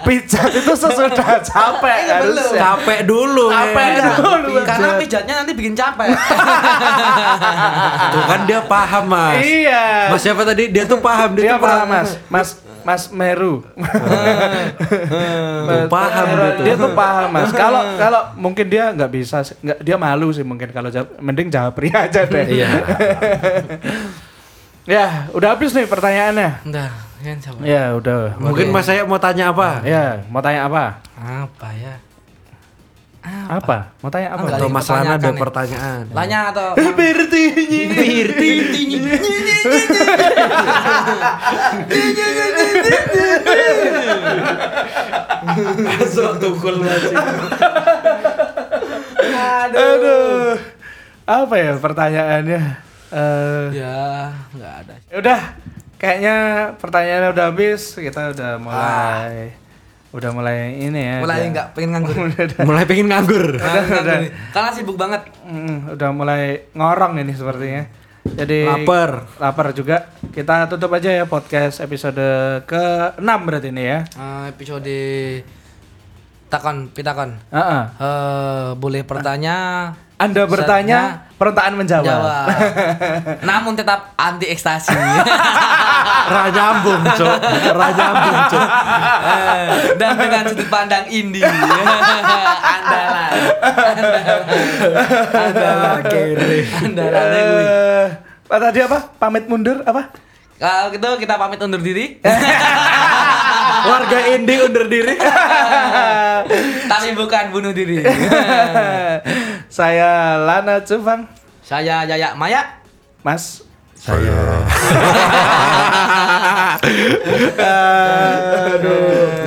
[0.09, 2.61] Pijat itu sesudah capek harusnya.
[2.65, 3.53] Capek dulu.
[3.53, 4.09] Capek ya.
[4.17, 6.17] dulu karena pijatnya nanti bikin capek.
[8.09, 9.45] Tuh kan dia paham mas.
[9.45, 9.85] Iya.
[10.09, 10.73] Mas siapa tadi?
[10.73, 11.37] Dia tuh paham.
[11.37, 12.11] Dia Dia, tuh paham mas.
[12.33, 12.49] Mas
[12.85, 13.65] Mas Meru.
[15.65, 16.65] Tuh, paham dia tuh.
[16.65, 17.51] dia tuh paham mas.
[17.51, 21.73] Kalau kalau mungkin dia nggak bisa nggak dia malu sih mungkin kalau jawab mending jawab
[21.73, 22.47] pria aja deh.
[22.47, 22.71] Iya.
[24.85, 26.51] ya udah habis nih pertanyaannya.
[26.69, 26.91] Udah
[27.25, 28.37] kan siapa ya udah.
[28.37, 29.81] Mungkin mas saya mau tanya apa?
[29.81, 31.01] ya mau tanya apa?
[31.17, 31.97] Apa ya
[33.25, 34.45] apa mau tanya apa.
[34.53, 35.41] Atau Mas Lana ada Pertanyaan nih.
[35.41, 36.03] pertanyaan?
[36.13, 36.69] Lanya atau
[36.99, 37.83] Bertinyi.
[45.85, 47.15] Masuk tukul masih.
[49.75, 50.57] Aduh.
[51.25, 52.63] Apa ya pertanyaannya?
[53.15, 55.41] Eh, ya nggak ada ya udah,
[55.97, 56.37] kayaknya
[56.77, 57.95] pertanyaannya udah habis.
[57.95, 59.55] Kita udah mulai,
[60.15, 61.17] udah mulai ini ya.
[61.19, 62.17] mulai udah- nggak pengen nganggur
[62.65, 63.45] Mulai pengen nganggur.
[63.53, 64.05] Nganggur.
[64.49, 67.83] karena sibuk banget Mm, udah mulai ngorong ini sepertinya.
[68.25, 69.27] Jadi Laper.
[69.37, 70.09] lapar juga.
[70.27, 72.17] Kita tutup aja ya podcast episode
[72.65, 74.01] ke-6 berarti ini ya.
[74.09, 74.97] Eh, episode
[76.47, 77.83] takon pitakon Heeh.
[77.99, 79.91] Eh, boleh bertanya
[80.25, 82.09] Anda bertanya, peruntaan menjawab.
[82.09, 82.47] jawab
[83.49, 84.97] namun tetap anti ekstasi
[86.35, 87.39] Ra nyambung, Cok.
[87.77, 88.65] Ra nyambung, Cok.
[88.65, 89.67] Eh,
[90.01, 91.45] dan dengan sudut pandang indie
[92.73, 93.31] andalan
[95.29, 96.59] andalan Kere.
[96.81, 98.07] andalan Eh,
[98.49, 98.99] Pak tadi apa?
[99.21, 100.17] Pamit mundur apa?
[100.55, 102.17] Kalau gitu kita pamit undur diri.
[103.85, 105.13] Warga indie undur diri.
[106.89, 108.01] Tapi bukan bunuh diri.
[109.75, 111.27] Saya Lana Cufang,
[111.67, 112.79] Saya Yaya Maya.
[113.27, 113.67] Mas.
[117.35, 118.79] Bentar,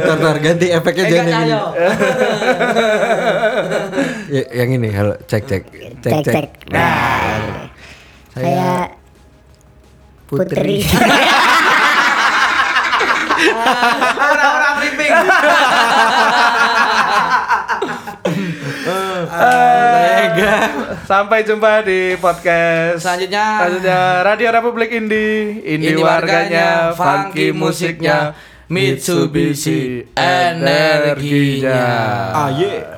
[0.03, 1.55] bentar, ganti efeknya Eh, jangan yang ini.
[4.27, 5.63] Ya, yang ini, halo, cek, cek,
[6.03, 6.51] cek, Cek cek.
[6.75, 7.71] Nah,
[8.35, 8.91] saya
[10.27, 10.83] Putri.
[14.11, 14.75] Orang-orang
[21.09, 23.45] Sampai jumpa di podcast Selanjutnya.
[23.64, 28.34] Selanjutnya Radio Republik Indie, Indie Ini warganya, funky musiknya,
[28.68, 31.81] Mitsubishi energinya.
[32.35, 32.68] Aye.
[32.68, 32.96] Every